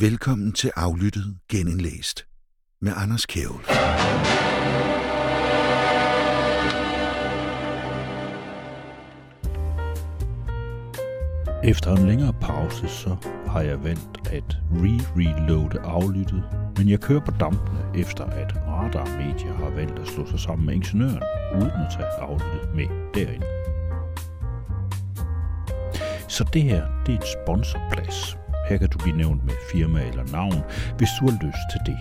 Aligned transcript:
Velkommen 0.00 0.52
til 0.52 0.70
Aflyttet 0.76 1.38
Genindlæst 1.48 2.26
med 2.80 2.92
Anders 2.96 3.26
Kjævel. 3.26 3.60
Efter 11.64 11.96
en 11.96 12.06
længere 12.06 12.32
pause, 12.40 12.88
så 12.88 13.16
har 13.46 13.60
jeg 13.60 13.84
valgt 13.84 14.28
at 14.30 14.56
re-reloade 14.72 15.80
aflyttet, 15.80 16.42
men 16.76 16.88
jeg 16.88 17.00
kører 17.00 17.24
på 17.24 17.30
dampene 17.30 18.00
efter 18.00 18.24
at 18.24 18.56
Radar 18.56 19.06
Media 19.18 19.52
har 19.52 19.70
valgt 19.70 19.98
at 19.98 20.08
slå 20.08 20.26
sig 20.26 20.40
sammen 20.40 20.66
med 20.66 20.74
ingeniøren, 20.74 21.22
uden 21.54 21.70
at 21.70 21.92
tage 21.92 22.06
aflyttet 22.06 22.74
med 22.74 22.86
derind. 23.14 23.42
Så 26.28 26.44
det 26.52 26.62
her, 26.62 26.86
det 27.06 27.14
er 27.14 27.18
en 27.18 27.26
sponsorplads. 27.44 28.39
Her 28.70 28.78
kan 28.78 28.88
du 28.88 28.98
blive 28.98 29.16
nævnt 29.16 29.44
med 29.44 29.54
firma 29.72 30.02
eller 30.08 30.24
navn, 30.32 30.62
hvis 30.96 31.08
du 31.20 31.24
har 31.28 31.38
lyst 31.46 31.64
til 31.72 31.80
det. 31.86 31.98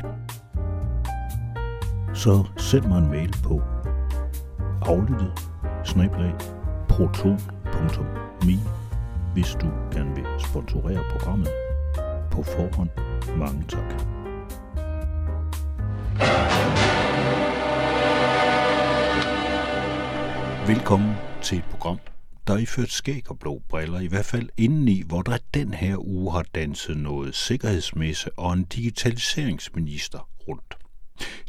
Så 2.18 2.48
send 2.58 2.86
mig 2.86 2.98
en 2.98 3.10
mail 3.10 3.36
på 3.44 3.62
aflyttet 4.82 5.32
snablag 5.84 6.34
proton.me 6.90 8.58
hvis 9.34 9.58
du 9.62 9.68
gerne 9.92 10.16
vil 10.16 10.26
sponsorere 10.40 11.04
programmet. 11.12 11.50
På 12.32 12.44
forhånd, 12.44 12.90
mange 13.38 13.64
tak. 13.68 13.90
Velkommen 20.68 21.14
til 21.42 21.58
et 21.58 21.66
program, 21.72 22.00
der 22.50 22.56
er 22.56 22.60
iført 22.60 22.92
skæg 22.92 23.30
og 23.30 23.40
blå 23.40 23.62
briller, 23.70 24.00
i 24.00 24.08
hvert 24.08 24.26
fald 24.26 24.50
indeni, 24.58 25.04
hvor 25.06 25.22
der 25.22 25.38
den 25.54 25.74
her 25.74 25.98
uge 26.08 26.32
har 26.32 26.46
danset 26.56 26.98
noget 26.98 27.36
sikkerhedsmesse 27.36 28.32
og 28.38 28.54
en 28.54 28.64
digitaliseringsminister 28.64 30.30
rundt. 30.48 30.78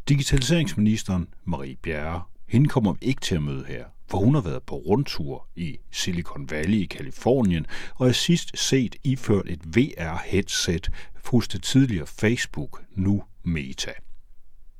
Digitaliseringsministeren, 0.09 1.29
Marie 1.45 1.77
Bjerre, 1.77 2.23
hende 2.49 2.69
kommer 2.69 2.93
vi 2.93 2.99
ikke 3.03 3.21
til 3.21 3.35
at 3.35 3.43
møde 3.43 3.65
her, 3.65 3.85
for 4.11 4.19
hun 4.19 4.35
har 4.35 4.43
været 4.43 4.63
på 4.63 4.77
rundtur 4.77 5.49
i 5.57 5.79
Silicon 5.91 6.51
Valley 6.51 6.79
i 6.79 6.87
Kalifornien, 6.87 7.67
og 7.95 8.09
er 8.09 8.13
sidst 8.13 8.59
set 8.59 8.97
iført 9.05 9.49
et 9.49 9.77
VR-headset 9.77 10.89
hos 11.25 11.49
det 11.49 11.63
tidligere 11.63 12.07
Facebook, 12.07 12.83
nu 12.97 13.23
Meta. 13.45 13.93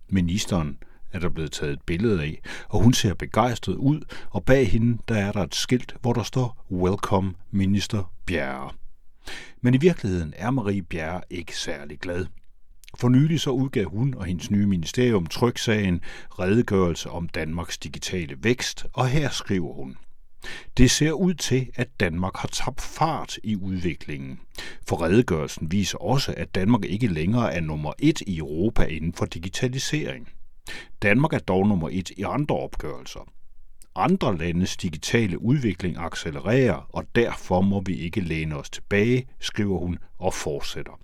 Ministeren 0.09 0.79
er 1.13 1.19
der 1.19 1.29
blevet 1.29 1.53
taget 1.53 1.73
et 1.73 1.83
billede 1.83 2.23
af, 2.23 2.41
og 2.69 2.83
hun 2.83 2.93
ser 2.93 3.15
begejstret 3.15 3.75
ud, 3.75 4.01
og 4.31 4.45
bag 4.45 4.71
hende 4.71 4.99
der 5.09 5.17
er 5.17 5.33
der 5.33 5.43
et 5.43 5.55
skilt, 5.55 5.95
hvor 6.01 6.13
der 6.13 6.23
står 6.23 6.65
Welcome 6.71 7.35
Minister 7.51 8.13
Bjerre. 8.27 8.71
Men 9.61 9.75
i 9.75 9.79
virkeligheden 9.79 10.35
er 10.37 10.51
Marie 10.51 10.83
Bjerre 10.83 11.21
ikke 11.31 11.57
særlig 11.57 11.99
glad. 11.99 12.27
For 12.99 13.09
nylig 13.09 13.41
så 13.41 13.51
udgav 13.51 13.89
hun 13.89 14.15
og 14.15 14.25
hendes 14.25 14.51
nye 14.51 14.67
ministerium 14.67 15.27
tryksagen 15.27 16.01
Redegørelse 16.39 17.11
om 17.11 17.29
Danmarks 17.29 17.79
digitale 17.79 18.37
vækst, 18.43 18.87
og 18.93 19.09
her 19.09 19.31
skriver 19.31 19.75
hun. 19.75 19.97
Det 20.77 20.91
ser 20.91 21.13
ud 21.13 21.35
til, 21.35 21.71
at 21.75 22.01
Danmark 22.01 22.37
har 22.37 22.49
tabt 22.49 22.81
fart 22.81 23.39
i 23.45 23.57
udviklingen. 23.57 24.41
For 24.89 25.03
redegørelsen 25.03 25.73
viser 25.73 25.99
også, 25.99 26.35
at 26.37 26.55
Danmark 26.55 26.85
ikke 26.85 27.07
længere 27.07 27.55
er 27.55 27.61
nummer 27.61 27.93
et 27.99 28.21
i 28.21 28.39
Europa 28.39 28.85
inden 28.85 29.13
for 29.13 29.25
digitalisering. 29.25 30.29
Danmark 31.03 31.33
er 31.33 31.39
dog 31.39 31.69
nummer 31.69 31.89
et 31.93 32.11
i 32.11 32.23
andre 32.23 32.57
opgørelser. 32.57 33.33
Andre 33.95 34.39
landes 34.39 34.77
digitale 34.77 35.43
udvikling 35.43 35.97
accelererer, 35.99 36.87
og 36.89 37.05
derfor 37.15 37.61
må 37.61 37.81
vi 37.81 37.95
ikke 37.95 38.21
læne 38.21 38.57
os 38.57 38.71
tilbage, 38.71 39.27
skriver 39.41 39.79
hun 39.79 39.99
og 40.19 40.35
fortsætter. 40.35 41.01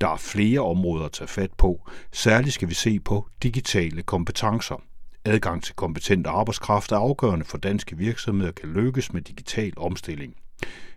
Der 0.00 0.08
er 0.08 0.16
flere 0.16 0.60
områder 0.60 1.04
at 1.04 1.12
tage 1.12 1.28
fat 1.28 1.52
på. 1.52 1.88
Særligt 2.12 2.54
skal 2.54 2.68
vi 2.68 2.74
se 2.74 3.00
på 3.00 3.28
digitale 3.42 4.02
kompetencer. 4.02 4.82
Adgang 5.24 5.62
til 5.62 5.74
kompetent 5.74 6.26
arbejdskraft 6.26 6.92
er 6.92 6.96
afgørende 6.96 7.44
for 7.44 7.58
danske 7.58 7.96
virksomheder 7.96 8.52
kan 8.52 8.68
lykkes 8.68 9.12
med 9.12 9.22
digital 9.22 9.72
omstilling. 9.76 10.34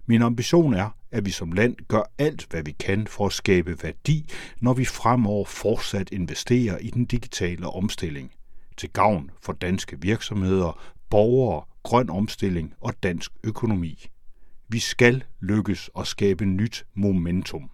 Min 0.06 0.22
ambition 0.22 0.74
er, 0.74 0.90
at 1.12 1.25
vi 1.25 1.31
som 1.31 1.52
land 1.52 1.75
gør 1.88 2.12
alt, 2.18 2.47
hvad 2.50 2.64
vi 2.64 2.72
kan 2.72 3.08
for 3.08 3.25
at 3.25 3.34
skabe 3.34 3.84
værdi, 3.84 4.30
når 4.62 4.74
vi 4.74 4.86
fremover 4.86 5.46
fortsat 5.46 6.09
investerer 6.12 6.78
i 6.78 6.90
den 6.90 7.06
digitale 7.06 7.68
omstilling. 7.68 8.31
Til 8.78 8.90
gavn 8.90 9.31
for 9.42 9.53
danske 9.53 10.02
virksomheder, 10.02 10.81
borgere, 11.09 11.63
grøn 11.84 12.09
omstilling 12.09 12.74
og 12.81 12.94
dansk 13.03 13.31
økonomi. 13.44 14.06
Vi 14.69 14.80
skal 14.80 15.24
lykkes 15.42 15.90
og 15.94 16.08
skabe 16.08 16.46
nyt 16.46 16.86
momentum. 16.94 17.69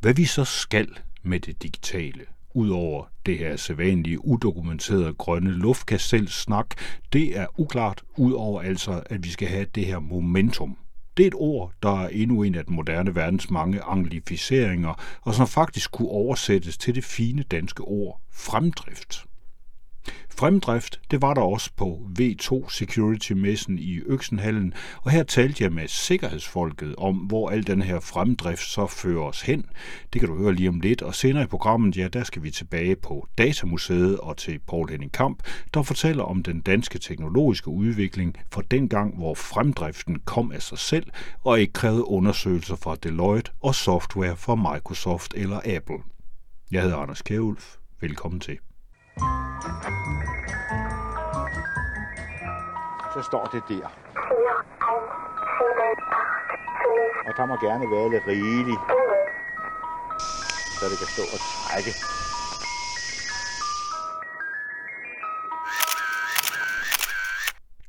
Hvad 0.00 0.14
vi 0.14 0.24
så 0.24 0.44
skal 0.44 0.88
med 1.22 1.40
det 1.40 1.62
digitale, 1.62 2.24
udover 2.54 3.04
det 3.26 3.38
her 3.38 3.56
sædvanlige 3.56 4.24
udokumenterede 4.24 5.14
grønne 5.14 5.50
luftkastelsnak, 5.50 6.74
det 7.12 7.38
er 7.38 7.46
uklart, 7.60 8.02
udover 8.16 8.62
altså, 8.62 9.02
at 9.06 9.24
vi 9.24 9.28
skal 9.28 9.48
have 9.48 9.66
det 9.74 9.86
her 9.86 9.98
momentum. 9.98 10.78
Det 11.16 11.22
er 11.22 11.26
et 11.26 11.34
ord, 11.34 11.72
der 11.82 12.00
er 12.00 12.08
endnu 12.08 12.42
en 12.42 12.54
af 12.54 12.64
den 12.64 12.74
moderne 12.74 13.14
verdens 13.14 13.50
mange 13.50 13.82
anglificeringer, 13.82 14.94
og 15.22 15.34
som 15.34 15.46
faktisk 15.46 15.92
kunne 15.92 16.08
oversættes 16.08 16.78
til 16.78 16.94
det 16.94 17.04
fine 17.04 17.42
danske 17.42 17.82
ord 17.82 18.20
fremdrift. 18.32 19.26
Fremdrift, 20.30 21.00
det 21.10 21.22
var 21.22 21.34
der 21.34 21.40
også 21.40 21.70
på 21.76 22.00
V2 22.20 22.70
Security-messen 22.70 23.78
i 23.78 24.00
Øksenhallen, 24.06 24.74
og 25.02 25.10
her 25.10 25.22
talte 25.22 25.64
jeg 25.64 25.72
med 25.72 25.88
sikkerhedsfolket 25.88 26.94
om, 26.96 27.16
hvor 27.16 27.50
al 27.50 27.66
den 27.66 27.82
her 27.82 28.00
fremdrift 28.00 28.62
så 28.62 28.86
fører 28.86 29.22
os 29.22 29.42
hen. 29.42 29.64
Det 30.12 30.20
kan 30.20 30.28
du 30.28 30.38
høre 30.38 30.54
lige 30.54 30.68
om 30.68 30.80
lidt, 30.80 31.02
og 31.02 31.14
senere 31.14 31.42
i 31.42 31.46
programmet, 31.46 31.96
ja, 31.96 32.08
der 32.08 32.24
skal 32.24 32.42
vi 32.42 32.50
tilbage 32.50 32.96
på 32.96 33.28
Datamuseet 33.38 34.18
og 34.18 34.36
til 34.36 34.58
Paul 34.58 34.90
Henning 34.90 35.12
Kamp, 35.12 35.42
der 35.74 35.82
fortæller 35.82 36.24
om 36.24 36.42
den 36.42 36.60
danske 36.60 36.98
teknologiske 36.98 37.68
udvikling 37.68 38.36
fra 38.52 38.62
den 38.70 38.88
gang, 38.88 39.16
hvor 39.16 39.34
fremdriften 39.34 40.20
kom 40.20 40.52
af 40.52 40.62
sig 40.62 40.78
selv 40.78 41.06
og 41.44 41.60
ikke 41.60 41.72
krævede 41.72 42.08
undersøgelser 42.08 42.76
fra 42.76 42.96
Deloitte 43.02 43.50
og 43.60 43.74
software 43.74 44.36
fra 44.36 44.54
Microsoft 44.54 45.34
eller 45.36 45.60
Apple. 45.76 45.98
Jeg 46.70 46.82
hedder 46.82 46.96
Anders 46.96 47.22
Kjærulf. 47.22 47.76
Velkommen 48.00 48.40
til. 48.40 48.58
Så 53.14 53.22
står 53.22 53.44
det 53.52 53.62
der. 53.68 53.86
Og 57.26 57.32
der 57.36 57.46
må 57.46 57.56
gerne 57.56 57.90
være 57.90 58.10
lidt 58.10 58.26
rigeligt, 58.26 58.80
så 60.80 60.84
det 60.90 60.98
kan 60.98 61.06
stå 61.06 61.22
og 61.22 61.38
trække. 61.40 62.21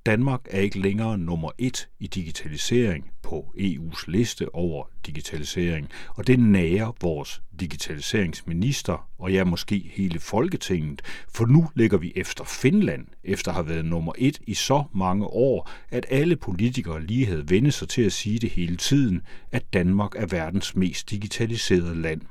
Danmark 0.06 0.42
er 0.50 0.60
ikke 0.60 0.80
længere 0.80 1.18
nummer 1.18 1.52
et 1.58 1.90
i 2.00 2.08
digitalisering 2.08 3.12
på 3.22 3.54
EU's 3.58 4.04
liste 4.08 4.56
over 4.56 4.86
digitalisering, 5.06 5.90
og 6.10 6.28
det 6.28 6.40
nærer 6.40 6.96
vores 7.02 7.42
digitaliseringsminister, 7.60 9.10
og 9.18 9.34
ja, 9.34 9.44
måske 9.44 9.92
hele 9.94 10.20
Folketinget, 10.20 11.02
for 11.34 11.46
nu 11.46 11.70
ligger 11.76 11.98
vi 11.98 12.14
efter 12.16 12.44
Finland, 12.44 13.08
efter 13.24 13.52
at 13.52 13.56
have 13.56 13.70
været 13.70 13.86
nummer 13.86 14.14
et 14.18 14.40
i 14.48 14.54
så 14.54 14.84
mange 14.94 15.26
år, 15.28 15.70
at 15.90 16.06
alle 16.10 16.36
politikere 16.36 17.06
lige 17.06 17.26
havde 17.26 17.50
vendt 17.50 17.74
sig 17.74 17.90
til 17.90 18.02
at 18.02 18.14
sige 18.14 18.40
det 18.40 18.50
hele 18.50 18.78
tiden, 18.78 19.22
at 19.52 19.74
Danmark 19.74 20.16
er 20.16 20.26
verdens 20.26 20.76
mest 20.76 21.10
digitaliserede 21.12 22.02
land. 22.02 22.22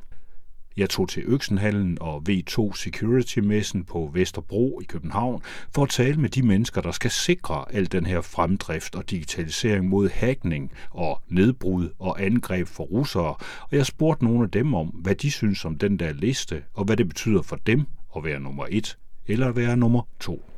Jeg 0.77 0.91
tog 0.91 1.09
til 1.09 1.22
Øksenhallen 1.27 1.99
og 2.00 2.22
V2 2.28 2.75
Security-messen 2.75 3.84
på 3.84 4.10
Vesterbro 4.15 4.81
i 4.81 4.84
København 4.84 5.43
for 5.75 5.83
at 5.83 5.88
tale 5.88 6.16
med 6.16 6.28
de 6.28 6.43
mennesker, 6.43 6.81
der 6.81 6.93
skal 6.93 7.10
sikre 7.10 7.65
al 7.75 7.93
den 7.93 8.06
her 8.06 8.21
fremdrift 8.21 8.94
og 8.94 9.10
digitalisering 9.10 9.88
mod 9.88 10.09
hackning 10.09 10.72
og 10.91 11.22
nedbrud 11.28 11.88
og 11.99 12.22
angreb 12.22 12.66
for 12.66 12.84
russere. 12.84 13.34
Og 13.60 13.72
jeg 13.72 13.87
spurgte 13.87 14.25
nogle 14.25 14.44
af 14.44 14.50
dem 14.50 14.75
om, 14.75 14.87
hvad 14.87 15.15
de 15.15 15.31
synes 15.31 15.65
om 15.65 15.78
den 15.78 15.98
der 15.98 16.13
liste, 16.13 16.63
og 16.74 16.84
hvad 16.84 16.97
det 16.97 17.09
betyder 17.09 17.42
for 17.42 17.57
dem 17.57 17.86
at 18.16 18.24
være 18.24 18.41
nummer 18.41 18.66
et 18.71 18.98
eller 19.27 19.48
at 19.48 19.57
være 19.57 19.77
nummer 19.77 20.03
to. 20.21 20.52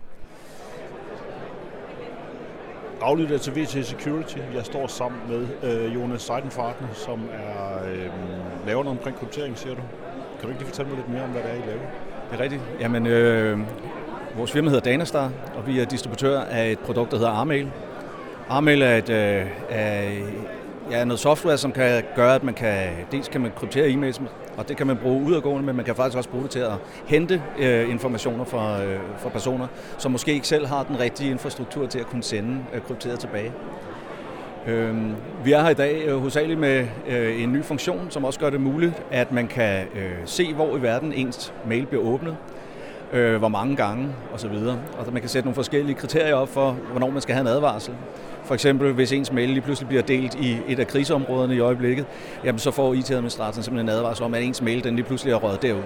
Aflytter 3.04 3.38
til 3.38 3.56
VT 3.56 3.86
Security. 3.86 4.36
Jeg 4.54 4.64
står 4.64 4.86
sammen 4.86 5.20
med 5.28 5.46
øh, 5.62 5.94
Jonas 5.94 6.22
Seidenfarten, 6.22 6.86
som 6.92 7.20
er 7.32 7.88
øh, 7.92 8.06
laver 8.66 8.84
noget 8.84 8.98
omkring 8.98 9.16
kryptering, 9.16 9.58
siger 9.58 9.74
du. 9.74 9.80
Kan 10.40 10.42
du 10.42 10.48
ikke 10.48 10.60
lige 10.60 10.68
fortælle 10.68 10.88
mig 10.90 10.98
lidt 10.98 11.08
mere 11.08 11.22
om, 11.22 11.30
hvad 11.30 11.42
det 11.42 11.50
er, 11.50 11.54
I 11.54 11.66
laver? 11.66 11.80
Det 12.30 12.38
er 12.38 12.42
rigtigt. 12.42 12.62
Jamen, 12.80 13.06
øh, 13.06 13.58
vores 14.36 14.52
firma 14.52 14.70
hedder 14.70 14.90
Danastar, 14.90 15.30
og 15.56 15.66
vi 15.66 15.80
er 15.80 15.84
distributør 15.84 16.40
af 16.40 16.70
et 16.70 16.78
produkt, 16.78 17.10
der 17.10 17.16
hedder 17.16 17.32
Armail. 17.32 17.70
Armail 18.48 18.82
er, 18.82 18.96
et, 18.96 19.10
øh, 19.10 19.46
er 19.70 20.02
ja, 20.90 21.04
noget 21.04 21.20
software, 21.20 21.58
som 21.58 21.72
kan 21.72 22.02
gøre, 22.16 22.34
at 22.34 22.44
man 22.44 22.54
kan, 22.54 22.88
dels 23.12 23.28
kan 23.28 23.40
man 23.40 23.52
kryptere 23.56 23.88
e-mails, 23.88 24.22
og 24.56 24.69
det 24.69 24.76
kan 24.76 24.86
man 24.86 24.96
bruge 24.96 25.25
udadgående, 25.25 25.66
men 25.66 25.76
man 25.76 25.84
kan 25.84 25.94
faktisk 25.94 26.16
også 26.16 26.31
bruge 26.31 26.42
det 26.42 26.50
til 26.50 26.58
at 26.58 26.72
hente 27.06 27.42
øh, 27.58 27.90
informationer 27.90 28.44
fra, 28.44 28.82
øh, 28.82 29.00
fra 29.19 29.28
personer, 29.28 29.66
som 29.98 30.12
måske 30.12 30.32
ikke 30.32 30.48
selv 30.48 30.66
har 30.66 30.82
den 30.82 31.00
rigtige 31.00 31.31
infrastruktur 31.31 31.86
til 31.86 31.98
at 31.98 32.06
kunne 32.06 32.22
sende 32.22 32.64
øh, 32.75 32.81
krypteret 32.81 33.20
tilbage. 33.20 33.52
Øh, 34.66 34.94
vi 35.44 35.52
er 35.52 35.62
her 35.62 35.70
i 35.70 35.75
dag 35.75 36.02
øh, 36.06 36.16
hovedsageligt 36.16 36.60
med 36.60 36.87
øh, 37.08 37.42
en 37.42 37.52
ny 37.52 37.64
funktion, 37.64 38.06
som 38.10 38.25
også 38.25 38.40
gør 38.40 38.50
det 38.50 38.60
muligt, 38.60 39.02
at 39.10 39.32
man 39.32 39.46
kan 39.46 39.87
øh, 39.94 40.12
se, 40.25 40.54
hvor 40.54 40.76
i 40.76 40.82
verden 40.82 41.12
ens 41.12 41.52
mail 41.66 41.87
bliver 41.87 42.04
åbnet, 42.04 42.37
øh, 43.12 43.37
hvor 43.37 43.48
mange 43.48 43.76
gange 43.76 44.08
osv. 44.34 44.56
Og 44.98 45.12
man 45.12 45.20
kan 45.20 45.28
sætte 45.28 45.46
nogle 45.46 45.54
forskellige 45.54 45.94
kriterier 45.94 46.34
op 46.34 46.48
for, 46.48 46.70
hvornår 46.90 47.10
man 47.10 47.22
skal 47.22 47.34
have 47.34 47.40
en 47.40 47.46
advarsel. 47.46 47.94
For 48.44 48.55
eksempel, 48.55 48.93
hvis 48.93 49.12
ens 49.12 49.32
mail 49.32 49.49
lige 49.49 49.61
pludselig 49.61 49.88
bliver 49.88 50.02
delt 50.02 50.35
i 50.35 50.56
et 50.69 50.79
af 50.79 50.87
kriseområderne 50.87 51.55
i 51.55 51.61
øjeblikket, 51.61 52.06
jamen 52.44 52.58
så 52.58 52.70
får 52.70 52.94
IT-administratoren 52.94 53.62
simpelthen 53.62 53.88
en 53.88 53.94
advarsel 53.94 54.25
om, 54.25 54.35
at 54.35 54.43
ens 54.43 54.62
mail 54.62 54.85
den 54.85 54.96
lige 54.96 55.06
pludselig 55.06 55.32
er 55.32 55.37
røget 55.37 55.62
derud. 55.62 55.82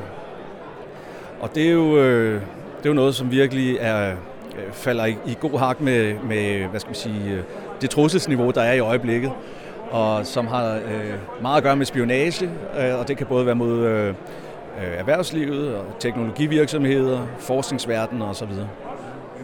Og 1.40 1.54
det 1.54 1.66
er 1.68 1.72
jo, 1.72 1.98
øh, 1.98 2.34
det 2.78 2.86
er 2.86 2.90
jo 2.90 2.94
noget, 2.94 3.14
som 3.14 3.30
virkelig 3.30 3.76
er, 3.80 4.10
øh, 4.10 4.72
falder 4.72 5.04
i, 5.04 5.16
i 5.26 5.36
god 5.40 5.58
hak 5.58 5.80
med, 5.80 6.14
med 6.28 6.66
hvad 6.66 6.80
skal 6.80 6.88
man 6.88 6.94
sige, 6.94 7.30
øh, 7.30 7.42
det 7.80 7.90
trusselsniveau, 7.90 8.50
der 8.50 8.62
er 8.62 8.72
i 8.72 8.78
øjeblikket, 8.78 9.32
og 9.90 10.26
som 10.26 10.46
har 10.46 10.74
øh, 10.74 11.42
meget 11.42 11.56
at 11.56 11.62
gøre 11.62 11.76
med 11.76 11.86
spionage, 11.86 12.50
øh, 12.80 12.98
og 12.98 13.08
det 13.08 13.16
kan 13.16 13.26
både 13.26 13.46
være 13.46 13.54
mod 13.54 13.78
øh, 13.78 14.08
øh 14.08 14.14
erhvervslivet, 14.78 15.74
og 15.74 15.84
teknologivirksomheder, 16.00 17.26
forskningsverden 17.38 18.22
osv. 18.22 18.52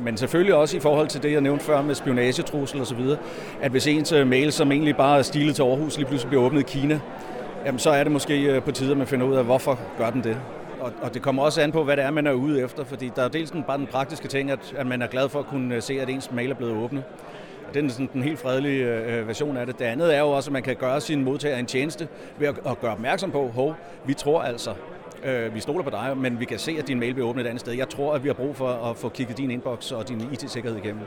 Men 0.01 0.17
selvfølgelig 0.17 0.55
også 0.55 0.77
i 0.77 0.81
forhold 0.81 1.09
til 1.09 1.23
det, 1.23 1.33
jeg 1.33 1.41
nævnte 1.41 1.65
før 1.65 1.83
med 1.83 1.95
spionagetrussel 1.95 2.81
osv., 2.81 3.01
at 3.61 3.71
hvis 3.71 3.87
ens 3.87 4.13
øh, 4.13 4.27
mail, 4.27 4.53
som 4.53 4.73
egentlig 4.73 4.97
bare 4.97 5.19
er 5.19 5.23
stilet 5.23 5.57
til 5.57 5.63
Aarhus, 5.63 5.97
lige 5.97 6.07
pludselig 6.07 6.29
bliver 6.29 6.45
åbnet 6.45 6.61
i 6.61 6.79
Kina, 6.79 7.01
jamen 7.67 7.79
så 7.79 7.91
er 7.91 8.03
det 8.03 8.13
måske 8.13 8.43
øh, 8.43 8.63
på 8.63 8.73
tide, 8.73 8.91
at 8.91 8.97
man 8.97 9.07
finder 9.07 9.27
ud 9.27 9.35
af, 9.35 9.45
hvorfor 9.45 9.79
gør 9.99 10.11
den 10.11 10.25
det 10.25 10.37
og, 10.85 10.93
og 11.03 11.15
det 11.15 11.23
kommer 11.23 11.43
også 11.43 11.61
an 11.61 11.73
på, 11.73 11.85
hvad 11.85 11.97
det 11.97 12.05
er, 12.05 12.11
man 12.11 12.27
er 12.27 12.33
ude 12.33 12.61
efter, 12.61 12.85
fordi 12.85 13.13
der 13.17 13.23
er 13.23 13.29
dels 13.29 13.51
den, 13.51 13.63
bare 13.63 13.79
den 13.79 13.87
praktiske 13.87 14.29
ting, 14.29 14.51
at, 14.51 14.75
at 14.77 14.87
man 14.87 15.03
er 15.03 15.07
glad 15.07 15.29
for 15.29 15.39
at 15.39 15.47
kunne 15.47 15.75
øh, 15.75 15.83
se, 15.83 16.01
at 16.01 16.09
ens 16.09 16.33
mail 16.33 16.51
er 16.51 16.55
blevet 16.55 16.77
åbnet. 16.77 17.05
Det 17.75 17.85
er 17.85 17.89
sådan 17.89 18.09
den 18.13 18.23
helt 18.23 18.39
fredelige 18.39 18.85
øh, 18.85 19.29
version 19.29 19.57
af 19.57 19.67
det. 19.67 19.79
Det 19.79 19.85
andet 19.85 20.15
er 20.15 20.21
jo 20.21 20.31
også, 20.31 20.49
at 20.49 20.53
man 20.53 20.63
kan 20.63 20.77
gøre 20.77 21.01
sin 21.01 21.25
modtager 21.25 21.57
en 21.57 21.67
tjeneste 21.67 22.09
ved 22.39 22.49
at, 22.49 22.55
at 22.67 22.81
gøre 22.81 22.93
opmærksom 22.93 23.31
på, 23.31 23.49
hov, 23.55 23.75
vi 24.07 24.15
tror 24.15 24.43
altså, 24.43 24.71
øh, 25.25 25.55
vi 25.55 25.61
stoler 25.61 25.85
på 25.85 25.91
dig, 25.91 26.17
men 26.17 26.41
vi 26.41 26.45
kan 26.45 26.59
se, 26.59 26.77
at 26.79 26.89
din 26.89 27.01
mail 27.01 27.15
bliver 27.15 27.29
åbnet 27.29 27.45
et 27.45 27.49
andet 27.49 27.61
sted. 27.61 27.73
Jeg 27.73 27.89
tror, 27.89 28.15
at 28.15 28.23
vi 28.23 28.29
har 28.29 28.35
brug 28.35 28.57
for 28.57 28.69
at 28.69 28.97
få 28.97 29.09
kigget 29.09 29.39
din 29.39 29.51
inbox 29.51 29.93
og 29.93 30.09
din 30.09 30.29
IT-sikkerhed 30.33 30.79
igennem. 30.79 31.03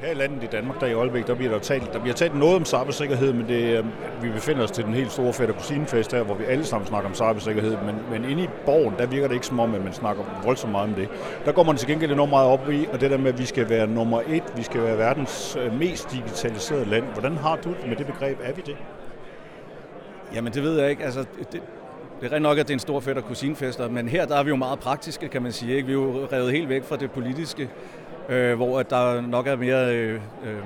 Her 0.00 0.10
i 0.10 0.14
landet 0.14 0.42
i 0.42 0.46
Danmark, 0.46 0.80
der 0.80 0.86
i 0.86 0.92
Aalbæk, 0.92 1.26
der 1.26 1.34
bliver 1.34 1.52
der 1.52 1.58
talt, 1.58 1.92
der 1.92 1.98
bliver 2.00 2.14
talt 2.14 2.38
noget 2.38 2.56
om 2.56 2.64
cybersikkerhed, 2.64 3.32
men 3.32 3.48
det, 3.48 3.78
øh, 3.78 3.84
vi 4.22 4.30
befinder 4.30 4.62
os 4.64 4.70
til 4.70 4.84
den 4.84 4.94
helt 4.94 5.12
store 5.12 5.32
fætter 5.32 5.54
kusinefest 5.54 6.12
her, 6.12 6.22
hvor 6.22 6.34
vi 6.34 6.44
alle 6.44 6.64
sammen 6.64 6.86
snakker 6.86 7.08
om 7.08 7.14
cybersikkerhed, 7.14 7.76
men, 7.86 7.94
men 8.10 8.30
inde 8.30 8.42
i 8.42 8.48
borgen, 8.66 8.94
der 8.98 9.06
virker 9.06 9.28
det 9.28 9.34
ikke 9.34 9.46
som 9.46 9.60
om, 9.60 9.74
at 9.74 9.84
man 9.84 9.92
snakker 9.92 10.22
voldsomt 10.44 10.72
meget 10.72 10.88
om 10.88 10.94
det. 10.94 11.08
Der 11.44 11.52
går 11.52 11.62
man 11.62 11.76
til 11.76 11.88
gengæld 11.88 12.12
enormt 12.12 12.30
meget 12.30 12.48
op 12.48 12.70
i, 12.70 12.86
og 12.92 13.00
det 13.00 13.10
der 13.10 13.18
med, 13.18 13.32
at 13.32 13.38
vi 13.38 13.44
skal 13.44 13.68
være 13.68 13.86
nummer 13.86 14.20
et, 14.28 14.52
vi 14.56 14.62
skal 14.62 14.82
være 14.82 14.98
verdens 14.98 15.56
øh, 15.60 15.78
mest 15.78 16.12
digitaliserede 16.12 16.84
land. 16.84 17.04
Hvordan 17.04 17.36
har 17.36 17.56
du 17.56 17.68
det 17.68 17.88
med 17.88 17.96
det 17.96 18.06
begreb? 18.06 18.38
Er 18.42 18.52
vi 18.52 18.62
det? 18.66 18.76
Jamen 20.34 20.52
det 20.52 20.62
ved 20.62 20.80
jeg 20.80 20.90
ikke. 20.90 21.04
Altså, 21.04 21.24
det, 21.52 21.62
det 22.22 22.32
er 22.32 22.36
rent 22.36 22.42
nok, 22.42 22.58
at 22.58 22.68
det 22.68 22.72
er 22.72 22.76
en 22.76 22.80
stor 22.80 23.00
fætter 23.00 23.22
kusinfester, 23.22 23.88
men 23.88 24.08
her 24.08 24.26
der 24.26 24.36
er 24.36 24.42
vi 24.42 24.48
jo 24.48 24.56
meget 24.56 24.78
praktiske, 24.78 25.28
kan 25.28 25.42
man 25.42 25.52
sige. 25.52 25.76
Ikke? 25.76 25.86
Vi 25.86 25.92
er 25.92 25.96
jo 25.96 26.28
revet 26.32 26.52
helt 26.52 26.68
væk 26.68 26.84
fra 26.84 26.96
det 26.96 27.10
politiske 27.10 27.68
øh, 28.28 28.56
hvor 28.56 28.78
at 28.78 28.90
der 28.90 29.20
nok 29.20 29.46
er 29.46 29.56
mere, 29.56 29.96
øh, 29.96 30.14
øh, 30.14 30.56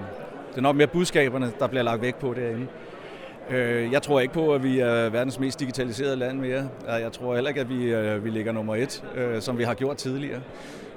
det 0.51 0.57
er 0.57 0.61
nok 0.61 0.77
mere 0.77 0.87
budskaberne, 0.87 1.53
der 1.59 1.67
bliver 1.67 1.83
lagt 1.83 2.03
væk 2.03 2.15
på 2.15 2.35
derinde. 2.35 2.67
Øh, 3.51 3.93
jeg 3.93 4.03
tror 4.03 4.21
ikke 4.21 4.35
på, 4.35 4.55
at 4.55 4.63
vi 4.63 4.79
er 4.79 5.09
verdens 5.09 5.39
mest 5.39 5.61
digitaliserede 5.61 6.17
land 6.17 6.39
mere. 6.39 6.69
Jeg 6.87 7.13
tror 7.13 7.35
heller 7.35 7.49
ikke, 7.49 7.61
at 7.61 7.69
vi, 7.69 7.85
øh, 7.85 8.25
vi 8.25 8.31
ligger 8.31 8.53
nummer 8.53 8.75
et, 8.75 9.05
øh, 9.15 9.41
som 9.43 9.59
vi 9.59 9.63
har 9.65 9.75
gjort 9.75 9.97
tidligere. 9.97 10.41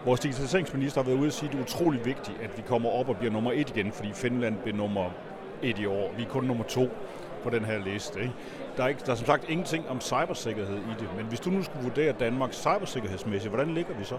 Vores 0.06 0.20
digitaliseringsminister 0.20 1.02
har 1.02 1.10
været 1.10 1.20
ude 1.20 1.28
og 1.28 1.34
sige, 1.34 1.48
at 1.48 1.54
det 1.54 1.60
er 1.60 1.64
utrolig 1.64 2.06
vigtigt, 2.06 2.38
at 2.44 2.58
vi 2.58 2.64
kommer 2.68 2.90
op 2.90 3.10
og 3.10 3.18
bliver 3.18 3.34
nummer 3.34 3.52
et 3.52 3.70
igen, 3.70 3.92
fordi 3.92 4.10
Finland 4.14 4.56
blev 4.64 4.76
nummer 4.76 5.06
et 5.64 5.80
i 5.80 5.86
år. 5.86 6.14
Vi 6.18 6.24
er 6.24 6.28
kun 6.28 6.44
nummer 6.44 6.64
to 6.64 6.90
på 7.44 7.50
den 7.50 7.66
her 7.66 7.80
liste. 7.94 8.20
Ikke? 8.20 8.34
Der, 8.80 8.86
er 8.86 8.90
ikke, 8.90 9.02
der 9.06 9.12
er 9.12 9.16
som 9.16 9.26
sagt 9.26 9.50
ingenting 9.50 9.90
om 9.90 10.02
cybersikkerhed 10.02 10.78
i 10.78 10.94
det, 11.00 11.08
men 11.18 11.26
hvis 11.26 11.40
du 11.40 11.50
nu 11.50 11.64
skulle 11.64 11.84
vurdere 11.84 12.14
Danmarks 12.20 12.58
cybersikkerhedsmæssigt, 12.58 13.54
hvordan 13.54 13.74
ligger 13.74 13.94
vi 13.98 14.04
så? 14.04 14.18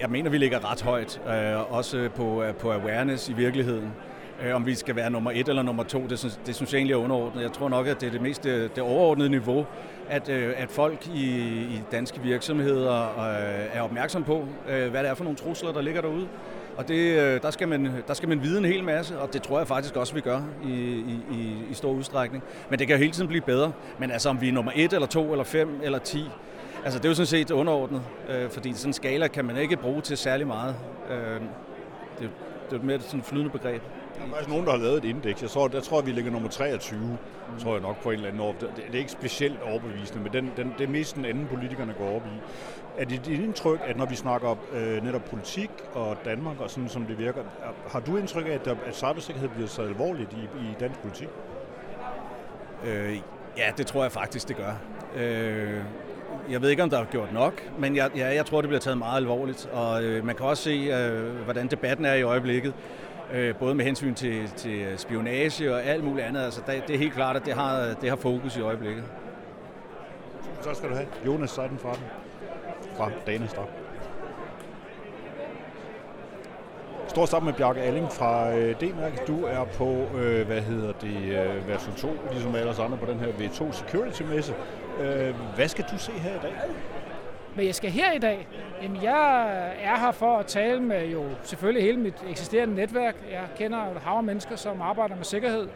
jeg 0.00 0.10
mener, 0.10 0.30
vi 0.30 0.38
ligger 0.38 0.72
ret 0.72 0.82
højt, 0.82 1.20
øh, 1.28 1.72
også 1.72 2.08
på, 2.14 2.42
øh, 2.42 2.54
på 2.54 2.72
awareness 2.72 3.28
i 3.28 3.32
virkeligheden. 3.32 3.92
Øh, 4.42 4.54
om 4.54 4.66
vi 4.66 4.74
skal 4.74 4.96
være 4.96 5.10
nummer 5.10 5.30
et 5.30 5.48
eller 5.48 5.62
nummer 5.62 5.82
to, 5.82 6.06
det 6.06 6.18
synes, 6.18 6.40
det 6.46 6.54
synes 6.54 6.72
jeg 6.72 6.78
egentlig 6.78 6.94
er 6.94 6.98
underordnet. 6.98 7.42
Jeg 7.42 7.52
tror 7.52 7.68
nok, 7.68 7.86
at 7.86 8.00
det 8.00 8.06
er 8.06 8.10
det 8.10 8.22
mest 8.22 8.44
det, 8.44 8.76
det 8.76 8.82
overordnede 8.82 9.28
niveau, 9.28 9.66
at, 10.08 10.28
øh, 10.28 10.54
at 10.56 10.70
folk 10.70 11.06
i, 11.14 11.38
i 11.60 11.82
danske 11.92 12.20
virksomheder 12.20 13.02
øh, 13.02 13.76
er 13.76 13.80
opmærksom 13.80 14.24
på, 14.24 14.46
øh, 14.68 14.90
hvad 14.90 15.02
det 15.02 15.10
er 15.10 15.14
for 15.14 15.24
nogle 15.24 15.38
trusler, 15.38 15.72
der 15.72 15.80
ligger 15.80 16.00
derude. 16.00 16.28
Og 16.78 16.88
det, 16.88 17.18
øh, 17.18 17.42
der, 17.42 17.50
skal 17.50 17.68
man, 17.68 17.90
der 18.08 18.14
skal 18.14 18.28
man 18.28 18.42
vide 18.42 18.58
en 18.58 18.64
hel 18.64 18.84
masse, 18.84 19.18
og 19.18 19.32
det 19.32 19.42
tror 19.42 19.58
jeg 19.58 19.68
faktisk 19.68 19.96
også, 19.96 20.14
vi 20.14 20.20
gør 20.20 20.40
i, 20.64 20.72
i, 21.30 21.66
i 21.70 21.74
stor 21.74 21.92
udstrækning. 21.92 22.44
Men 22.70 22.78
det 22.78 22.86
kan 22.86 22.96
jo 22.96 23.00
hele 23.00 23.12
tiden 23.12 23.28
blive 23.28 23.42
bedre. 23.42 23.72
Men 23.98 24.10
altså, 24.10 24.28
om 24.28 24.40
vi 24.40 24.48
er 24.48 24.52
nummer 24.52 24.72
et 24.74 24.92
eller 24.92 25.06
to 25.06 25.30
eller 25.30 25.44
fem 25.44 25.80
eller 25.82 25.98
ti, 25.98 26.24
Altså 26.84 26.98
det 26.98 27.04
er 27.04 27.08
jo 27.08 27.14
sådan 27.14 27.26
set 27.26 27.50
underordnet, 27.50 28.02
øh, 28.28 28.50
fordi 28.50 28.72
sådan 28.72 28.88
en 28.88 28.92
skala 28.92 29.28
kan 29.28 29.44
man 29.44 29.56
ikke 29.56 29.76
bruge 29.76 30.00
til 30.00 30.16
særlig 30.16 30.46
meget. 30.46 30.76
Øh, 31.10 31.40
det, 32.18 32.30
det 32.70 32.72
er 32.72 32.76
jo 32.76 32.82
mere 32.82 33.00
sådan 33.00 33.20
et 33.20 33.26
flydende 33.26 33.50
begreb. 33.50 33.82
Der 34.16 34.24
er 34.24 34.28
faktisk 34.28 34.48
nogen, 34.48 34.66
der 34.66 34.70
har 34.70 34.78
lavet 34.78 34.96
et 34.96 35.04
indeks. 35.04 35.42
Jeg 35.42 35.50
tror, 35.50 35.68
der 35.68 35.80
tror 35.80 36.00
vi 36.00 36.10
ligger 36.10 36.30
nummer 36.30 36.48
23, 36.48 36.98
mm. 36.98 37.58
tror 37.58 37.72
jeg 37.72 37.82
nok 37.82 38.02
på 38.02 38.10
en 38.10 38.14
eller 38.14 38.28
anden 38.28 38.42
år. 38.42 38.54
Det, 38.60 38.70
det 38.76 38.94
er 38.94 38.98
ikke 38.98 39.10
specielt 39.10 39.62
overbevisende, 39.62 40.22
men 40.22 40.32
den, 40.32 40.52
den, 40.56 40.74
det 40.78 40.84
er 40.84 40.88
mest 40.88 41.16
den 41.16 41.24
anden, 41.24 41.46
politikerne 41.46 41.94
går 41.98 42.16
op 42.16 42.26
i. 42.26 42.40
Er 42.98 43.04
det 43.04 43.26
dit 43.26 43.40
indtryk, 43.40 43.80
at 43.84 43.96
når 43.96 44.06
vi 44.06 44.14
snakker 44.14 44.56
øh, 44.72 45.04
netop 45.04 45.24
politik 45.24 45.70
og 45.94 46.16
Danmark 46.24 46.60
og 46.60 46.70
sådan, 46.70 46.88
som 46.88 47.06
det 47.06 47.18
virker, 47.18 47.42
har 47.88 48.00
du 48.00 48.16
indtryk 48.16 48.46
af, 48.46 48.50
at, 48.50 48.64
der, 48.64 48.74
at 48.86 48.96
cybersikkerhed 48.96 49.48
bliver 49.48 49.68
så 49.68 49.82
alvorligt 49.82 50.32
i, 50.32 50.58
i 50.60 50.74
dansk 50.80 51.00
politik? 51.00 51.28
Øh, 52.84 53.18
ja, 53.56 53.72
det 53.76 53.86
tror 53.86 54.02
jeg 54.02 54.12
faktisk, 54.12 54.48
det 54.48 54.56
gør. 54.56 54.72
Øh, 55.16 55.82
jeg 56.50 56.62
ved 56.62 56.70
ikke, 56.70 56.82
om 56.82 56.90
der 56.90 56.98
er 56.98 57.04
gjort 57.04 57.32
nok, 57.32 57.62
men 57.78 57.96
jeg, 57.96 58.10
ja, 58.16 58.34
jeg 58.34 58.46
tror, 58.46 58.60
det 58.60 58.68
bliver 58.68 58.80
taget 58.80 58.98
meget 58.98 59.16
alvorligt. 59.16 59.68
Og 59.72 60.04
øh, 60.04 60.24
man 60.24 60.34
kan 60.34 60.46
også 60.46 60.62
se, 60.62 60.70
øh, 60.70 61.34
hvordan 61.44 61.66
debatten 61.66 62.06
er 62.06 62.14
i 62.14 62.22
øjeblikket. 62.22 62.74
Øh, 63.32 63.54
både 63.54 63.74
med 63.74 63.84
hensyn 63.84 64.14
til, 64.14 64.48
til 64.56 64.94
spionage 64.96 65.74
og 65.74 65.82
alt 65.82 66.04
muligt 66.04 66.26
andet. 66.26 66.40
Altså, 66.40 66.60
det, 66.66 66.82
det 66.86 66.94
er 66.94 66.98
helt 66.98 67.14
klart, 67.14 67.36
at 67.36 67.44
det 67.44 67.54
har, 67.54 67.94
det 68.00 68.08
har 68.08 68.16
fokus 68.16 68.56
i 68.56 68.60
øjeblikket. 68.60 69.04
Så 70.60 70.74
skal 70.74 70.88
du 70.88 70.94
have 70.94 71.06
Jonas 71.26 71.50
Seiden 71.50 71.78
fra 71.78 71.92
den. 71.92 72.04
Fra 72.96 73.10
Danestra. 73.26 73.62
Stor 77.08 77.26
sammen 77.26 77.46
med 77.46 77.54
Bjarke 77.54 77.80
Alling 77.80 78.12
fra 78.12 78.56
øh, 78.56 78.76
D-Mærk. 78.80 79.26
Du 79.26 79.44
er 79.44 79.64
på, 79.64 80.06
øh, 80.16 80.46
hvad 80.46 80.62
hedder 80.62 80.92
det, 80.92 81.16
øh, 81.16 81.68
version 81.68 81.94
2, 81.96 82.08
ligesom 82.30 82.54
alle 82.54 82.70
os 82.70 82.78
andre 82.78 82.98
på 82.98 83.06
den 83.06 83.18
her 83.18 83.26
V2 83.26 83.72
Security-messe. 83.72 84.54
Øh, 85.00 85.34
hvad 85.54 85.68
skal 85.68 85.84
du 85.92 85.98
se 85.98 86.12
her 86.12 86.30
i 86.30 86.38
dag? 86.42 86.52
Men 87.58 87.66
jeg 87.66 87.74
skal 87.74 87.90
her 87.90 88.12
i 88.12 88.18
dag? 88.18 88.48
Jamen, 88.82 89.02
jeg 89.02 89.48
er 89.82 89.98
her 89.98 90.12
for 90.12 90.36
at 90.36 90.46
tale 90.46 90.82
med 90.82 91.06
jo 91.06 91.24
selvfølgelig 91.42 91.82
hele 91.82 91.96
mit 91.98 92.14
eksisterende 92.30 92.74
netværk. 92.74 93.16
Jeg 93.30 93.44
kender 93.56 93.86
jo 93.86 93.92
et 93.92 93.98
hav 93.98 94.22
mennesker, 94.22 94.56
som 94.56 94.82
arbejder 94.82 95.16
med 95.16 95.24
sikkerhed. 95.24 95.68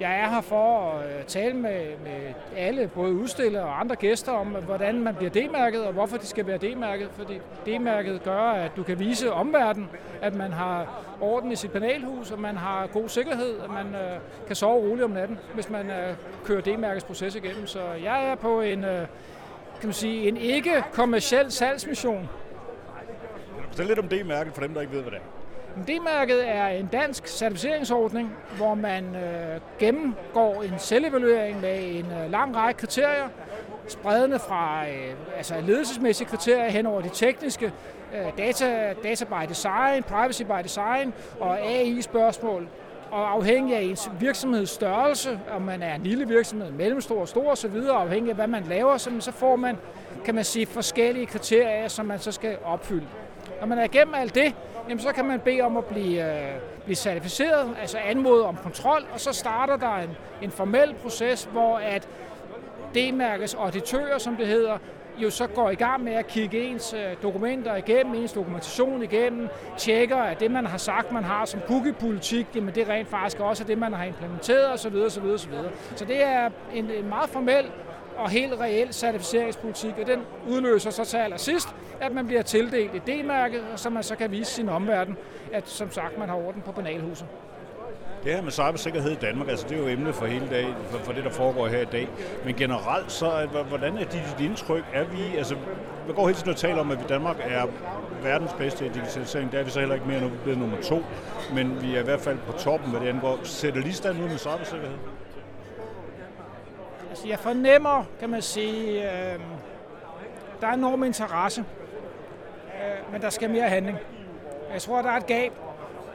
Jeg 0.00 0.20
er 0.20 0.28
her 0.28 0.40
for 0.40 0.90
at 0.90 1.06
øh, 1.06 1.24
tale 1.24 1.54
med, 1.54 1.80
med 2.04 2.32
alle, 2.56 2.90
både 2.94 3.12
udstillere 3.12 3.62
og 3.62 3.80
andre 3.80 3.96
gæster, 3.96 4.32
om 4.32 4.46
hvordan 4.46 5.02
man 5.02 5.14
bliver 5.14 5.30
D-mærket, 5.30 5.84
og 5.84 5.92
hvorfor 5.92 6.16
de 6.16 6.26
skal 6.26 6.46
være 6.46 6.58
D-mærket. 6.58 7.08
Fordi 7.12 7.34
D-mærket 7.66 8.22
gør, 8.22 8.40
at 8.40 8.70
du 8.76 8.82
kan 8.82 8.98
vise 8.98 9.32
omverdenen, 9.32 9.90
at 10.22 10.34
man 10.34 10.52
har 10.52 11.02
orden 11.20 11.52
i 11.52 11.56
sit 11.56 11.70
panelhus, 11.70 12.30
og 12.30 12.38
man 12.38 12.56
har 12.56 12.86
god 12.86 13.08
sikkerhed, 13.08 13.60
at 13.64 13.70
man 13.70 13.86
øh, 13.86 14.18
kan 14.46 14.56
sove 14.56 14.88
roligt 14.88 15.04
om 15.04 15.10
natten, 15.10 15.38
hvis 15.54 15.70
man 15.70 15.90
øh, 15.90 16.14
kører 16.44 16.60
D-mærkets 16.60 17.04
proces 17.04 17.34
igennem. 17.34 17.66
Så 17.66 17.80
jeg 18.04 18.26
er 18.26 18.34
på 18.34 18.60
en, 18.60 18.84
øh, 18.84 19.06
kan 19.82 19.88
man 19.88 19.94
sige, 19.94 20.28
en 20.28 20.36
ikke-kommersiel 20.36 21.50
salgsmission. 21.52 22.28
Fortæl 23.68 23.86
lidt 23.86 23.98
om 23.98 24.08
D-mærket 24.08 24.54
for 24.54 24.62
dem, 24.62 24.74
der 24.74 24.80
ikke 24.80 24.92
ved, 24.92 25.02
hvad 25.02 25.12
det 25.12 25.18
er. 25.18 25.82
D-mærket 25.82 26.48
er 26.48 26.66
en 26.66 26.86
dansk 26.86 27.26
certificeringsordning, 27.26 28.32
hvor 28.56 28.74
man 28.74 29.16
øh, 29.16 29.60
gennemgår 29.78 30.62
en 30.62 30.78
selvevaluering 30.78 31.60
med 31.60 31.96
en 31.98 32.06
øh, 32.06 32.30
lang 32.30 32.56
række 32.56 32.78
kriterier, 32.78 33.28
spredende 33.88 34.38
fra 34.38 34.88
øh, 34.88 35.14
altså 35.36 35.54
ledelsesmæssige 35.60 36.28
kriterier 36.28 36.70
hen 36.70 36.86
over 36.86 37.00
de 37.00 37.10
tekniske, 37.12 37.72
øh, 38.14 38.38
data, 38.38 38.94
data 39.02 39.24
by 39.24 39.48
design, 39.48 40.02
privacy 40.02 40.42
by 40.42 40.62
design 40.62 41.12
og 41.40 41.60
AI-spørgsmål. 41.60 42.68
Og 43.12 43.30
afhængig 43.30 43.76
af 43.76 43.80
ens 43.80 44.10
virksomhedsstørrelse, 44.20 45.40
om 45.50 45.62
man 45.62 45.82
er 45.82 45.94
en 45.94 46.02
lille 46.02 46.28
virksomhed, 46.28 46.70
mellemstor, 46.70 47.24
stor 47.24 47.50
osv., 47.50 47.76
afhængig 47.90 48.30
af 48.30 48.36
hvad 48.36 48.46
man 48.46 48.64
laver, 48.68 48.96
så 48.96 49.32
får 49.32 49.56
man, 49.56 49.76
kan 50.24 50.34
man 50.34 50.44
sige, 50.44 50.66
forskellige 50.66 51.26
kriterier, 51.26 51.88
som 51.88 52.06
man 52.06 52.18
så 52.18 52.32
skal 52.32 52.56
opfylde. 52.64 53.06
Når 53.60 53.66
man 53.66 53.78
er 53.78 53.84
igennem 53.84 54.14
alt 54.14 54.34
det, 54.34 54.54
jamen 54.88 55.00
så 55.00 55.12
kan 55.12 55.24
man 55.24 55.40
bede 55.40 55.60
om 55.60 55.76
at 55.76 55.84
blive, 55.84 56.32
øh, 56.32 56.60
blive 56.84 56.96
certificeret, 56.96 57.76
altså 57.80 57.98
anmode 57.98 58.46
om 58.46 58.56
kontrol, 58.56 59.04
og 59.12 59.20
så 59.20 59.32
starter 59.32 59.76
der 59.76 59.96
en, 59.96 60.10
en 60.42 60.50
formel 60.50 60.94
proces, 61.02 61.48
hvor 61.52 61.76
at 61.76 62.08
D-mærkes 62.94 63.54
auditører, 63.54 64.18
som 64.18 64.36
det 64.36 64.46
hedder, 64.46 64.78
jo 65.18 65.30
så 65.30 65.46
går 65.46 65.70
i 65.70 65.74
gang 65.74 66.04
med 66.04 66.12
at 66.12 66.26
kigge 66.26 66.60
ens 66.60 66.94
øh, 66.94 67.16
dokumenter 67.22 67.74
igennem, 67.76 68.14
ens 68.14 68.32
dokumentation 68.32 69.02
igennem, 69.02 69.48
tjekker, 69.78 70.16
at 70.16 70.40
det, 70.40 70.50
man 70.50 70.66
har 70.66 70.78
sagt, 70.78 71.12
man 71.12 71.24
har 71.24 71.44
som 71.44 71.60
cookie-politik, 71.60 72.46
jamen 72.54 72.74
det 72.74 72.88
rent 72.88 73.08
faktisk 73.08 73.40
også 73.40 73.64
er 73.64 73.66
det, 73.66 73.78
man 73.78 73.92
har 73.92 74.04
implementeret 74.04 74.72
osv. 74.72 74.96
osv., 74.96 75.24
osv. 75.24 75.52
Så 75.96 76.04
det 76.04 76.24
er 76.24 76.50
en, 76.74 76.90
en 76.90 77.08
meget 77.08 77.30
formel 77.30 77.70
og 78.16 78.30
helt 78.30 78.60
reel 78.60 78.94
certificeringspolitik, 78.94 79.92
og 80.00 80.06
den 80.06 80.20
udløser 80.48 80.90
så 80.90 81.04
til 81.04 81.16
allersidst, 81.16 81.68
at 82.00 82.12
man 82.12 82.26
bliver 82.26 82.42
tildelt 82.42 82.94
et 82.94 83.06
D-mærke, 83.06 83.60
så 83.76 83.90
man 83.90 84.02
så 84.02 84.16
kan 84.16 84.30
vise 84.30 84.52
sin 84.52 84.68
omverden, 84.68 85.16
at 85.52 85.68
som 85.68 85.90
sagt, 85.90 86.18
man 86.18 86.28
har 86.28 86.36
orden 86.36 86.62
på 86.62 86.72
banalhuset. 86.72 87.26
Det 88.24 88.34
her 88.34 88.42
med 88.42 88.52
cybersikkerhed 88.52 89.10
i 89.10 89.14
Danmark, 89.14 89.48
altså 89.48 89.68
det 89.68 89.76
er 89.76 89.80
jo 89.80 89.88
emnet 89.88 90.14
for 90.14 90.26
hele 90.26 90.48
dagen, 90.50 90.74
for, 90.90 90.98
for 90.98 91.12
det, 91.12 91.24
der 91.24 91.30
foregår 91.30 91.66
her 91.66 91.80
i 91.80 91.84
dag. 91.84 92.08
Men 92.44 92.54
generelt, 92.54 93.12
så 93.12 93.48
hvordan 93.68 93.96
er 93.96 94.04
dit, 94.04 94.22
dit 94.38 94.46
indtryk? 94.46 94.84
Er 94.92 95.04
vi, 95.04 95.36
altså, 95.36 95.56
man 96.06 96.14
går 96.14 96.26
hele 96.26 96.38
tiden 96.38 96.50
og 96.50 96.56
taler 96.56 96.80
om, 96.80 96.90
at 96.90 96.98
vi 96.98 97.04
Danmark 97.08 97.36
er 97.40 97.66
verdens 98.22 98.52
bedste 98.52 98.86
i 98.86 98.88
digitalisering. 98.88 99.52
Det 99.52 99.60
er 99.60 99.64
vi 99.64 99.70
så 99.70 99.78
heller 99.78 99.94
ikke 99.94 100.08
mere, 100.08 100.20
nu 100.20 100.30
blevet 100.42 100.58
nummer 100.58 100.76
to. 100.82 101.02
Men 101.54 101.82
vi 101.82 101.96
er 101.96 102.00
i 102.00 102.04
hvert 102.04 102.20
fald 102.20 102.38
på 102.46 102.52
toppen, 102.52 102.90
hvad 102.90 103.00
det 103.00 103.08
angår. 103.08 103.38
Sætter 103.42 103.80
lige 103.80 103.92
stand 103.92 104.22
ud 104.22 104.28
med 104.28 104.38
cybersikkerhed? 104.38 104.96
Altså, 107.10 107.28
jeg 107.28 107.38
fornemmer, 107.38 108.04
kan 108.20 108.30
man 108.30 108.42
sige, 108.42 109.02
øh, 109.02 109.40
der 110.60 110.66
er 110.66 110.72
enorm 110.72 111.02
interesse, 111.02 111.64
øh, 112.66 113.12
men 113.12 113.22
der 113.22 113.30
skal 113.30 113.50
mere 113.50 113.68
handling. 113.68 113.98
Jeg 114.72 114.82
tror, 114.82 115.02
der 115.02 115.10
er 115.10 115.16
et 115.16 115.26
gab. 115.26 115.52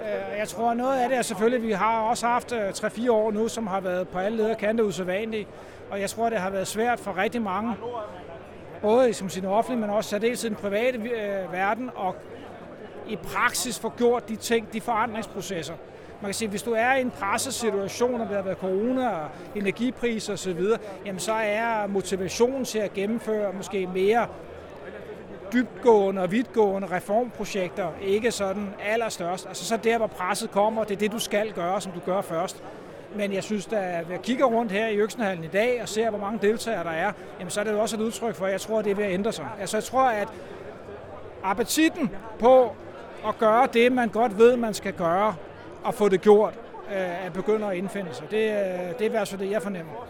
Øh, 0.01 0.37
jeg 0.39 0.47
tror, 0.47 0.73
noget 0.73 0.99
af 0.99 1.09
det 1.09 1.17
er 1.17 1.21
selvfølgelig, 1.21 1.57
at 1.57 1.67
vi 1.67 1.71
har 1.71 2.01
også 2.01 2.27
haft 2.27 2.51
øh, 2.51 2.69
3-4 2.69 3.11
år 3.11 3.31
nu, 3.31 3.47
som 3.47 3.67
har 3.67 3.79
været 3.79 4.07
på 4.07 4.19
alle 4.19 4.37
leder 4.37 4.55
kanter 4.55 4.83
usædvanlige, 4.83 5.47
og 5.91 6.01
jeg 6.01 6.09
tror, 6.09 6.29
det 6.29 6.37
har 6.37 6.49
været 6.49 6.67
svært 6.67 6.99
for 6.99 7.17
rigtig 7.17 7.41
mange, 7.41 7.75
både 8.81 9.13
som 9.13 9.29
sin 9.29 9.45
offentlige, 9.45 9.81
men 9.81 9.89
også 9.89 10.09
særdeles 10.09 10.43
i 10.43 10.47
den 10.47 10.55
private 10.55 10.97
øh, 10.97 11.53
verden, 11.53 11.89
og 11.95 12.15
i 13.07 13.15
praksis 13.15 13.79
få 13.79 13.93
gjort 13.97 14.29
de 14.29 14.35
ting, 14.35 14.73
de 14.73 14.81
forandringsprocesser, 14.81 15.73
man 16.21 16.27
kan 16.27 16.33
sige, 16.33 16.49
hvis 16.49 16.63
du 16.63 16.71
er 16.71 16.93
i 16.93 17.01
en 17.01 17.11
presset 17.11 17.53
situation, 17.53 18.21
og 18.21 18.29
der 18.29 18.35
har 18.35 18.41
været 18.41 18.57
corona 18.57 19.09
og 19.09 19.29
energipriser 19.55 20.33
osv., 20.33 20.61
jamen 21.05 21.19
så 21.19 21.33
er 21.33 21.87
motivationen 21.87 22.65
til 22.65 22.79
at 22.79 22.93
gennemføre 22.93 23.53
måske 23.53 23.87
mere 23.87 24.27
dybgående 25.53 26.21
og 26.21 26.31
vidtgående 26.31 26.87
reformprojekter 26.91 27.87
ikke 28.01 28.31
sådan 28.31 28.69
allerstørst. 28.85 29.47
Altså 29.47 29.65
så 29.65 29.77
der, 29.77 29.97
hvor 29.97 30.07
presset 30.07 30.51
kommer, 30.51 30.83
det 30.83 30.95
er 30.95 30.99
det, 30.99 31.11
du 31.11 31.19
skal 31.19 31.51
gøre, 31.51 31.81
som 31.81 31.91
du 31.91 31.99
gør 31.99 32.21
først. 32.21 32.63
Men 33.15 33.33
jeg 33.33 33.43
synes, 33.43 33.67
at 33.67 34.09
jeg 34.09 34.21
kigger 34.23 34.45
rundt 34.45 34.71
her 34.71 34.87
i 34.87 34.95
Øksenhallen 34.95 35.43
i 35.43 35.47
dag 35.47 35.81
og 35.81 35.89
ser, 35.89 36.09
hvor 36.09 36.19
mange 36.19 36.39
deltagere 36.41 36.83
der 36.83 36.89
er, 36.89 37.11
jamen 37.39 37.51
så 37.51 37.59
er 37.59 37.63
det 37.63 37.71
jo 37.71 37.81
også 37.81 37.95
et 37.95 38.01
udtryk 38.01 38.35
for, 38.35 38.45
at 38.45 38.51
jeg 38.51 38.61
tror, 38.61 38.79
at 38.79 38.85
det 38.85 38.91
er 38.91 38.95
ved 38.95 39.03
at 39.03 39.13
ændre 39.13 39.31
sig. 39.31 39.47
Altså 39.59 39.77
jeg 39.77 39.83
tror, 39.83 40.03
at 40.03 40.27
appetitten 41.43 42.11
på 42.39 42.71
at 43.27 43.37
gøre 43.37 43.67
det, 43.73 43.91
man 43.91 44.09
godt 44.09 44.37
ved, 44.37 44.57
man 44.57 44.73
skal 44.73 44.93
gøre, 44.93 45.35
og 45.83 45.93
få 45.93 46.09
det 46.09 46.21
gjort, 46.21 46.53
øh, 46.95 47.33
begynder 47.33 47.67
at 47.67 47.77
indfinde 47.77 48.13
sig. 48.13 48.31
Det, 48.31 48.37
øh, 48.37 48.93
det 48.93 49.01
er 49.01 49.05
i 49.05 49.07
hvert 49.07 49.27
fald 49.27 49.41
det, 49.41 49.51
jeg 49.51 49.61
fornemmer. 49.61 50.07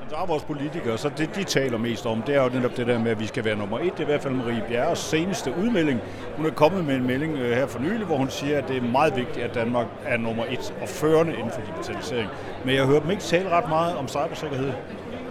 Men 0.00 0.10
så 0.10 0.16
er 0.16 0.26
vores 0.26 0.44
politikere, 0.44 0.98
så 0.98 1.08
det 1.18 1.34
de 1.34 1.44
taler 1.44 1.78
mest 1.78 2.06
om, 2.06 2.22
det 2.22 2.34
er 2.34 2.42
jo 2.42 2.48
netop 2.48 2.76
det 2.76 2.86
der 2.86 2.98
med, 2.98 3.10
at 3.10 3.20
vi 3.20 3.26
skal 3.26 3.44
være 3.44 3.56
nummer 3.56 3.78
et. 3.78 3.92
Det 3.92 3.98
er 3.98 4.02
i 4.02 4.04
hvert 4.04 4.22
fald 4.22 4.34
Marie 4.34 4.64
Bjerres 4.68 4.98
seneste 4.98 5.54
udmelding. 5.58 6.00
Hun 6.36 6.46
er 6.46 6.50
kommet 6.50 6.84
med 6.84 6.96
en 6.96 7.06
melding 7.06 7.38
øh, 7.38 7.56
her 7.56 7.66
for 7.66 7.78
nylig, 7.78 8.06
hvor 8.06 8.16
hun 8.16 8.30
siger, 8.30 8.58
at 8.58 8.68
det 8.68 8.76
er 8.76 8.82
meget 8.82 9.16
vigtigt, 9.16 9.44
at 9.44 9.54
Danmark 9.54 9.86
er 10.04 10.16
nummer 10.16 10.44
et 10.50 10.74
og 10.82 10.88
førende 10.88 11.32
inden 11.32 11.50
for 11.50 11.60
digitalisering. 11.60 12.28
Men 12.64 12.74
jeg 12.74 12.86
hører 12.86 13.00
dem 13.00 13.10
ikke 13.10 13.22
tale 13.22 13.48
ret 13.48 13.68
meget 13.68 13.96
om 13.96 14.08
cybersikkerhed. 14.08 14.72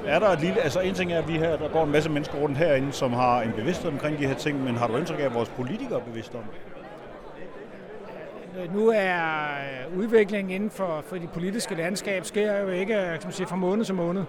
Er 0.05 0.19
der 0.19 0.29
et 0.29 0.41
lille, 0.41 0.61
altså 0.61 0.79
en 0.79 0.93
ting 0.93 1.11
er, 1.13 1.17
at 1.17 1.27
vi 1.27 1.33
her, 1.33 1.57
der 1.57 1.69
går 1.69 1.83
en 1.83 1.91
masse 1.91 2.09
mennesker 2.09 2.37
rundt 2.37 2.57
herinde, 2.57 2.91
som 2.91 3.13
har 3.13 3.41
en 3.41 3.51
bevidsthed 3.51 3.91
omkring 3.91 4.19
de 4.19 4.27
her 4.27 4.35
ting, 4.35 4.63
men 4.63 4.75
har 4.75 4.87
du 4.87 4.97
indtryk 4.97 5.19
af, 5.19 5.25
at 5.25 5.33
vores 5.33 5.49
politikere 5.49 5.99
er 5.99 6.03
bevidste 6.03 6.35
om 6.35 6.43
det? 6.43 6.74
Øh, 8.61 8.75
nu 8.75 8.89
er 8.89 9.13
øh, 9.91 9.99
udviklingen 9.99 10.55
inden 10.55 10.69
for, 10.69 11.03
for 11.07 11.15
de 11.15 11.27
politiske 11.27 11.75
landskab 11.75 12.25
sker 12.25 12.59
jo 12.59 12.67
ikke 12.67 12.95
øh, 12.95 13.05
kan 13.05 13.19
man 13.23 13.31
sige, 13.31 13.47
fra 13.47 13.55
måned 13.55 13.85
til 13.85 13.95
måned. 13.95 14.23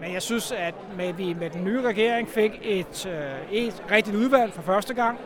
Men 0.00 0.12
jeg 0.12 0.22
synes, 0.22 0.52
at 0.52 0.74
med, 0.96 1.12
vi 1.12 1.34
med 1.40 1.50
den 1.50 1.64
nye 1.64 1.82
regering 1.82 2.28
fik 2.28 2.60
et, 2.62 3.06
et 3.52 3.82
rigtigt 3.90 4.16
udvalg 4.16 4.52
for 4.52 4.62
første 4.62 4.94
gang. 4.94 5.18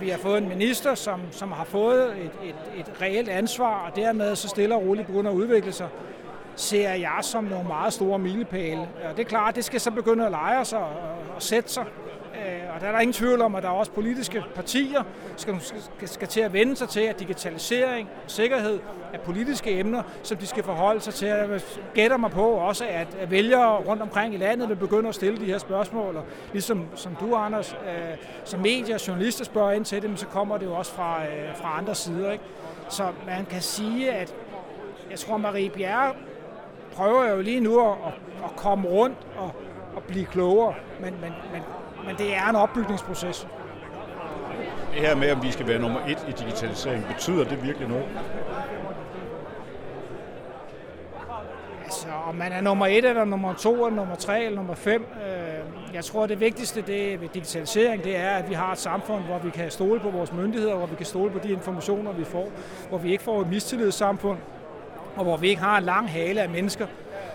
Vi 0.00 0.08
har 0.08 0.18
fået 0.18 0.38
en 0.38 0.48
minister, 0.48 0.94
som, 0.94 1.20
som 1.30 1.52
har 1.52 1.64
fået 1.64 2.02
et, 2.02 2.30
et, 2.48 2.80
et 2.80 3.02
reelt 3.02 3.28
ansvar, 3.28 3.86
og 3.86 3.96
dermed 3.96 4.36
så 4.36 4.48
stille 4.48 4.74
og 4.74 4.82
roligt 4.82 5.06
begynder 5.06 5.30
at 5.30 5.34
udvikle 5.34 5.72
sig 5.72 5.88
ser 6.56 6.94
jeg 6.94 7.18
som 7.20 7.44
nogle 7.44 7.68
meget 7.68 7.92
store 7.92 8.18
milepæle. 8.18 8.88
Og 9.10 9.16
det 9.16 9.24
er 9.24 9.28
klart, 9.28 9.56
det 9.56 9.64
skal 9.64 9.80
så 9.80 9.90
begynde 9.90 10.24
at 10.24 10.30
lege 10.30 10.64
sig 10.64 10.78
og, 10.78 10.92
og 11.36 11.42
sætte 11.42 11.72
sig. 11.72 11.84
Øh, 12.38 12.74
og 12.74 12.80
der 12.80 12.86
er 12.86 12.92
der 12.92 13.00
ingen 13.00 13.12
tvivl 13.12 13.40
om, 13.40 13.54
at 13.54 13.62
der 13.62 13.68
er 13.68 13.72
også 13.72 13.92
politiske 13.92 14.44
partier, 14.54 15.02
skal, 15.36 15.60
skal, 15.60 16.08
skal 16.08 16.28
til 16.28 16.40
at 16.40 16.52
vende 16.52 16.76
sig 16.76 16.88
til, 16.88 17.00
at 17.00 17.20
digitalisering 17.20 18.08
og 18.24 18.30
sikkerhed 18.30 18.78
er 19.12 19.18
politiske 19.18 19.78
emner, 19.78 20.02
som 20.22 20.36
de 20.36 20.46
skal 20.46 20.64
forholde 20.64 21.00
sig 21.00 21.14
til. 21.14 21.28
Jeg 21.28 21.60
gætter 21.94 22.16
mig 22.16 22.30
på 22.30 22.46
også, 22.46 22.84
at 22.88 23.30
vælgere 23.30 23.76
rundt 23.76 24.02
omkring 24.02 24.34
i 24.34 24.36
landet 24.36 24.68
vil 24.68 24.76
begynde 24.76 25.08
at 25.08 25.14
stille 25.14 25.40
de 25.40 25.44
her 25.44 25.58
spørgsmål, 25.58 26.16
og 26.16 26.24
ligesom 26.52 26.86
som 26.94 27.16
du, 27.20 27.34
Anders, 27.34 27.72
øh, 27.72 28.16
som 28.44 28.60
medier 28.60 28.94
og 28.94 29.08
journalister 29.08 29.44
spørger 29.44 29.72
ind 29.72 29.84
til 29.84 30.02
det, 30.02 30.20
så 30.20 30.26
kommer 30.26 30.58
det 30.58 30.66
jo 30.66 30.74
også 30.74 30.92
fra, 30.92 31.22
øh, 31.24 31.56
fra 31.56 31.78
andre 31.78 31.94
sider. 31.94 32.32
Ikke? 32.32 32.44
Så 32.88 33.12
man 33.26 33.46
kan 33.46 33.62
sige, 33.62 34.12
at 34.12 34.34
jeg 35.10 35.18
tror, 35.18 35.36
Marie 35.36 35.70
Bjerre 35.70 36.14
prøver 36.92 37.30
jo 37.30 37.40
lige 37.40 37.60
nu 37.60 37.80
at, 37.80 37.96
at 38.44 38.56
komme 38.56 38.88
rundt 38.88 39.16
og, 39.36 39.50
og 39.96 40.02
blive 40.02 40.24
klogere, 40.24 40.74
men, 41.00 41.14
men, 41.20 41.32
men 41.52 41.62
men 42.08 42.16
det 42.16 42.36
er 42.36 42.48
en 42.48 42.56
opbygningsproces. 42.56 43.46
Det 44.94 45.00
her 45.00 45.14
med, 45.14 45.32
om 45.32 45.42
vi 45.42 45.50
skal 45.52 45.66
være 45.66 45.78
nummer 45.78 46.00
et 46.00 46.26
i 46.28 46.32
digitalisering, 46.32 47.06
betyder 47.06 47.44
det 47.44 47.62
virkelig 47.62 47.88
noget? 47.88 48.04
Altså, 51.84 52.06
om 52.28 52.34
man 52.34 52.52
er 52.52 52.60
nummer 52.60 52.86
et, 52.86 53.04
eller 53.04 53.24
nummer 53.24 53.54
to, 53.54 53.86
eller 53.86 53.96
nummer 53.96 54.14
tre, 54.14 54.44
eller 54.44 54.56
nummer 54.56 54.74
fem. 54.74 55.06
Øh, 55.26 55.94
jeg 55.94 56.04
tror, 56.04 56.26
det 56.26 56.40
vigtigste 56.40 56.82
det 56.82 57.20
ved 57.20 57.28
digitalisering, 57.28 58.04
det 58.04 58.16
er, 58.16 58.30
at 58.30 58.48
vi 58.48 58.54
har 58.54 58.72
et 58.72 58.78
samfund, 58.78 59.24
hvor 59.24 59.38
vi 59.38 59.50
kan 59.50 59.70
stole 59.70 60.00
på 60.00 60.10
vores 60.10 60.32
myndigheder, 60.32 60.74
hvor 60.74 60.86
vi 60.86 60.96
kan 60.96 61.06
stole 61.06 61.30
på 61.30 61.38
de 61.38 61.48
informationer, 61.48 62.12
vi 62.12 62.24
får, 62.24 62.48
hvor 62.88 62.98
vi 62.98 63.12
ikke 63.12 63.24
får 63.24 63.40
et 63.40 63.48
mistillidssamfund, 63.48 64.38
og 65.16 65.24
hvor 65.24 65.36
vi 65.36 65.48
ikke 65.48 65.62
har 65.62 65.78
en 65.78 65.84
lang 65.84 66.10
hale 66.10 66.40
af 66.40 66.48
mennesker, 66.48 66.86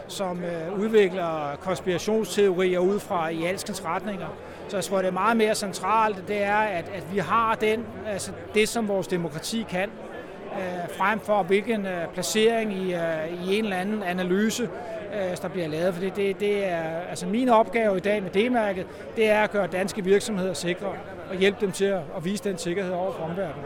som 0.08 0.44
øh, 0.44 0.80
udvikler 0.80 1.56
konspirationsteorier 1.62 2.80
ud 2.80 3.00
fra 3.00 3.30
i 3.30 3.46
alskens 3.46 3.86
retninger. 3.86 4.28
Så 4.68 4.78
jeg 4.78 4.84
tror, 4.84 4.98
det 4.98 5.08
er 5.08 5.12
meget 5.12 5.38
mere 5.38 5.56
centralt, 5.56 6.28
det 6.28 6.44
er, 6.44 6.56
at, 6.56 6.92
at 6.96 7.14
vi 7.14 7.20
har 7.20 7.56
den, 7.56 7.86
altså 8.08 8.32
det, 8.54 8.70
som 8.70 8.88
vores 8.88 9.08
demokrati 9.08 9.66
kan, 9.70 9.90
øh, 10.54 10.98
frem 10.98 11.20
for 11.20 11.44
hvilken 11.44 11.86
øh, 11.86 12.08
placering 12.14 12.74
i, 12.74 12.94
øh, 12.94 13.48
i 13.48 13.58
en 13.58 13.64
eller 13.64 13.78
anden 13.78 14.04
analyse, 14.04 14.70
øh, 15.14 15.38
der 15.42 15.48
bliver 15.48 15.68
lavet. 15.68 15.94
For 15.94 16.02
det, 16.02 16.16
det, 16.16 16.40
det 16.40 16.66
er, 16.66 16.84
altså 17.10 17.28
min 17.28 17.50
opgave 17.50 17.98
i 17.98 18.00
dag 18.00 18.24
med 18.24 18.32
D-mærket, 18.32 18.88
det 19.16 19.30
er 19.30 19.44
at 19.44 19.52
gøre 19.52 19.68
danske 19.68 20.04
virksomheder 20.04 20.54
sikre 20.54 20.94
og 21.30 21.36
hjælpe 21.36 21.58
dem 21.62 21.72
til 21.72 21.86
at, 21.86 22.02
at 22.18 22.26
vise 22.26 22.44
den 22.44 22.58
sikkerhed 22.58 22.94
over 22.94 23.12
for 23.12 23.24
omverdenen. 23.24 23.66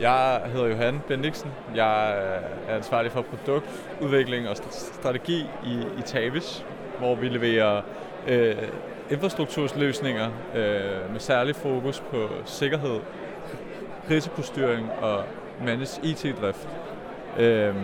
Jeg 0.00 0.40
hedder 0.52 0.66
Johan 0.66 1.00
Bendiksen. 1.08 1.50
Jeg 1.74 2.14
øh, 2.16 2.72
er 2.72 2.76
ansvarlig 2.76 3.12
for 3.12 3.22
produktudvikling 3.22 4.48
og 4.48 4.56
strategi 4.76 5.46
i, 5.64 5.82
i 5.98 6.02
Tavis, 6.04 6.64
hvor 7.02 7.14
vi 7.14 7.28
leverer 7.28 7.82
øh, 8.28 8.56
infrastruktursløsninger 9.10 10.26
øh, 10.54 11.12
med 11.12 11.20
særlig 11.20 11.56
fokus 11.56 12.00
på 12.10 12.28
sikkerhed, 12.44 13.00
risikostyring 14.10 14.90
og 15.00 15.24
managed 15.64 16.04
IT-drift. 16.04 16.68
Øh, 17.38 17.74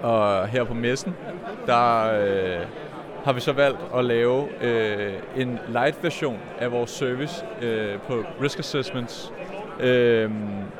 og 0.00 0.46
her 0.46 0.64
på 0.64 0.74
messen, 0.74 1.16
der 1.66 2.12
øh, 2.20 2.66
har 3.24 3.32
vi 3.32 3.40
så 3.40 3.52
valgt 3.52 3.78
at 3.96 4.04
lave 4.04 4.48
øh, 4.62 5.14
en 5.36 5.58
light 5.68 6.02
version 6.02 6.38
af 6.58 6.72
vores 6.72 6.90
service 6.90 7.44
øh, 7.62 7.98
på 7.98 8.24
risk 8.42 8.58
assessments, 8.58 9.32
øh, 9.80 10.30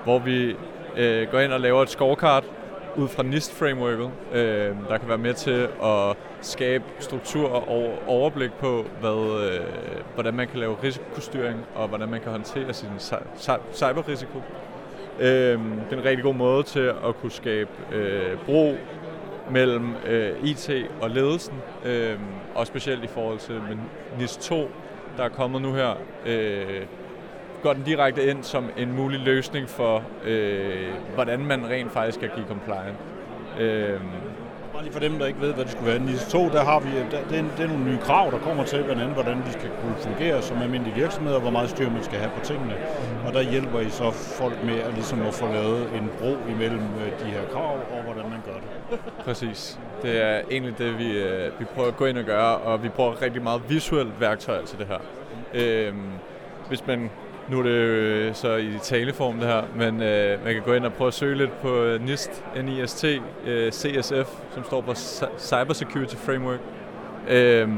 hvor 0.04 0.18
vi 0.18 0.56
øh, 0.97 1.28
går 1.30 1.40
ind 1.40 1.52
og 1.52 1.61
laver 1.61 1.82
et 1.82 1.90
scorecard 1.90 2.44
ud 2.99 3.09
fra 3.09 3.23
NIST-frameworket, 3.23 4.11
øh, 4.33 4.76
der 4.88 4.99
kan 4.99 5.09
være 5.09 5.19
med 5.19 5.35
til 5.35 5.69
at 5.83 6.17
skabe 6.40 6.85
struktur 6.99 7.49
og 7.49 7.99
overblik 8.07 8.52
på, 8.52 8.85
hvad, 9.00 9.50
øh, 9.50 9.67
hvordan 10.14 10.35
man 10.35 10.49
kan 10.49 10.59
lave 10.59 10.76
risikostyring 10.83 11.61
og 11.75 11.88
hvordan 11.88 12.09
man 12.09 12.21
kan 12.21 12.31
håndtere 12.31 12.75
sin 12.75 12.88
cyberrisiko. 13.73 14.43
Øh, 15.21 15.26
det 15.26 15.93
er 15.93 15.97
en 15.97 16.05
rigtig 16.05 16.23
god 16.23 16.35
måde 16.35 16.62
til 16.62 16.81
at 16.81 17.17
kunne 17.21 17.33
skabe 17.33 17.71
øh, 17.93 18.38
bro 18.47 18.76
mellem 19.50 19.95
øh, 20.07 20.45
IT 20.45 20.71
og 21.00 21.11
ledelsen, 21.11 21.55
øh, 21.85 22.19
og 22.55 22.67
specielt 22.67 23.05
i 23.05 23.07
forhold 23.07 23.38
til 23.38 23.61
NIST 24.19 24.40
2, 24.40 24.71
der 25.17 25.25
er 25.25 25.28
kommet 25.28 25.62
nu 25.62 25.75
her. 25.75 25.95
Øh, 26.26 26.83
går 27.62 27.73
den 27.73 27.83
direkte 27.83 28.31
ind 28.31 28.43
som 28.43 28.71
en 28.77 28.97
mulig 28.97 29.21
løsning 29.21 29.69
for, 29.69 30.03
øh, 30.25 30.88
hvordan 31.15 31.45
man 31.45 31.67
rent 31.71 31.93
faktisk 31.93 32.21
kan 32.21 32.31
give 32.35 32.47
compliant. 32.47 32.97
Øh, 33.61 34.00
Bare 34.73 34.83
lige 34.83 34.93
for 34.93 35.00
dem, 35.00 35.19
der 35.19 35.27
ikke 35.27 35.41
ved, 35.41 35.55
hvad 35.55 35.65
det 35.65 35.73
skulle 35.73 35.91
være. 35.91 35.99
NIS 35.99 36.25
2, 36.25 36.49
der 36.49 36.65
har 36.65 36.81
vi, 36.81 36.88
der, 37.11 37.25
det, 37.31 37.38
er, 37.38 37.45
det 37.57 37.65
er 37.65 37.69
nogle 37.69 37.85
nye 37.85 37.99
krav, 37.99 38.31
der 38.31 38.38
kommer 38.38 38.65
til, 38.65 38.85
blandt 38.85 39.03
andet, 39.03 39.15
hvordan 39.15 39.37
de 39.47 39.53
skal 39.53 39.71
kunne 39.83 39.95
fungere 39.99 40.43
som 40.43 40.62
almindelige 40.62 40.95
virksomheder, 40.95 41.41
hvor 41.41 41.50
meget 41.50 41.71
styr 41.71 41.91
man 41.91 42.05
skal 42.05 42.19
have 42.19 42.31
på 42.38 42.45
tingene. 42.45 42.75
Og 43.27 43.33
der 43.33 43.43
hjælper 43.43 43.81
I 43.81 43.91
så 43.91 44.11
folk 44.11 44.65
med 44.65 44.79
at, 44.81 44.95
ligesom 44.95 45.23
at 45.23 45.35
få 45.35 45.53
lavet 45.53 45.83
en 45.95 46.11
bro 46.19 46.37
imellem 46.50 46.81
øh, 46.81 47.27
de 47.27 47.31
her 47.31 47.45
krav, 47.53 47.75
og 47.75 48.03
hvordan 48.05 48.31
man 48.31 48.41
gør 48.47 48.53
det. 48.53 49.00
Præcis. 49.25 49.79
Det 50.03 50.23
er 50.25 50.41
egentlig 50.50 50.79
det, 50.79 50.99
vi, 50.99 51.19
øh, 51.19 51.61
vi 51.61 51.65
prøver 51.65 51.88
at 51.88 51.97
gå 51.97 52.05
ind 52.07 52.19
og 52.19 52.25
gøre, 52.25 52.57
og 52.57 52.83
vi 52.83 52.88
bruger 52.88 53.23
rigtig 53.23 53.43
meget 53.43 53.62
visuelt 53.69 54.21
værktøj 54.21 54.65
til 54.65 54.79
det 54.79 54.87
her. 54.87 54.99
Øhm, 55.55 56.03
hvis 56.69 56.87
man 56.87 57.11
nu 57.50 57.59
er 57.59 57.62
det 57.62 57.71
jo 57.71 57.76
øh, 57.76 58.35
så 58.35 58.57
i 58.57 58.78
taleform 58.83 59.38
det 59.38 59.49
her, 59.49 59.62
men 59.76 60.02
øh, 60.02 60.45
man 60.45 60.55
kan 60.55 60.62
gå 60.62 60.73
ind 60.73 60.85
og 60.85 60.93
prøve 60.93 61.09
at 61.09 61.14
søge 61.14 61.37
lidt 61.37 61.61
på 61.61 61.97
NIST, 62.00 62.45
NIST, 62.64 63.05
øh, 63.05 63.21
øh 63.47 63.73
CSF, 63.73 64.28
som 64.55 64.64
står 64.64 64.83
for 64.83 64.95
Cyber 65.38 65.73
Security 65.73 66.17
Framework, 66.17 66.61
øh, 67.28 67.69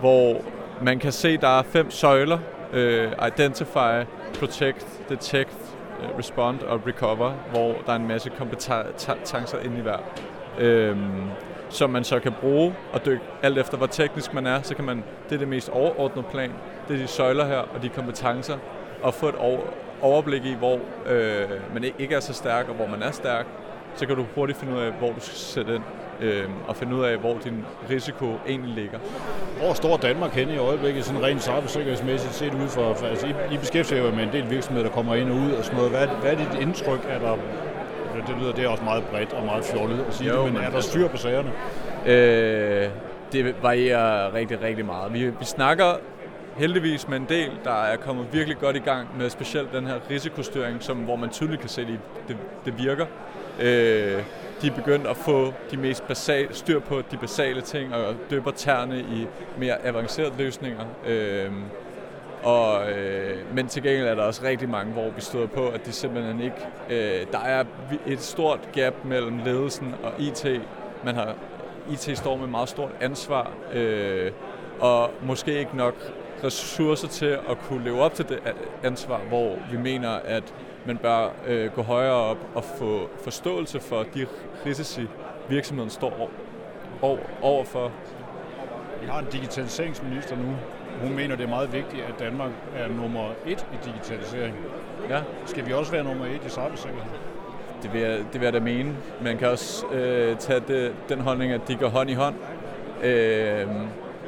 hvor 0.00 0.44
man 0.82 0.98
kan 0.98 1.12
se, 1.12 1.36
der 1.36 1.58
er 1.58 1.62
fem 1.62 1.90
søjler, 1.90 2.38
øh, 2.72 3.12
Identify, 3.26 4.04
Protect, 4.38 4.86
Detect, 5.08 5.76
øh, 6.02 6.18
Respond 6.18 6.60
og 6.60 6.80
Recover, 6.86 7.32
hvor 7.50 7.74
der 7.86 7.92
er 7.92 7.96
en 7.96 8.08
masse 8.08 8.30
kompetencer 8.38 9.58
inde 9.64 9.78
i 9.78 9.82
hver. 9.82 9.98
Øh, 10.58 10.96
som 11.74 11.90
man 11.90 12.04
så 12.04 12.20
kan 12.20 12.32
bruge 12.40 12.74
og 12.92 13.06
dykke 13.06 13.22
alt 13.42 13.58
efter, 13.58 13.76
hvor 13.76 13.86
teknisk 13.86 14.34
man 14.34 14.46
er, 14.46 14.62
så 14.62 14.74
kan 14.74 14.84
man, 14.84 15.04
det 15.28 15.34
er 15.34 15.38
det 15.38 15.48
mest 15.48 15.68
overordnede 15.68 16.26
plan, 16.30 16.50
det 16.88 16.96
er 16.96 17.00
de 17.00 17.06
søjler 17.06 17.46
her 17.46 17.58
og 17.58 17.82
de 17.82 17.88
kompetencer, 17.88 18.56
og 19.02 19.14
få 19.14 19.28
et 19.28 19.34
overblik 20.02 20.44
i, 20.44 20.54
hvor 20.54 20.78
øh, 21.06 21.48
man 21.74 21.84
ikke 21.98 22.14
er 22.14 22.20
så 22.20 22.32
stærk 22.32 22.68
og 22.68 22.74
hvor 22.74 22.86
man 22.86 23.02
er 23.02 23.10
stærk, 23.10 23.46
så 23.94 24.06
kan 24.06 24.16
du 24.16 24.24
hurtigt 24.34 24.58
finde 24.58 24.74
ud 24.74 24.80
af, 24.80 24.92
hvor 24.92 25.08
du 25.08 25.20
skal 25.20 25.36
sætte 25.36 25.74
ind 25.74 25.82
øh, 26.20 26.44
og 26.68 26.76
finde 26.76 26.96
ud 26.96 27.04
af, 27.04 27.16
hvor 27.16 27.38
din 27.44 27.64
risiko 27.90 28.26
egentlig 28.48 28.74
ligger. 28.74 28.98
Hvor 29.58 29.72
står 29.74 29.96
Danmark 29.96 30.30
henne 30.32 30.54
i 30.54 30.58
øjeblikket, 30.58 31.04
sådan 31.04 31.22
rent 31.22 31.42
cybersikkerhedsmæssigt 31.42 32.34
set 32.34 32.54
ud 32.54 32.68
for, 32.68 32.94
for 32.94 33.06
altså, 33.06 33.26
I, 33.26 33.54
I 33.54 33.58
beskæftiger 33.58 34.14
med 34.14 34.22
en 34.22 34.32
del 34.32 34.50
virksomheder, 34.50 34.88
der 34.88 34.94
kommer 34.94 35.14
ind 35.14 35.30
og 35.30 35.36
ud 35.36 35.52
og 35.52 35.64
sådan 35.64 35.76
noget. 35.76 35.90
Hvad, 35.90 36.06
hvad 36.06 36.32
er 36.32 36.36
dit 36.36 36.60
indtryk? 36.60 37.00
Er 37.08 37.18
der, 37.18 37.36
det 38.26 38.36
lyder 38.40 38.52
det 38.52 38.64
er 38.64 38.68
også 38.68 38.84
meget 38.84 39.04
bredt 39.04 39.32
og 39.32 39.44
meget 39.44 39.64
fjollet 39.64 40.04
at 40.08 40.14
sige 40.14 40.30
jo, 40.30 40.36
det, 40.36 40.44
men, 40.44 40.54
men 40.54 40.62
er 40.62 40.70
der 40.70 40.80
styr 40.80 41.08
på 41.08 41.16
sagerne? 41.16 41.52
Øh, 42.06 42.88
det 43.32 43.62
varierer 43.62 44.34
rigtig, 44.34 44.62
rigtig 44.62 44.86
meget. 44.86 45.12
Vi, 45.12 45.26
vi 45.26 45.44
snakker 45.44 45.84
heldigvis 46.56 47.08
med 47.08 47.16
en 47.16 47.26
del, 47.28 47.50
der 47.64 47.82
er 47.82 47.96
kommet 47.96 48.26
virkelig 48.32 48.58
godt 48.58 48.76
i 48.76 48.78
gang 48.78 49.08
med 49.18 49.30
specielt 49.30 49.72
den 49.72 49.86
her 49.86 49.94
risikostyring, 50.10 50.82
som, 50.82 50.96
hvor 50.96 51.16
man 51.16 51.30
tydeligt 51.30 51.60
kan 51.60 51.70
se, 51.70 51.80
at 51.80 51.88
det, 52.28 52.36
det 52.64 52.78
virker. 52.78 53.06
Øh, 53.60 54.22
de 54.62 54.66
er 54.66 54.74
begyndt 54.74 55.06
at 55.06 55.16
få 55.16 55.52
de 55.70 55.76
mest 55.76 56.06
basale, 56.06 56.48
styr 56.50 56.80
på 56.80 57.02
de 57.10 57.16
basale 57.16 57.60
ting 57.60 57.94
og 57.94 58.14
døber 58.30 58.50
tærne 58.50 59.00
i 59.00 59.26
mere 59.58 59.86
avancerede 59.86 60.32
løsninger. 60.38 60.84
Øh, 61.06 61.50
og, 62.44 62.90
øh, 62.90 63.54
men 63.54 63.68
til 63.68 63.82
gengæld 63.82 64.06
er 64.06 64.14
der 64.14 64.22
også 64.22 64.44
rigtig 64.44 64.68
mange, 64.68 64.92
hvor 64.92 65.10
vi 65.10 65.20
støder 65.20 65.46
på, 65.46 65.68
at 65.68 65.86
det 65.86 65.94
simpelthen 65.94 66.40
ikke... 66.40 66.56
Øh, 66.90 67.26
der 67.32 67.38
er 67.38 67.64
et 68.06 68.20
stort 68.20 68.68
gap 68.72 68.94
mellem 69.04 69.38
ledelsen 69.38 69.94
og 70.02 70.12
IT. 70.18 70.46
Man 71.04 71.14
har, 71.14 71.34
IT 71.90 72.18
står 72.18 72.36
med 72.36 72.46
meget 72.46 72.68
stort 72.68 72.90
ansvar, 73.00 73.52
øh, 73.72 74.32
og 74.80 75.10
måske 75.22 75.58
ikke 75.58 75.76
nok 75.76 75.94
ressourcer 76.44 77.08
til 77.08 77.26
at 77.26 77.58
kunne 77.68 77.84
leve 77.84 78.00
op 78.00 78.14
til 78.14 78.28
det 78.28 78.38
ansvar, 78.82 79.20
hvor 79.28 79.58
vi 79.70 79.76
mener, 79.76 80.10
at 80.10 80.54
man 80.86 80.98
bør 80.98 81.28
øh, 81.46 81.72
gå 81.72 81.82
højere 81.82 82.14
op 82.14 82.38
og 82.54 82.64
få 82.64 83.08
forståelse 83.22 83.80
for 83.80 84.04
de 84.14 84.26
risici, 84.66 85.06
virksomheden 85.48 85.90
står 85.90 86.30
over, 87.02 87.18
overfor. 87.42 87.92
Vi 89.00 89.06
har 89.06 89.18
en 89.18 89.26
digitaliseringsminister 89.32 90.36
nu. 90.36 90.56
Hun 91.02 91.14
mener, 91.14 91.36
det 91.36 91.44
er 91.44 91.48
meget 91.48 91.72
vigtigt, 91.72 92.02
at 92.02 92.14
Danmark 92.18 92.50
er 92.76 92.88
nummer 92.88 93.28
et 93.46 93.66
i 93.72 93.88
digitalisering. 93.88 94.54
Ja. 95.08 95.20
Skal 95.46 95.66
vi 95.66 95.72
også 95.72 95.92
være 95.92 96.04
nummer 96.04 96.24
et 96.24 96.40
i 96.46 96.48
cybersikkerhed? 96.48 97.10
Det 97.82 97.92
vil, 97.92 98.00
jeg, 98.00 98.18
det 98.18 98.40
vil 98.40 98.42
jeg 98.42 98.52
da 98.52 98.60
mene. 98.60 98.96
Man 99.22 99.38
kan 99.38 99.48
også 99.48 99.86
øh, 99.86 100.36
tage 100.36 100.60
det, 100.68 100.92
den 101.08 101.20
holdning, 101.20 101.52
at 101.52 101.60
de 101.68 101.76
går 101.76 101.88
hånd 101.88 102.10
i 102.10 102.14
hånd. 102.14 102.34
Øh, 103.02 103.68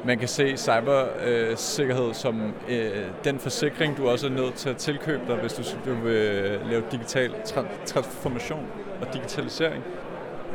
man 0.05 0.19
kan 0.19 0.29
se 0.29 0.57
cybersikkerhed 0.57 2.15
som 2.15 2.55
øh, 2.69 2.91
den 3.25 3.39
forsikring, 3.39 3.97
du 3.97 4.09
også 4.09 4.27
er 4.27 4.31
nødt 4.31 4.55
til 4.55 4.69
at 4.71 4.77
tilkøbe 4.77 5.23
dig, 5.29 5.37
hvis 5.37 5.53
du, 5.53 5.91
du 5.91 5.95
vil 5.95 6.61
lave 6.71 6.83
digital 6.93 7.31
tra- 7.45 7.85
transformation 7.87 8.67
og 9.01 9.15
digitalisering. 9.15 9.85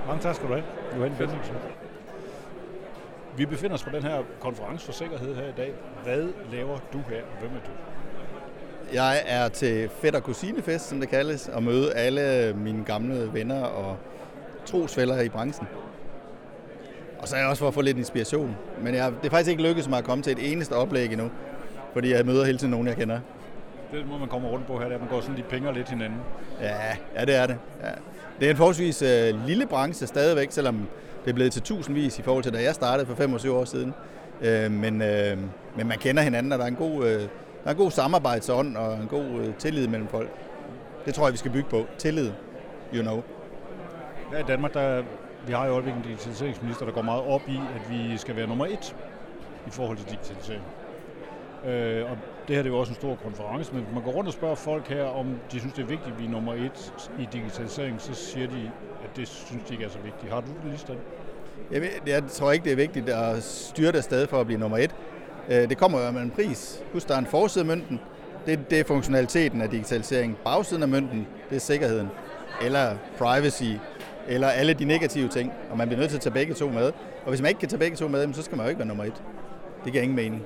Mange 0.07 0.21
tak 0.21 0.35
skal 0.35 0.47
du 0.47 0.53
have, 0.53 0.65
Johan 0.97 1.11
Bendiksen. 1.17 1.55
Vi 3.37 3.45
befinder 3.45 3.75
os 3.75 3.83
på 3.83 3.89
den 3.89 4.03
her 4.03 4.23
konference 4.39 4.85
for 4.85 4.93
sikkerhed 4.93 5.35
her 5.35 5.47
i 5.47 5.53
dag. 5.57 5.73
Hvad 6.03 6.27
laver 6.51 6.77
du 6.93 6.97
her, 7.09 7.21
og 7.21 7.39
hvem 7.39 7.51
er 7.51 7.65
du? 7.65 7.71
Jeg 8.93 9.21
er 9.25 9.47
til 9.47 9.89
fætter 9.89 10.19
kusinefest, 10.19 10.89
som 10.89 10.99
det 10.99 11.09
kaldes, 11.09 11.47
og 11.47 11.63
møde 11.63 11.93
alle 11.93 12.53
mine 12.53 12.85
gamle 12.85 13.33
venner 13.33 13.63
og 13.63 13.97
trosfælder 14.65 15.21
i 15.21 15.29
branchen. 15.29 15.67
Og 17.19 17.27
så 17.27 17.35
er 17.35 17.39
jeg 17.39 17.49
også 17.49 17.59
for 17.59 17.67
at 17.67 17.73
få 17.73 17.81
lidt 17.81 17.97
inspiration. 17.97 18.57
Men 18.81 18.95
jeg, 18.95 19.11
det 19.21 19.25
er 19.25 19.29
faktisk 19.29 19.51
ikke 19.51 19.63
lykkedes 19.63 19.89
mig 19.89 19.97
at 19.97 20.03
komme 20.03 20.23
til 20.23 20.33
et 20.33 20.51
eneste 20.51 20.73
oplæg 20.73 21.11
endnu, 21.11 21.31
fordi 21.93 22.11
jeg 22.11 22.25
møder 22.25 22.45
hele 22.45 22.57
tiden 22.57 22.71
nogen, 22.71 22.87
jeg 22.87 22.95
kender. 22.95 23.19
Det 23.91 24.07
må 24.07 24.17
man 24.17 24.27
komme 24.27 24.47
rundt 24.47 24.67
på 24.67 24.79
her, 24.79 24.89
der 24.89 24.99
man 24.99 25.07
går 25.07 25.21
sådan 25.21 25.37
de 25.37 25.43
penge 25.43 25.73
lidt 25.73 25.89
hinanden. 25.89 26.19
Ja, 26.61 26.75
ja 27.15 27.25
det 27.25 27.35
er 27.35 27.47
det. 27.47 27.57
Ja. 27.83 27.89
Det 28.39 28.45
er 28.45 28.51
en 28.51 28.57
forholdsvis 28.57 29.01
uh, 29.01 29.47
lille 29.47 29.65
branche 29.67 30.07
stadigvæk, 30.07 30.51
selvom 30.51 30.87
det 31.25 31.29
er 31.29 31.33
blevet 31.33 31.51
til 31.51 31.61
tusindvis 31.61 32.19
i 32.19 32.21
forhold 32.21 32.43
til, 32.43 32.53
da 32.53 32.63
jeg 32.63 32.75
startede 32.75 33.07
for 33.07 33.15
25 33.15 33.57
år 33.57 33.65
siden. 33.65 33.93
Øh, 34.41 34.71
men, 34.71 35.01
øh, 35.01 35.37
men 35.75 35.87
man 35.87 35.97
kender 35.97 36.23
hinanden, 36.23 36.51
og 36.51 36.59
der 36.59 36.65
er 36.65 36.69
en 36.69 36.75
god, 36.75 37.05
øh, 37.05 37.19
der 37.19 37.27
er 37.65 37.71
en 37.71 37.77
god 37.77 37.91
samarbejdsånd 37.91 38.77
og 38.77 38.93
en 38.93 39.07
god 39.07 39.25
øh, 39.25 39.55
tillid 39.55 39.87
mellem 39.87 40.07
folk. 40.07 40.29
Det 41.05 41.13
tror 41.13 41.25
jeg, 41.25 41.33
vi 41.33 41.37
skal 41.37 41.51
bygge 41.51 41.69
på. 41.69 41.85
Tillid, 41.97 42.31
you 42.93 43.01
know. 43.01 43.23
Ja, 44.33 44.39
i 44.39 44.43
Danmark, 44.47 44.73
der 44.73 45.03
vi 45.47 45.53
har 45.53 45.65
i 45.65 45.69
øjeblikket 45.69 46.03
en 46.03 46.09
digitaliseringsminister, 46.09 46.85
der 46.85 46.93
går 46.93 47.01
meget 47.01 47.23
op 47.23 47.41
i, 47.47 47.59
at 47.75 47.91
vi 47.91 48.17
skal 48.17 48.35
være 48.35 48.47
nummer 48.47 48.65
et 48.65 48.95
i 49.67 49.69
forhold 49.69 49.97
til 49.97 50.09
digitalisering. 50.09 50.63
Øh, 51.65 52.11
og 52.11 52.17
det 52.47 52.55
her 52.55 52.63
det 52.63 52.69
er 52.69 52.73
jo 52.73 52.79
også 52.79 52.91
en 52.91 52.95
stor 52.95 53.15
konference, 53.15 53.73
men 53.73 53.85
man 53.93 54.03
går 54.03 54.11
rundt 54.11 54.27
og 54.27 54.33
spørger 54.33 54.55
folk 54.55 54.87
her, 54.87 55.03
om 55.03 55.35
de 55.51 55.59
synes, 55.59 55.73
det 55.73 55.81
er 55.81 55.87
vigtigt, 55.87 56.13
at 56.13 56.19
vi 56.19 56.25
er 56.25 56.29
nummer 56.29 56.53
et 56.53 56.93
i 57.19 57.27
digitalisering, 57.33 58.01
så 58.01 58.13
siger 58.13 58.47
de, 58.47 58.71
det 59.15 59.27
synes 59.27 59.63
de 59.67 59.73
ikke 59.73 59.85
er 59.85 59.89
så 59.89 59.99
vigtigt. 60.03 60.33
Har 60.33 60.41
du 60.41 60.47
det 60.63 60.71
liste? 60.71 60.93
Jeg, 61.71 61.89
jeg 62.07 62.23
tror 62.31 62.51
ikke, 62.51 62.63
det 62.63 62.71
er 62.71 62.75
vigtigt 62.75 63.09
at 63.09 63.43
styre 63.43 63.91
det 63.91 64.03
sted 64.03 64.27
for 64.27 64.39
at 64.39 64.45
blive 64.45 64.59
nummer 64.59 64.77
et. 64.77 64.95
Øh, 65.49 65.69
det 65.69 65.77
kommer 65.77 66.05
jo 66.05 66.11
med 66.11 66.21
en 66.21 66.31
pris. 66.31 66.83
Husk, 66.93 67.07
der 67.07 67.15
er 67.15 67.19
en 67.19 67.25
forside 67.25 67.61
af 67.61 67.67
mønten. 67.67 67.99
Det, 68.45 68.69
det 68.69 68.79
er 68.79 68.83
funktionaliteten 68.83 69.61
af 69.61 69.69
digitalisering. 69.69 70.37
Bagsiden 70.43 70.83
af 70.83 70.89
mønten, 70.89 71.27
det 71.49 71.55
er 71.55 71.59
sikkerheden. 71.59 72.07
Eller 72.61 72.95
privacy, 73.17 73.63
eller 74.27 74.47
alle 74.47 74.73
de 74.73 74.85
negative 74.85 75.27
ting, 75.27 75.53
og 75.71 75.77
man 75.77 75.87
bliver 75.87 75.99
nødt 75.99 76.09
til 76.09 76.17
at 76.17 76.21
tage 76.21 76.33
begge 76.33 76.53
to 76.53 76.69
med. 76.69 76.91
Og 77.23 77.29
hvis 77.29 77.41
man 77.41 77.49
ikke 77.49 77.59
kan 77.59 77.69
tage 77.69 77.79
begge 77.79 77.97
to 77.97 78.07
med, 78.07 78.33
så 78.33 78.41
skal 78.41 78.57
man 78.57 78.65
jo 78.65 78.69
ikke 78.69 78.79
være 78.79 78.87
nummer 78.87 79.03
et. 79.03 79.23
Det 79.83 79.91
giver 79.91 80.03
ingen 80.03 80.15
mening. 80.15 80.45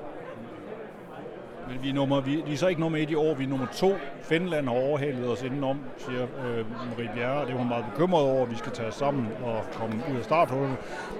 Men 1.69 1.83
vi 1.83 1.89
er, 1.89 1.93
nummer, 1.93 2.21
vi, 2.21 2.43
vi 2.47 2.53
er 2.53 2.57
så 2.57 2.67
ikke 2.67 2.81
nummer 2.81 2.97
et 2.97 3.09
i 3.09 3.15
år, 3.15 3.33
vi 3.33 3.43
er 3.43 3.47
nummer 3.47 3.67
to. 3.75 3.93
Finland 4.21 4.67
har 4.67 4.75
overhalet 4.75 5.27
os 5.29 5.43
indenom, 5.43 5.79
siger 5.97 6.21
øh, 6.21 6.65
Marie 6.91 7.09
Bjerre, 7.15 7.41
og 7.41 7.47
det 7.47 7.53
er 7.53 7.57
hun 7.57 7.67
meget 7.67 7.85
bekymret 7.93 8.23
over, 8.23 8.43
at 8.43 8.51
vi 8.51 8.55
skal 8.55 8.71
tage 8.71 8.87
os 8.87 8.95
sammen 8.95 9.27
og 9.43 9.63
komme 9.73 9.95
ud 10.11 10.17
af 10.17 10.23
starthullet. 10.23 10.75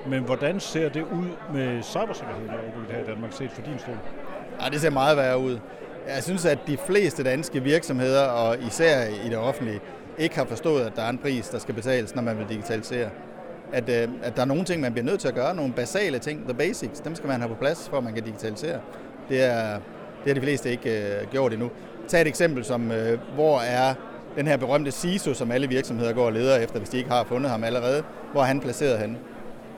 Men 0.08 0.24
hvordan 0.24 0.60
ser 0.60 0.90
det 0.90 1.02
ud 1.02 1.54
med 1.54 1.84
cybersikkerheden 1.84 2.50
her 2.92 3.00
i 3.00 3.06
Danmark, 3.08 3.34
set 3.34 3.52
for 3.52 3.62
din 3.62 3.80
stol? 3.80 3.98
Ja, 4.62 4.70
det 4.70 4.82
ser 4.82 4.90
meget 4.90 5.18
værre 5.18 5.40
ud. 5.40 5.60
Jeg 6.16 6.24
synes, 6.24 6.46
at 6.46 6.60
de 6.68 6.78
fleste 6.78 7.24
danske 7.24 7.64
virksomheder, 7.64 8.24
og 8.24 8.58
især 8.68 9.06
i 9.26 9.30
det 9.30 9.38
offentlige, 9.38 9.80
ikke 10.18 10.36
har 10.36 10.46
forstået, 10.46 10.86
at 10.86 10.96
der 10.96 11.02
er 11.02 11.10
en 11.10 11.18
pris, 11.18 11.50
der 11.50 11.60
skal 11.60 11.76
betales, 11.76 12.16
når 12.16 12.22
man 12.22 12.38
vil 12.38 12.50
digitalisere. 12.50 13.10
At, 13.74 13.90
øh, 13.90 14.10
at 14.24 14.36
der 14.36 14.42
er 14.42 14.46
nogle 14.46 14.64
ting, 14.64 14.82
man 14.82 14.92
bliver 14.94 15.06
nødt 15.06 15.20
til 15.20 15.28
at 15.28 15.36
gøre, 15.36 15.56
nogle 15.56 15.74
basale 15.74 16.20
ting, 16.20 16.44
the 16.44 16.54
basics, 16.54 17.00
dem 17.00 17.16
skal 17.16 17.28
man 17.28 17.42
have 17.42 17.50
på 17.50 17.56
plads, 17.56 17.90
for 17.90 17.98
at 17.98 18.04
man 18.04 18.14
kan 18.14 18.24
digitalisere. 18.24 18.80
Det 19.30 19.44
er, 19.44 19.80
det 20.26 20.34
har 20.34 20.34
de 20.34 20.42
fleste 20.42 20.72
ikke 20.72 20.90
øh, 20.90 21.28
gjort 21.32 21.54
endnu. 21.54 21.72
Tag 22.08 22.22
et 22.22 22.28
eksempel 22.28 22.66
som, 22.66 22.92
øh, 22.92 23.20
hvor 23.36 23.60
er 23.60 23.94
den 24.38 24.48
her 24.48 24.58
berømte 24.58 24.92
CISO, 24.92 25.34
som 25.34 25.52
alle 25.52 25.70
virksomheder 25.70 26.14
går 26.14 26.26
og 26.26 26.34
leder 26.34 26.58
efter, 26.58 26.80
hvis 26.80 26.90
de 26.90 26.98
ikke 26.98 27.10
har 27.10 27.24
fundet 27.24 27.52
ham 27.52 27.64
allerede. 27.64 28.04
Hvor 28.32 28.42
er 28.42 28.46
han 28.46 28.60
placeret 28.60 29.00
henne? 29.00 29.18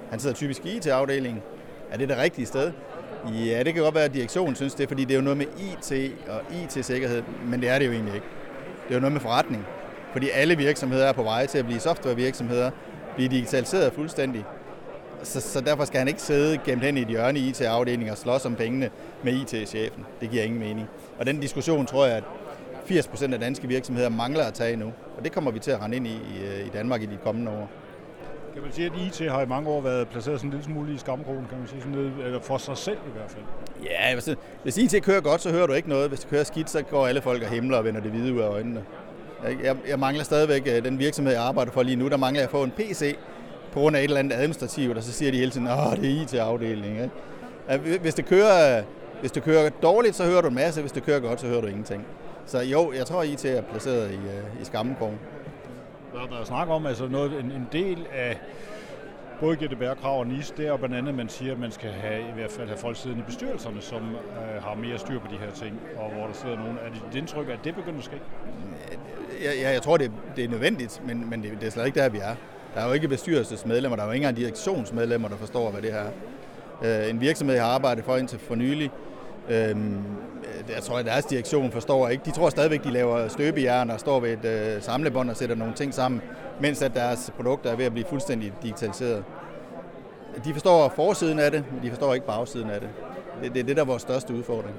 Han 0.10 0.20
sidder 0.20 0.36
typisk 0.36 0.66
i 0.66 0.78
IT-afdelingen. 0.78 1.42
Er 1.92 1.98
det 1.98 2.10
det 2.10 2.18
rigtige 2.18 2.46
sted? 2.46 2.72
Ja, 3.34 3.64
det 3.64 3.74
kan 3.74 3.84
godt 3.84 3.96
være, 3.96 4.04
at 4.04 4.14
direktionen 4.14 4.56
synes 4.56 4.74
det, 4.74 4.88
fordi 4.88 5.06
det 5.06 5.12
er 5.12 5.16
jo 5.16 5.24
noget 5.24 5.38
med 5.38 5.46
IT 5.46 6.14
og 6.30 6.42
IT-sikkerhed, 6.64 7.24
men 7.46 7.62
det 7.62 7.70
er 7.70 7.80
det 7.80 7.86
jo 7.86 7.92
egentlig 7.92 8.16
ikke. 8.16 8.28
Det 8.88 8.92
er 8.92 8.96
jo 8.96 9.02
noget 9.02 9.14
med 9.14 9.22
forretning 9.22 9.66
fordi 10.18 10.30
alle 10.30 10.58
virksomheder 10.58 11.06
er 11.06 11.12
på 11.14 11.24
vej 11.24 11.46
til 11.46 11.58
at 11.58 11.66
blive 11.66 11.80
softwarevirksomheder, 11.80 12.72
blive 13.16 13.30
digitaliseret 13.30 13.94
fuldstændig. 13.94 14.46
Så, 15.24 15.42
så 15.42 15.62
derfor 15.62 15.86
skal 15.86 16.00
han 16.00 16.08
ikke 16.08 16.22
sidde 16.22 16.58
gemt 16.66 16.84
hen 16.84 16.98
i 16.98 17.02
et 17.02 17.08
hjørne 17.08 17.40
i 17.40 17.50
IT-afdelingen 17.50 18.10
og 18.10 18.18
slås 18.18 18.46
om 18.46 18.56
pengene 18.56 18.90
med 19.24 19.34
IT-chefen. 19.34 20.06
Det 20.22 20.30
giver 20.30 20.44
ingen 20.44 20.60
mening. 20.60 20.88
Og 21.20 21.26
den 21.26 21.40
diskussion 21.40 21.86
tror 21.86 22.06
jeg, 22.06 22.18
at 22.18 22.24
80% 22.90 23.34
af 23.34 23.40
danske 23.40 23.68
virksomheder 23.68 24.10
mangler 24.10 24.44
at 24.44 24.54
tage 24.54 24.76
nu. 24.76 24.94
Og 25.18 25.24
det 25.24 25.32
kommer 25.32 25.52
vi 25.52 25.60
til 25.60 25.72
at 25.72 25.82
rende 25.82 25.98
ind 25.98 26.08
i 26.08 26.20
i 26.66 26.70
Danmark 26.74 27.02
i 27.02 27.06
de 27.06 27.18
kommende 27.24 27.52
år. 27.52 27.70
Kan 28.54 28.64
man 28.64 28.72
sige, 28.72 28.86
at 28.86 29.22
IT 29.22 29.32
har 29.32 29.42
i 29.42 29.46
mange 29.46 29.70
år 29.70 29.82
været 29.82 30.08
placeret 30.08 30.40
sådan 30.40 30.48
en 30.48 30.52
lille 30.52 30.66
smule 30.66 30.94
i 30.94 30.98
skamkrogen, 30.98 31.46
kan 31.50 31.58
man 31.58 31.68
sige, 31.68 31.82
sådan 31.82 32.04
lidt, 32.04 32.14
eller 32.26 32.40
for 32.42 32.58
sig 32.58 32.78
selv 32.78 32.98
i 33.08 33.12
hvert 33.18 33.32
fald? 33.32 33.44
Ja, 33.84 34.14
hvis, 34.14 34.30
hvis 34.64 34.78
IT 34.78 35.04
kører 35.04 35.22
godt, 35.22 35.42
så 35.42 35.52
hører 35.52 35.68
du 35.68 35.74
ikke 35.74 35.90
noget. 35.90 36.10
Hvis 36.10 36.20
det 36.20 36.30
kører 36.30 36.44
skidt, 36.44 36.70
så 36.70 36.82
går 36.82 37.08
alle 37.08 37.22
folk 37.22 37.44
og 37.44 37.50
himler 37.50 37.78
og 37.78 37.86
vender 37.86 38.02
det 38.02 38.12
hvide 38.12 38.34
ud 38.34 38.40
af 38.40 38.48
øjnene. 38.48 38.84
Jeg, 39.44 39.58
jeg, 39.64 39.76
jeg 39.88 40.00
mangler 40.00 40.24
stadigvæk 40.24 40.68
øh, 40.68 40.86
den 40.86 41.00
virksomhed, 41.00 41.34
jeg 41.34 41.44
arbejder 41.44 41.72
for 41.72 41.84
lige 41.84 41.96
nu. 41.96 42.10
Der 42.10 42.18
mangler 42.18 42.42
jeg 42.42 42.46
at 42.48 42.52
få 42.52 42.64
en 42.64 42.72
PC 42.72 43.18
på 43.78 43.82
grund 43.82 43.96
af 43.96 44.00
et 44.00 44.04
eller 44.04 44.20
andet 44.20 44.36
administrativt, 44.36 44.98
og 44.98 45.04
så 45.04 45.12
siger 45.12 45.32
de 45.32 45.38
hele 45.38 45.52
tiden, 45.52 45.68
at 45.68 45.98
det 46.02 46.18
er 46.18 46.22
IT-afdelingen. 46.22 47.12
Hvis 48.02 48.14
det, 48.14 48.26
kører, 48.26 48.84
hvis 49.20 49.32
det 49.32 49.44
kører 49.44 49.70
dårligt, 49.70 50.16
så 50.16 50.24
hører 50.24 50.42
du 50.42 50.48
en 50.48 50.56
masse. 50.56 50.82
Hvis 50.82 50.92
det 50.92 51.04
kører 51.04 51.20
godt, 51.20 51.42
så 51.42 51.48
hører 51.48 51.62
du 51.62 51.68
ingenting. 51.68 52.06
Så 52.46 52.60
jo, 52.60 52.94
jeg 52.94 53.06
tror, 53.06 53.24
IT 53.24 53.46
er 53.46 53.62
placeret 53.62 54.12
i, 54.12 54.16
øh, 54.16 54.62
i 54.62 54.66
skammenkrogen. 54.66 55.20
Der 56.14 56.20
har 56.20 56.28
været 56.28 56.48
snak 56.48 56.70
om, 56.70 56.86
altså 56.86 57.08
noget, 57.08 57.32
en, 57.40 57.52
en 57.52 57.68
del 57.72 58.06
af 58.16 58.38
både 59.40 59.56
GDPR-krav 59.56 60.20
og 60.20 60.28
NIS, 60.28 60.54
det 60.58 60.68
er 60.68 60.78
blandt 60.78 60.96
andet, 60.96 61.10
at 61.10 61.16
man 61.16 61.30
siger, 61.30 61.52
at 61.54 61.60
man 61.60 61.72
skal 61.72 61.90
have, 61.90 62.20
i 62.20 62.34
hvert 62.36 62.52
fald 62.52 62.68
have 62.68 62.78
folk 62.78 62.98
siddende 62.98 63.24
i 63.24 63.26
bestyrelserne, 63.26 63.82
som 63.82 64.02
øh, 64.02 64.64
har 64.64 64.76
mere 64.76 64.98
styr 64.98 65.20
på 65.20 65.28
de 65.32 65.38
her 65.38 65.52
ting, 65.52 65.80
og 65.98 66.12
hvor 66.12 66.28
der 66.28 66.34
sidder 66.34 66.56
nogen. 66.56 66.78
Er 66.86 66.90
det 66.94 67.04
dit 67.12 67.20
indtryk, 67.20 67.50
at 67.50 67.60
det 67.64 67.76
begynder 67.76 68.00
at 68.00 68.06
ske? 68.06 68.22
Ja, 69.62 69.72
jeg 69.72 69.82
tror, 69.82 69.98
det, 69.98 70.12
det 70.36 70.44
er 70.44 70.50
nødvendigt, 70.50 71.02
men, 71.06 71.30
men 71.30 71.44
det, 71.44 71.52
det 71.60 71.68
er 71.68 71.72
slet 71.72 71.86
ikke 71.86 72.00
der, 72.00 72.10
vi 72.10 72.18
er. 72.18 72.36
Der 72.76 72.82
er 72.82 72.88
jo 72.88 72.94
ikke 72.94 73.08
bestyrelsesmedlemmer, 73.08 73.96
der 73.96 74.04
er 74.04 74.08
jo 74.08 74.14
ikke 74.14 74.24
engang 74.24 74.38
direktionsmedlemmer, 74.38 75.28
der 75.28 75.38
forstår, 75.38 75.72
hvad 75.72 75.82
det 75.82 75.92
her 75.92 76.00
er. 76.82 77.04
Øh, 77.04 77.10
en 77.10 77.22
virksomhed, 77.22 77.56
jeg 77.56 77.66
har 77.66 77.72
arbejdet 77.72 78.06
for 78.06 78.18
indtil 78.18 78.40
for 78.40 78.56
nylig, 78.56 78.92
Øhm, 79.50 79.98
øh, 80.44 80.76
jeg 80.76 80.84
tror, 80.84 80.98
at 80.98 81.06
deres 81.06 81.26
direktion 81.26 81.72
forstår 81.72 82.08
ikke. 82.10 82.24
De 82.26 82.32
tror 82.32 82.50
stadigvæk, 82.50 82.84
de 82.84 82.92
laver 82.92 83.28
støbejern 83.28 83.90
og 83.90 84.00
står 84.00 84.20
ved 84.20 84.46
et 84.46 84.46
øh, 84.46 84.82
samlebånd 84.82 85.30
og 85.30 85.38
sætter 85.38 85.56
nogle 85.56 85.74
ting 85.74 85.94
sammen, 85.94 86.22
mens 86.62 86.82
at 86.82 86.94
deres 86.94 87.32
produkter 87.36 87.72
er 87.72 87.76
ved 87.76 87.86
at 87.86 87.92
blive 87.92 88.06
fuldstændig 88.10 88.54
digitaliseret. 88.64 89.24
De 90.46 90.54
forstår 90.54 90.94
forsiden 90.96 91.40
af 91.40 91.52
det, 91.52 91.64
men 91.74 91.84
de 91.84 91.90
forstår 91.90 92.14
ikke 92.14 92.28
bagsiden 92.28 92.70
af 92.70 92.80
det. 92.80 92.90
Det, 93.44 93.54
det 93.54 93.60
er 93.60 93.64
det, 93.64 93.76
der 93.76 93.82
er 93.82 93.86
vores 93.86 94.02
største 94.02 94.34
udfordring. 94.34 94.76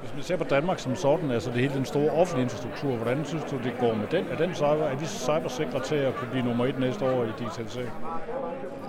Hvis 0.00 0.14
man 0.14 0.22
ser 0.22 0.36
på 0.36 0.44
Danmark 0.44 0.78
som 0.78 0.96
sådan, 0.96 1.30
altså 1.30 1.50
det 1.50 1.60
hele 1.60 1.74
den 1.74 1.84
store 1.84 2.10
offentlige 2.10 2.44
infrastruktur, 2.44 2.96
hvordan 2.96 3.24
synes 3.24 3.44
du, 3.50 3.56
det 3.64 3.72
går 3.80 3.94
med 3.94 4.06
den? 4.10 4.24
Er, 4.30 4.36
den 4.36 4.54
cyber, 4.54 4.84
er 4.84 4.96
vi 4.96 5.06
cybersikre 5.06 5.80
til 5.84 5.94
at 5.94 6.14
kunne 6.14 6.30
blive 6.30 6.44
nummer 6.44 6.66
et 6.66 6.78
næste 6.78 7.04
år 7.04 7.24
i 7.24 7.28
digitalisering? 7.38 7.90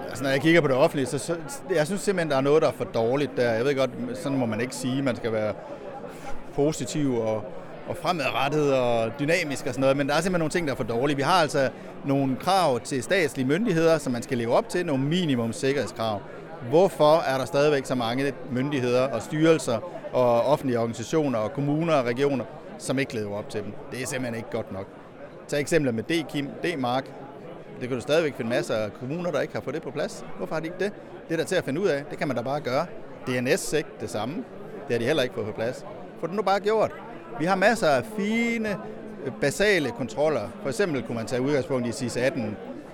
Altså, 0.10 0.24
når 0.24 0.32
jeg 0.32 0.42
kigger 0.42 0.62
på 0.62 0.68
det 0.68 0.76
offentlige, 0.76 1.06
så, 1.06 1.18
så 1.18 1.36
jeg 1.76 1.86
synes 1.86 2.02
simpelthen, 2.02 2.32
der 2.32 2.38
er 2.38 2.42
noget, 2.42 2.62
der 2.62 2.68
er 2.68 2.72
for 2.72 2.84
dårligt 2.84 3.32
der. 3.38 3.52
Jeg 3.52 3.66
ved 3.66 3.76
godt, 3.76 3.90
sådan 4.14 4.38
må 4.38 4.46
man 4.46 4.62
ikke 4.62 4.76
sige. 4.76 5.02
Man 5.02 5.16
skal 5.16 5.34
være 5.34 5.54
positiv 6.56 7.18
og, 7.18 7.44
og 7.88 7.98
fremadrettet 7.98 8.74
og 8.74 9.12
dynamisk 9.20 9.66
og 9.66 9.74
sådan 9.74 9.82
noget, 9.82 9.98
men 9.98 10.08
der 10.08 10.14
er 10.14 10.22
simpelthen 10.22 10.40
nogle 10.40 10.52
ting, 10.52 10.68
der 10.68 10.74
er 10.74 10.78
for 10.78 10.84
dårlige. 10.84 11.18
Vi 11.18 11.24
har 11.24 11.42
altså 11.42 11.70
nogle 12.06 12.36
krav 12.36 12.80
til 12.80 13.04
statslige 13.04 13.48
myndigheder, 13.48 13.98
som 13.98 14.14
man 14.14 14.24
skal 14.24 14.38
leve 14.38 14.54
op 14.54 14.70
til, 14.70 14.86
nogle 14.86 15.04
minimum 15.04 15.54
sikkerhedskrav. 15.54 16.22
Hvorfor 16.70 17.18
er 17.18 17.38
der 17.38 17.46
stadigvæk 17.46 17.86
så 17.86 17.96
mange 17.96 18.34
myndigheder 18.52 19.08
og 19.08 19.22
styrelser 19.22 19.99
og 20.14 20.42
offentlige 20.42 20.80
organisationer 20.80 21.40
og 21.40 21.54
kommuner 21.54 21.94
og 21.94 22.06
regioner, 22.06 22.46
som 22.78 23.00
ikke 23.00 23.16
lever 23.16 23.38
op 23.38 23.50
til 23.50 23.64
dem? 23.64 23.74
Det 23.92 24.02
er 24.02 24.06
simpelthen 24.06 24.36
ikke 24.36 24.50
godt 24.52 24.72
nok. 24.72 24.86
Tag 25.48 25.60
eksempler 25.60 25.92
med 25.92 26.04
D-Kim, 26.04 26.46
D-Mark, 26.64 27.06
det 27.80 27.88
kan 27.88 27.98
du 27.98 28.02
stadigvæk 28.02 28.36
finde 28.36 28.50
masser 28.50 28.76
af 28.76 28.94
kommuner, 28.94 29.32
der 29.32 29.42
ikke 29.42 29.54
har 29.54 29.62
fået 29.62 29.74
det 29.74 29.84
på 29.84 29.92
plads. 29.92 30.26
Hvorfor 30.38 30.56
har 30.56 30.60
de 30.60 30.68
ikke 30.68 30.80
det? 30.80 30.94
Det 31.28 31.34
er 31.34 31.38
der 31.38 31.44
til 31.44 31.56
at 31.56 31.64
finde 31.64 31.82
ud 31.82 31.88
af. 31.88 32.04
Det 32.10 32.18
kan 32.18 32.28
man 32.28 32.38
da 32.38 32.44
bare 32.44 32.60
gøre. 32.60 32.86
DNS 33.28 33.74
ikke 33.74 33.90
det 34.02 34.10
samme. 34.10 34.36
Det 34.88 34.92
har 34.92 34.98
de 35.00 35.06
heller 35.06 35.24
ikke 35.24 35.36
fået 35.36 35.48
på 35.48 35.54
plads. 35.54 35.86
Få 36.20 36.28
det 36.28 36.36
nu 36.36 36.42
bare 36.42 36.60
gjort. 36.60 36.92
Vi 37.40 37.46
har 37.46 37.56
masser 37.56 37.88
af 37.88 38.04
fine, 38.18 38.70
øh, 39.26 39.32
basale 39.42 39.92
kontroller. 39.92 40.50
For 40.62 40.70
eksempel 40.70 41.04
kunne 41.04 41.16
man 41.16 41.26
tage 41.26 41.42
udgangspunkt 41.42 41.88
i 41.88 41.90
CIS-18 41.90 42.40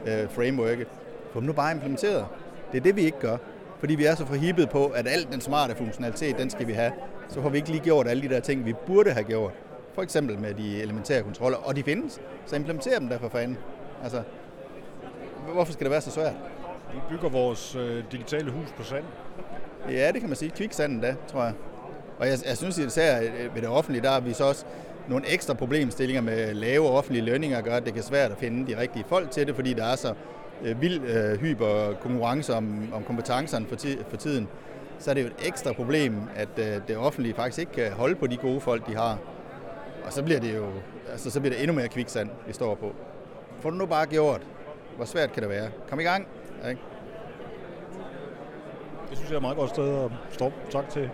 øh, 0.06 0.30
frameworket. 0.30 0.88
Få 1.34 1.39
dem 1.39 1.47
nu 1.47 1.54
bare 1.54 1.71
implementeret. 1.71 2.25
Det 2.71 2.78
er 2.78 2.82
det, 2.82 2.95
vi 2.95 3.01
ikke 3.01 3.19
gør. 3.19 3.38
Fordi 3.80 3.96
vi 3.96 4.06
er 4.06 4.16
så 4.16 4.26
forhippet 4.26 4.70
på, 4.70 4.86
at 4.86 5.08
al 5.08 5.28
den 5.32 5.42
smarte 5.42 5.76
funktionalitet, 5.76 6.38
den 6.38 6.50
skal 6.50 6.68
vi 6.68 6.74
have. 6.74 6.92
Så 7.30 7.42
får 7.42 7.50
vi 7.50 7.58
ikke 7.58 7.70
lige 7.70 7.84
gjort 7.84 8.08
alle 8.08 8.24
de 8.24 8.30
der 8.30 8.40
ting, 8.40 8.66
vi 8.66 8.74
burde 8.74 9.12
have 9.12 9.24
gjort. 9.24 9.54
For 9.94 10.02
eksempel 10.02 10.40
med 10.40 10.54
de 10.54 10.82
elementære 10.82 11.24
kontroller. 11.24 11.58
Og 11.58 11.76
de 11.76 11.84
findes. 11.84 12.22
Så 12.46 12.56
implementer 12.56 13.00
dem 13.00 13.10
der 13.10 13.18
for 13.20 13.30
fanden. 13.30 13.58
Altså, 14.04 14.22
hvorfor 15.54 15.74
skal 15.74 15.84
det 15.84 15.92
være 15.92 16.02
så 16.02 16.12
svært? 16.12 16.34
Vi 16.94 17.00
bygger 17.10 17.30
vores 17.30 17.76
øh, 17.76 18.04
digitale 18.12 18.52
hus 18.52 18.68
på 18.78 18.84
sand. 18.84 19.04
Ja, 19.90 20.12
det 20.12 20.20
kan 20.20 20.30
man 20.30 20.36
sige. 20.36 20.52
Kviksanden 20.52 21.02
da, 21.02 21.16
tror 21.28 21.44
jeg. 21.44 21.54
Og 22.20 22.28
jeg, 22.28 22.38
jeg 22.48 22.58
synes 22.58 22.78
især 22.78 23.20
ved 23.54 23.62
det 23.62 23.70
offentlige, 23.70 24.04
der 24.04 24.12
har 24.12 24.20
vi 24.20 24.34
så 24.34 24.44
også 24.44 24.66
nogle 25.08 25.28
ekstra 25.28 25.54
problemstillinger 25.54 26.22
med 26.22 26.54
lave 26.54 26.90
offentlige 26.90 27.26
lønninger, 27.26 27.62
gør, 27.62 27.76
at 27.76 27.86
det 27.86 27.94
kan 27.94 28.04
svært 28.04 28.32
at 28.32 28.38
finde 28.38 28.74
de 28.74 28.80
rigtige 28.80 29.06
folk 29.08 29.32
til 29.32 29.48
det, 29.48 29.56
fordi 29.56 29.74
der 29.74 29.86
er 29.86 29.96
så 29.96 30.14
øh, 30.63 30.82
vild 30.82 31.04
øh, 31.04 31.39
hyper 31.39 31.94
konkurrence 32.02 32.54
om, 32.54 32.94
om 32.94 33.04
kompetencerne 33.04 33.68
for, 33.68 33.76
ti, 33.76 33.98
for 34.10 34.18
tiden. 34.18 34.48
Så 35.00 35.10
er 35.10 35.13
det 35.13 35.22
jo 35.22 35.28
et 35.28 35.48
ekstra 35.48 35.74
problem, 35.74 36.22
at 36.36 36.50
øh, 36.58 36.82
det 36.88 36.98
offentlige 36.98 37.36
faktisk 37.36 37.60
ikke 37.60 37.72
kan 37.72 37.91
holde 37.91 38.15
på 38.15 38.28
de 38.28 38.38
gode 38.38 38.62
folk, 38.62 38.88
de 38.88 38.96
har. 38.96 39.18
Og 40.06 40.13
så 40.13 40.24
bliver 40.24 40.39
det 40.39 40.56
jo 40.56 40.65
altså, 41.12 41.30
så 41.30 41.39
bliver 41.39 41.54
det 41.54 41.63
endnu 41.63 41.76
mere 41.76 41.88
kviksand, 41.88 42.30
vi 42.48 42.54
står 42.54 42.76
på. 42.76 42.91
Få 43.60 43.70
det 43.70 43.78
nu 43.78 43.86
bare 43.86 44.06
gjort. 44.06 44.41
Hvor 44.96 45.06
svært 45.06 45.32
kan 45.32 45.44
det 45.44 45.50
være? 45.50 45.70
Kom 45.89 46.00
i 46.00 46.04
gang. 46.04 46.28
Ikke? 46.70 46.82
Det 49.10 49.18
synes 49.18 49.30
jeg 49.30 49.36
er 49.36 49.39
et 49.39 49.41
meget 49.41 49.58
godt 49.58 49.70
sted 49.70 50.04
at 50.04 50.12
stoppe. 50.32 50.58
Tak 50.72 50.89
til 50.89 51.10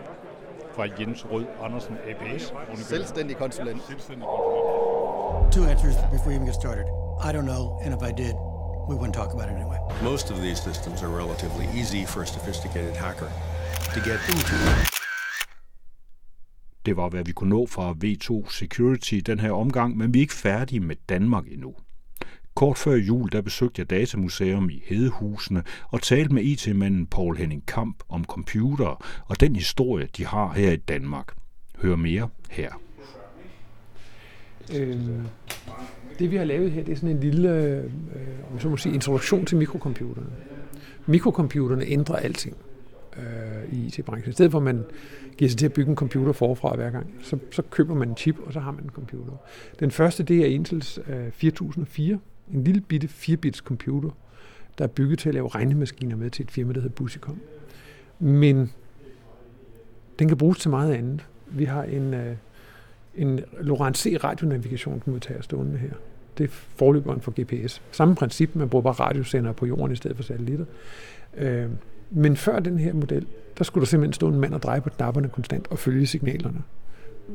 fra 0.75 0.87
Jens 0.99 1.25
Rød 1.31 1.45
Andersen, 1.63 1.97
APS. 2.09 2.53
Selvstændig 2.75 3.37
konsulent. 3.37 3.83
Selvstændig 3.87 4.27
konsulent. 4.27 5.53
Two 5.53 5.63
answers 5.65 5.95
before 6.11 6.31
you 6.31 6.35
even 6.35 6.45
get 6.45 6.55
started. 6.55 6.85
I 7.27 7.31
don't 7.35 7.47
know, 7.51 7.63
and 7.83 7.93
if 7.93 8.01
I 8.09 8.11
did, 8.23 8.35
we 8.89 8.95
wouldn't 8.95 9.13
talk 9.13 9.33
about 9.33 9.47
it 9.49 9.55
anyway. 9.55 9.79
Most 10.03 10.31
of 10.31 10.37
these 10.41 10.59
systems 10.61 11.03
are 11.03 11.09
relatively 11.21 11.67
easy 11.79 12.05
for 12.05 12.21
a 12.21 12.27
sophisticated 12.27 12.95
hacker 12.95 13.29
to 13.93 13.99
get 14.09 14.19
into. 14.29 14.55
Det 16.85 16.97
var, 16.97 17.09
hvad 17.09 17.23
vi 17.23 17.31
kunne 17.31 17.49
nå 17.49 17.67
fra 17.67 17.91
V2 18.03 18.51
Security 18.51 19.15
den 19.25 19.39
her 19.39 19.51
omgang, 19.51 19.97
men 19.97 20.13
vi 20.13 20.19
er 20.19 20.21
ikke 20.21 20.33
færdige 20.33 20.79
med 20.79 20.95
Danmark 21.09 21.47
endnu. 21.51 21.73
Kort 22.55 22.77
før 22.77 22.95
jul 22.95 23.31
der 23.31 23.41
besøgte 23.41 23.79
jeg 23.79 23.89
Datamuseum 23.89 24.69
i 24.69 24.83
Hedehusene 24.85 25.63
og 25.89 26.01
talte 26.01 26.33
med 26.33 26.43
IT-manden 26.43 27.07
Paul 27.07 27.37
Henning 27.37 27.65
Kamp 27.65 28.03
om 28.09 28.25
computer 28.25 29.05
og 29.25 29.39
den 29.39 29.55
historie, 29.55 30.07
de 30.17 30.25
har 30.25 30.53
her 30.53 30.71
i 30.71 30.75
Danmark. 30.75 31.33
Hør 31.81 31.95
mere 31.95 32.29
her. 32.49 32.71
Øhm, 34.73 35.27
det 36.21 36.31
vi 36.31 36.35
har 36.35 36.43
lavet 36.43 36.71
her, 36.71 36.83
det 36.83 36.91
er 36.91 36.95
sådan 36.95 37.09
en 37.09 37.19
lille 37.19 37.65
øh, 37.65 37.83
om 38.53 38.59
så 38.59 38.69
må 38.69 38.77
sige, 38.77 38.95
introduktion 38.95 39.45
til 39.45 39.57
mikrocomputerne. 39.57 40.27
Mikrocomputerne 41.05 41.85
ændrer 41.85 42.15
alting 42.15 42.57
øh, 43.17 43.73
i 43.73 43.85
IT-branchen. 43.85 44.29
I 44.29 44.33
stedet 44.33 44.51
for 44.51 44.59
at 44.59 44.63
man 44.63 44.83
giver 45.37 45.49
sig 45.49 45.57
til 45.57 45.65
at 45.65 45.73
bygge 45.73 45.89
en 45.89 45.95
computer 45.95 46.31
forfra 46.31 46.75
hver 46.75 46.89
gang, 46.89 47.13
så, 47.21 47.37
så 47.51 47.61
køber 47.61 47.95
man 47.95 48.09
en 48.09 48.17
chip, 48.17 48.39
og 48.45 48.53
så 48.53 48.59
har 48.59 48.71
man 48.71 48.83
en 48.83 48.89
computer. 48.89 49.33
Den 49.79 49.91
første, 49.91 50.23
det 50.23 50.37
er 50.37 50.45
Intels 50.45 50.99
øh, 51.07 51.31
4004, 51.31 52.19
en 52.53 52.63
lille 52.63 52.81
bitte 52.81 53.07
4-bits 53.07 53.59
computer, 53.59 54.09
der 54.77 54.83
er 54.83 54.87
bygget 54.87 55.19
til 55.19 55.29
at 55.29 55.33
lave 55.33 55.47
regnemaskiner 55.47 56.15
med 56.15 56.29
til 56.29 56.43
et 56.43 56.51
firma, 56.51 56.73
der 56.73 56.81
hedder 56.81 56.95
Busicom. 56.95 57.39
Men 58.19 58.71
den 60.19 60.27
kan 60.27 60.37
bruges 60.37 60.59
til 60.59 60.69
meget 60.69 60.93
andet. 60.93 61.27
Vi 61.47 61.65
har 61.65 61.83
en, 61.83 62.13
øh, 62.13 62.35
en 63.15 63.39
Lorentz 63.59 64.01
C 64.01 64.17
radionavigationsmodtager 64.23 65.41
stående 65.41 65.77
her. 65.77 65.93
Det 66.37 66.43
er 66.43 66.47
forløberen 66.51 67.21
for 67.21 67.33
GPS. 67.41 67.81
Samme 67.91 68.15
princip, 68.15 68.55
man 68.55 68.69
bruger 68.69 68.83
bare 68.83 68.93
radiosender 68.93 69.51
på 69.51 69.65
jorden 69.65 69.91
i 69.91 69.95
stedet 69.95 70.17
for 70.17 70.23
satellitter. 70.23 70.65
Øh, 71.37 71.69
men 72.11 72.35
før 72.35 72.59
den 72.59 72.79
her 72.79 72.93
model, 72.93 73.27
der 73.57 73.63
skulle 73.63 73.81
der 73.81 73.87
simpelthen 73.87 74.13
stå 74.13 74.27
en 74.27 74.39
mand 74.39 74.53
og 74.53 74.63
dreje 74.63 74.81
på 74.81 74.89
knapperne 74.89 75.29
konstant 75.29 75.67
og 75.69 75.79
følge 75.79 76.07
signalerne. 76.07 76.61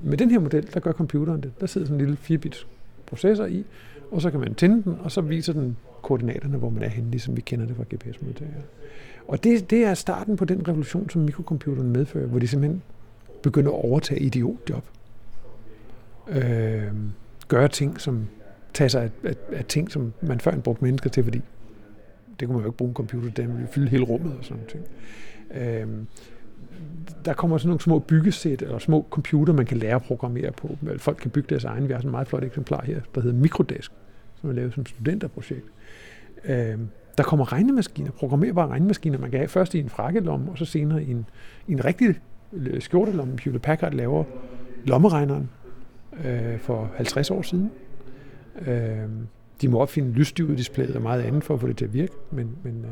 Med 0.03 0.19
den 0.19 0.31
her 0.31 0.39
model, 0.39 0.69
der 0.75 0.81
gør 0.81 0.93
computeren 0.93 1.41
det. 1.41 1.61
Der 1.61 1.67
sidder 1.67 1.87
sådan 1.87 2.01
en 2.01 2.07
lille 2.07 2.39
4-bits 2.39 2.67
processor 3.07 3.45
i, 3.45 3.65
og 4.11 4.23
så 4.23 4.31
kan 4.31 4.41
man 4.41 4.55
tænde 4.55 4.83
den, 4.83 4.99
og 5.01 5.13
så 5.13 5.21
viser 5.21 5.53
den 5.53 5.77
koordinaterne, 6.03 6.59
hvor 6.59 6.71
man 6.71 6.83
er 6.83 6.89
henne, 6.89 7.11
ligesom 7.11 7.37
vi 7.37 7.41
kender 7.41 7.67
det 7.67 7.77
fra 7.77 7.85
GPS-modtagere. 7.95 8.63
Og 9.29 9.45
det, 9.45 9.71
det 9.71 9.85
er 9.85 9.95
starten 9.95 10.37
på 10.37 10.45
den 10.45 10.69
revolution, 10.69 11.11
som 11.11 11.23
mikrocomputeren 11.23 11.91
medfører, 11.91 12.27
hvor 12.27 12.39
de 12.39 12.49
simpelthen 12.49 12.83
begynder 13.43 13.71
at 13.71 13.85
overtage 13.85 14.21
idiotjob. 14.21 14.85
Øh, 16.29 16.83
gøre 17.49 17.69
ting, 17.69 18.01
som 18.01 18.27
tage 18.77 18.89
sig 18.89 19.03
af, 19.03 19.11
af, 19.25 19.35
af 19.53 19.65
ting, 19.65 19.91
som 19.91 20.13
man 20.21 20.41
før 20.41 20.57
brugte 20.57 20.85
mennesker 20.85 21.11
til, 21.11 21.25
fordi 21.25 21.41
det 22.41 22.49
kunne 22.49 22.57
man 22.57 22.63
jo 22.63 22.69
ikke 22.69 22.77
bruge 22.77 22.89
en 22.89 22.95
computer, 22.95 23.31
den 23.31 23.53
ville 23.53 23.69
fylde 23.69 23.89
hele 23.89 24.05
rummet 24.05 24.33
og 24.39 24.45
sådan 24.45 24.63
noget. 24.63 25.83
Øhm, 25.83 26.07
der 27.25 27.33
kommer 27.33 27.59
sådan 27.59 27.69
nogle 27.69 27.81
små 27.81 27.99
byggesæt 27.99 28.63
eller 28.63 28.79
små 28.79 29.07
computer, 29.11 29.53
man 29.53 29.67
kan 29.67 29.77
lære 29.77 29.95
at 29.95 30.03
programmere 30.03 30.53
på. 30.53 30.77
Folk 30.99 31.17
kan 31.17 31.31
bygge 31.31 31.49
deres 31.51 31.65
egen. 31.65 31.89
Vi 31.89 31.93
har 31.93 32.01
sådan 32.01 32.09
et 32.09 32.13
meget 32.13 32.29
flot 32.29 32.45
eksemplar 32.45 32.85
her, 32.85 33.01
der 33.15 33.21
hedder 33.21 33.39
Microdesk, 33.39 33.93
som 34.41 34.51
er 34.51 34.55
lavet 34.55 34.75
som 34.75 34.87
studenterprojekt. 34.87 35.67
Øhm, 36.45 36.89
der 37.19 37.25
kommer 37.25 37.53
regnemaskiner, 37.53 38.11
programmerbare 38.11 38.69
regnemaskiner, 38.69 39.19
man 39.19 39.31
kan 39.31 39.39
have 39.39 39.49
først 39.49 39.75
i 39.75 39.79
en 39.79 39.89
frakkelomme, 39.89 40.51
og 40.51 40.59
så 40.59 40.65
senere 40.65 41.03
i 41.03 41.11
en, 41.11 41.27
i 41.67 41.73
en 41.73 41.85
rigtig 41.85 42.15
øh, 42.53 42.83
skjortelomme. 42.83 43.39
Hewlett 43.45 43.65
Packard 43.65 43.93
laver 43.93 44.25
lommeregneren 44.85 45.51
øh, 46.25 46.59
for 46.59 46.91
50 46.97 47.31
år 47.31 47.43
siden. 47.43 47.71
Øh, 48.67 49.09
de 49.61 49.69
må 49.69 49.81
opfinde 49.81 50.13
lysstyredisplayet 50.13 50.97
og 50.97 51.03
meget 51.03 51.23
andet 51.23 51.45
for 51.45 51.55
at 51.55 51.61
få 51.61 51.69
det 51.69 51.77
til 51.77 51.85
at 51.85 51.95
virke, 51.95 52.13
men, 52.31 52.57
men 52.63 52.85
øh, 52.85 52.91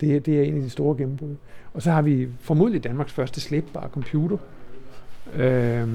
det, 0.00 0.26
det 0.26 0.38
er 0.38 0.42
en 0.42 0.56
af 0.56 0.62
de 0.62 0.70
store 0.70 0.96
gennembrud. 0.96 1.34
Og 1.74 1.82
så 1.82 1.90
har 1.90 2.02
vi 2.02 2.28
formodentlig 2.40 2.84
Danmarks 2.84 3.12
første 3.12 3.40
slæbbare 3.40 3.88
computer. 3.88 4.36
Øh, 5.34 5.88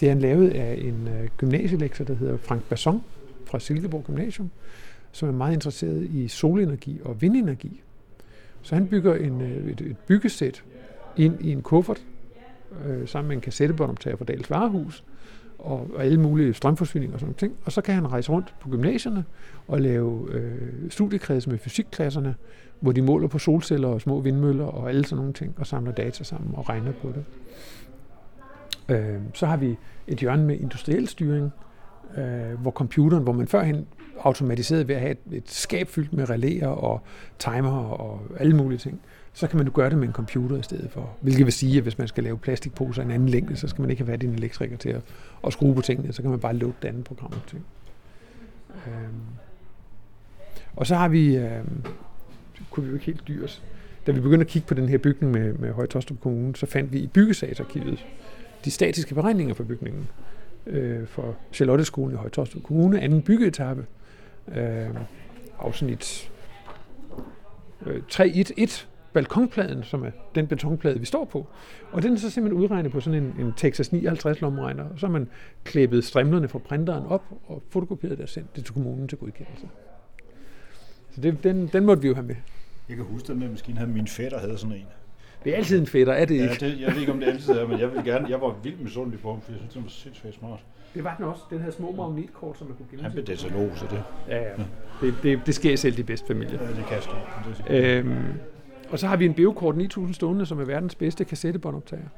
det 0.00 0.08
er 0.08 0.12
en 0.12 0.18
lavet 0.18 0.50
af 0.50 0.78
en 0.84 1.08
øh, 1.08 1.28
gymnasielektor, 1.36 2.04
der 2.04 2.14
hedder 2.14 2.36
Frank 2.36 2.62
Basson 2.62 3.02
fra 3.44 3.60
Silkeborg 3.60 4.04
Gymnasium, 4.04 4.50
som 5.12 5.28
er 5.28 5.32
meget 5.32 5.54
interesseret 5.54 6.02
i 6.02 6.28
solenergi 6.28 7.00
og 7.04 7.22
vindenergi. 7.22 7.82
Så 8.62 8.74
han 8.74 8.88
bygger 8.88 9.14
en, 9.14 9.40
øh, 9.40 9.70
et, 9.70 9.80
et 9.80 9.96
byggesæt 10.06 10.64
ind 11.16 11.40
i 11.40 11.52
en 11.52 11.62
kuffert, 11.62 12.02
øh, 12.86 13.08
sammen 13.08 13.28
med 13.28 13.36
en 13.36 13.40
kassettebåndoptager 13.40 14.16
fra 14.16 14.24
Dals 14.24 14.50
Varehus, 14.50 15.04
og, 15.58 15.90
og 15.94 16.04
alle 16.04 16.20
mulige 16.20 16.54
strømforsyninger 16.54 17.14
og 17.14 17.20
sådan 17.20 17.34
ting. 17.34 17.56
Og 17.64 17.72
så 17.72 17.80
kan 17.80 17.94
han 17.94 18.12
rejse 18.12 18.32
rundt 18.32 18.54
på 18.60 18.68
gymnasierne 18.68 19.24
og 19.68 19.80
lave 19.80 20.28
øh, 20.32 20.90
studiekreds 20.90 21.46
med 21.46 21.58
fysikklasserne, 21.58 22.34
hvor 22.80 22.92
de 22.92 23.02
måler 23.02 23.28
på 23.28 23.38
solceller 23.38 23.88
og 23.88 24.00
små 24.00 24.20
vindmøller 24.20 24.64
og 24.64 24.88
alle 24.88 25.04
sådan 25.04 25.16
nogle 25.16 25.32
ting, 25.32 25.54
og 25.58 25.66
samler 25.66 25.92
data 25.92 26.24
sammen 26.24 26.54
og 26.54 26.68
regner 26.68 26.92
på 26.92 27.12
det. 27.14 27.24
Øh, 28.88 29.20
så 29.34 29.46
har 29.46 29.56
vi 29.56 29.76
et 30.06 30.18
hjørne 30.18 30.44
med 30.44 30.58
industriel 30.58 31.08
styring, 31.08 31.52
øh, 32.16 32.60
hvor 32.60 32.70
computeren, 32.70 33.22
hvor 33.22 33.32
man 33.32 33.48
førhen 33.48 33.86
automatiserede 34.20 34.88
ved 34.88 34.94
at 34.94 35.00
have 35.00 35.12
et, 35.12 35.18
et 35.32 35.50
skab 35.50 35.88
fyldt 35.88 36.12
med 36.12 36.30
relæer 36.30 36.68
og 36.68 37.00
timer 37.38 37.78
og 37.78 38.20
alle 38.38 38.56
mulige 38.56 38.78
ting, 38.78 39.00
så 39.38 39.46
kan 39.46 39.56
man 39.56 39.66
nu 39.66 39.72
gøre 39.72 39.90
det 39.90 39.98
med 39.98 40.08
en 40.08 40.12
computer 40.12 40.56
i 40.56 40.62
stedet 40.62 40.90
for. 40.90 41.16
Hvilket 41.20 41.46
vil 41.46 41.52
sige, 41.52 41.76
at 41.76 41.82
hvis 41.82 41.98
man 41.98 42.08
skal 42.08 42.24
lave 42.24 42.38
plastikposer 42.38 43.02
i 43.02 43.04
en 43.04 43.10
anden 43.10 43.28
længde, 43.28 43.56
så 43.56 43.68
skal 43.68 43.80
man 43.82 43.90
ikke 43.90 44.02
have 44.02 44.08
været 44.08 44.24
en 44.24 44.34
elektriker 44.34 44.76
til 44.76 44.88
at, 44.88 45.02
at 45.46 45.52
skrue 45.52 45.74
på 45.74 45.82
tingene, 45.82 46.12
så 46.12 46.22
kan 46.22 46.30
man 46.30 46.40
bare 46.40 46.54
lukke 46.54 46.78
det 46.82 46.88
andet 46.88 47.04
program 47.04 47.32
til. 47.46 47.58
Øhm. 48.86 49.20
Og 50.76 50.86
så 50.86 50.94
har 50.94 51.08
vi, 51.08 51.36
øhm, 51.36 51.84
kunne 52.70 52.84
vi 52.84 52.90
jo 52.90 52.94
ikke 52.94 53.06
helt 53.06 53.28
dyres, 53.28 53.62
da 54.06 54.12
vi 54.12 54.20
begyndte 54.20 54.44
at 54.44 54.50
kigge 54.50 54.68
på 54.68 54.74
den 54.74 54.88
her 54.88 54.98
bygning 54.98 55.32
med, 55.32 55.52
med 55.52 55.72
Højtostrup 55.72 56.20
Kommune, 56.20 56.56
så 56.56 56.66
fandt 56.66 56.92
vi 56.92 56.98
i 56.98 57.06
byggesagsarkivet 57.06 58.06
de 58.64 58.70
statiske 58.70 59.14
beregninger 59.14 59.54
for 59.54 59.64
bygningen 59.64 60.08
øh, 60.66 61.06
for 61.06 61.36
Charlotteskolen 61.52 62.14
i 62.14 62.18
Højtostrup 62.18 62.62
Kommune, 62.62 63.00
anden 63.00 63.22
byggeetappe, 63.22 63.86
øh, 64.56 64.88
afsnit 65.58 66.30
øh, 67.86 68.02
3.1.1, 68.12 68.87
balkonpladen, 69.12 69.82
som 69.82 70.04
er 70.04 70.10
den 70.34 70.46
betonplade, 70.46 70.98
vi 70.98 71.06
står 71.06 71.24
på. 71.24 71.46
Og 71.92 72.02
den 72.02 72.12
er 72.12 72.16
så 72.16 72.30
simpelthen 72.30 72.64
udregnet 72.64 72.92
på 72.92 73.00
sådan 73.00 73.22
en, 73.22 73.34
en 73.46 73.52
Texas 73.56 73.92
59 73.92 74.40
lomregner, 74.40 74.84
og 74.84 74.98
så 74.98 75.06
har 75.06 75.12
man 75.12 75.28
klæbet 75.64 76.04
strimlerne 76.04 76.48
fra 76.48 76.58
printeren 76.58 77.06
op 77.06 77.24
og 77.46 77.62
fotokoperet 77.70 78.18
det 78.18 78.22
og 78.22 78.28
sendt 78.28 78.56
det 78.56 78.64
til 78.64 78.74
kommunen 78.74 79.08
til 79.08 79.18
godkendelse. 79.18 79.68
Så 81.10 81.20
det, 81.20 81.44
den, 81.44 81.66
den 81.66 81.86
måtte 81.86 82.02
vi 82.02 82.08
jo 82.08 82.14
have 82.14 82.26
med. 82.26 82.36
Jeg 82.88 82.96
kan 82.96 83.04
huske, 83.04 83.32
den 83.32 83.42
der 83.42 83.50
maskine 83.50 83.78
havde 83.78 83.90
min 83.90 84.06
fætter 84.06 84.38
havde 84.38 84.58
sådan 84.58 84.76
en. 84.76 84.86
Det 85.44 85.52
er 85.52 85.56
altid 85.56 85.80
en 85.80 85.86
fætter, 85.86 86.12
er 86.12 86.24
det 86.24 86.34
ikke? 86.34 86.46
Ja, 86.46 86.66
det, 86.66 86.80
jeg 86.80 86.92
ved 86.92 87.00
ikke, 87.00 87.12
om 87.12 87.20
det 87.20 87.26
altid 87.26 87.52
er, 87.52 87.66
men 87.66 87.80
jeg, 87.80 87.92
vil 87.92 88.04
gerne, 88.04 88.28
jeg 88.28 88.40
var 88.40 88.56
vildt 88.62 88.82
misundelig 88.82 89.20
på 89.20 89.32
ham, 89.32 89.40
for 89.40 89.52
jeg 89.52 89.58
synes, 89.60 89.74
det 89.74 89.82
var 89.82 89.88
sindssygt 89.88 90.34
smart. 90.34 90.60
Det 90.94 91.04
var 91.04 91.14
den 91.16 91.24
også. 91.24 91.42
Den 91.50 91.58
havde 91.58 91.72
små 91.72 91.92
magnetkort, 91.92 92.58
som 92.58 92.66
man 92.66 92.76
kunne 92.76 92.86
gennemse. 92.90 93.02
Han 93.02 93.12
blev 93.12 93.24
datalog, 93.24 93.70
så 93.76 93.86
det... 93.90 94.02
Ja, 94.28 94.42
ja. 94.42 94.52
Det, 95.00 95.14
det, 95.22 95.40
det 95.46 95.54
sker 95.54 95.76
selv 95.76 95.98
i 95.98 96.02
bedste 96.02 96.26
familie. 96.26 96.58
Ja, 96.62 96.68
det 96.68 96.86
kan 96.88 97.02
ske. 97.02 97.64
Øhm, 97.70 98.24
og 98.90 98.98
så 98.98 99.06
har 99.06 99.16
vi 99.16 99.24
en 99.24 99.34
Beokort 99.34 99.76
9000 99.76 100.14
stående, 100.14 100.46
som 100.46 100.60
er 100.60 100.64
verdens 100.64 100.94
bedste 100.94 101.24
kassettebåndoptager. 101.24 102.08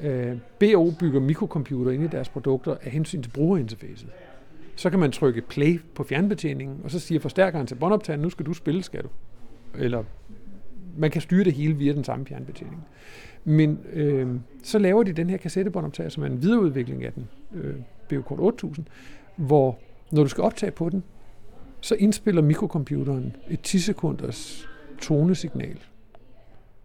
Øh, 0.00 0.36
BO 0.58 0.90
bygger 0.98 1.20
mikrocomputer 1.20 1.92
ind 1.92 2.04
i 2.04 2.06
deres 2.06 2.28
produkter 2.28 2.76
af 2.82 2.90
hensyn 2.90 3.22
til 3.22 3.30
brugerinterfacet. 3.30 4.08
Så 4.76 4.90
kan 4.90 4.98
man 4.98 5.12
trykke 5.12 5.40
play 5.40 5.80
på 5.94 6.04
fjernbetjeningen, 6.04 6.80
og 6.84 6.90
så 6.90 6.98
siger 6.98 7.20
forstærkeren 7.20 7.66
til 7.66 7.74
båndoptageren, 7.74 8.22
nu 8.22 8.30
skal 8.30 8.46
du 8.46 8.52
spille, 8.52 8.82
skal 8.82 9.02
du. 9.02 9.08
Eller 9.78 10.04
man 10.96 11.10
kan 11.10 11.20
styre 11.20 11.44
det 11.44 11.52
hele 11.52 11.74
via 11.74 11.92
den 11.92 12.04
samme 12.04 12.26
fjernbetjening. 12.26 12.84
Men 13.44 13.78
øh, 13.92 14.28
så 14.62 14.78
laver 14.78 15.02
de 15.02 15.12
den 15.12 15.30
her 15.30 15.36
kassettebåndoptager, 15.36 16.08
som 16.08 16.22
er 16.22 16.26
en 16.26 16.42
videreudvikling 16.42 17.04
af 17.04 17.12
den 17.12 17.28
øh, 17.54 17.74
Beokort 18.08 18.40
8000, 18.40 18.86
hvor 19.36 19.78
når 20.12 20.22
du 20.22 20.28
skal 20.28 20.44
optage 20.44 20.72
på 20.72 20.88
den, 20.88 21.02
så 21.80 21.94
indspiller 21.94 22.42
mikrocomputeren 22.42 23.36
et 23.50 23.60
10 23.60 23.78
sekunders 23.78 24.68
tonesignal 25.00 25.78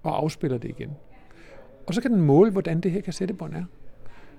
og 0.05 0.17
afspiller 0.17 0.57
det 0.57 0.69
igen. 0.69 0.89
Og 1.87 1.93
så 1.93 2.01
kan 2.01 2.11
den 2.11 2.21
måle, 2.21 2.51
hvordan 2.51 2.81
det 2.81 2.91
her 2.91 3.01
kassettebånd 3.01 3.53
er. 3.53 3.63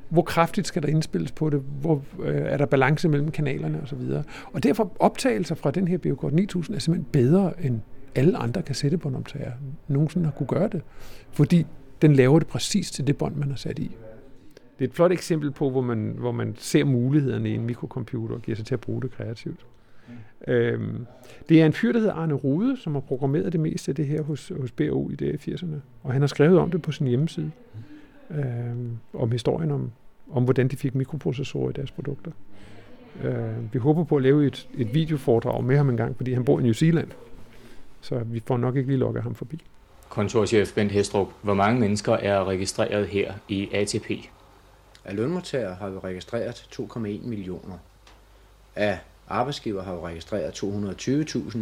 Hvor 0.09 0.23
kraftigt 0.23 0.67
skal 0.67 0.83
der 0.83 0.89
indspilles 0.89 1.33
på 1.33 1.51
det? 1.51 1.63
Hvor 1.81 2.03
øh, 2.23 2.35
er 2.37 2.57
der 2.57 2.67
balance 2.67 3.09
mellem 3.09 3.31
kanalerne 3.31 3.83
osv.? 3.83 4.01
Og 4.53 4.63
derfor 4.63 4.93
optagelser 4.99 5.55
fra 5.55 5.71
den 5.71 5.89
her 5.89 5.99
Biocord 5.99 6.33
9000 6.33 6.77
er 6.77 6.81
simpelthen 6.81 7.11
bedre 7.13 7.65
end 7.65 7.81
alle 8.15 8.39
andre 8.39 8.63
kassettebåndoptagere 8.63 9.53
nogensinde 9.89 10.27
har 10.27 10.33
kunne 10.33 10.47
gøre 10.47 10.69
det. 10.69 10.83
Fordi 11.31 11.67
den 12.03 12.13
laver 12.13 12.39
det 12.39 12.49
præcis 12.49 12.91
til 12.91 13.07
det 13.07 13.17
bånd, 13.19 13.35
man 13.35 13.49
har 13.49 13.57
sat 13.57 13.79
i. 13.79 13.97
Det 14.79 14.85
er 14.85 14.89
et 14.89 14.95
flot 14.95 15.13
eksempel 15.13 15.51
på, 15.51 15.71
hvor 15.71 15.81
man, 15.81 16.15
hvor 16.19 16.33
man 16.33 16.55
ser 16.59 16.85
mulighederne 16.85 17.51
i 17.51 17.55
en 17.55 17.65
mikrocomputer 17.65 18.35
og 18.35 18.43
giver 18.43 18.57
sig 18.57 18.67
til 18.67 18.75
at 18.75 18.81
bruge 18.81 19.03
det 19.03 19.11
kreativt. 19.11 19.67
Mm. 20.09 20.53
Øhm, 20.53 21.07
det 21.49 21.63
er 21.63 21.67
en 21.67 21.73
fyr, 21.73 21.93
der 21.93 21.99
hedder 21.99 22.15
Arne 22.15 22.35
Rude, 22.35 22.77
som 22.77 22.93
har 22.93 23.01
programmeret 23.01 23.53
det 23.53 23.61
meste 23.61 23.91
af 23.91 23.95
det 23.95 24.07
her 24.07 24.23
hos, 24.23 24.53
hos 24.61 24.73
BO 24.73 25.11
i 25.11 25.15
det 25.15 25.49
80'erne. 25.49 25.77
Og 26.03 26.13
han 26.13 26.23
har 26.23 26.27
skrevet 26.27 26.59
om 26.59 26.71
det 26.71 26.83
på 26.83 26.93
sin 26.93 27.07
hjemmeside. 27.07 27.51
Mm. 27.75 28.39
Øhm, 28.39 28.99
om 29.13 29.33
historien 29.33 29.71
om, 29.71 29.91
om, 30.31 30.45
hvordan 30.45 30.69
de 30.69 30.77
fik 30.77 30.95
mikroprocessorer 30.95 31.71
i 31.71 31.73
deres 31.73 31.91
produkter. 31.91 32.31
Øh, 33.25 33.73
vi 33.73 33.79
håber 33.79 34.05
på 34.05 34.17
at 34.17 34.23
lave 34.23 34.47
et, 34.47 34.69
et 34.75 34.95
videoforedrag 34.95 35.65
med 35.65 35.77
ham 35.77 35.91
en 35.91 35.97
gang, 35.97 36.17
fordi 36.17 36.33
han 36.33 36.45
bor 36.45 36.61
i 36.61 36.63
New 36.63 36.73
Zealand. 36.73 37.09
Så 38.01 38.19
vi 38.19 38.43
får 38.47 38.57
nok 38.57 38.77
ikke 38.77 38.89
lige 38.89 38.99
lukket 38.99 39.23
ham 39.23 39.35
forbi. 39.35 39.63
Kontorchef 40.09 40.75
Bent 40.75 40.93
Hestrup, 40.93 41.29
hvor 41.43 41.55
mange 41.55 41.81
mennesker 41.81 42.13
er 42.13 42.45
registreret 42.45 43.07
her 43.07 43.35
i 43.49 43.69
ATP? 43.73 44.11
Af 45.05 45.17
lønmodtagere 45.17 45.75
har 45.75 45.91
vi 45.91 45.99
registreret 45.99 46.55
2,1 46.55 46.99
millioner. 46.99 47.79
Af 48.77 48.99
arbejdsgiver 49.29 49.83
har 49.83 49.95
vi 49.95 50.01
registreret 50.01 50.63
220.000. 50.63 51.59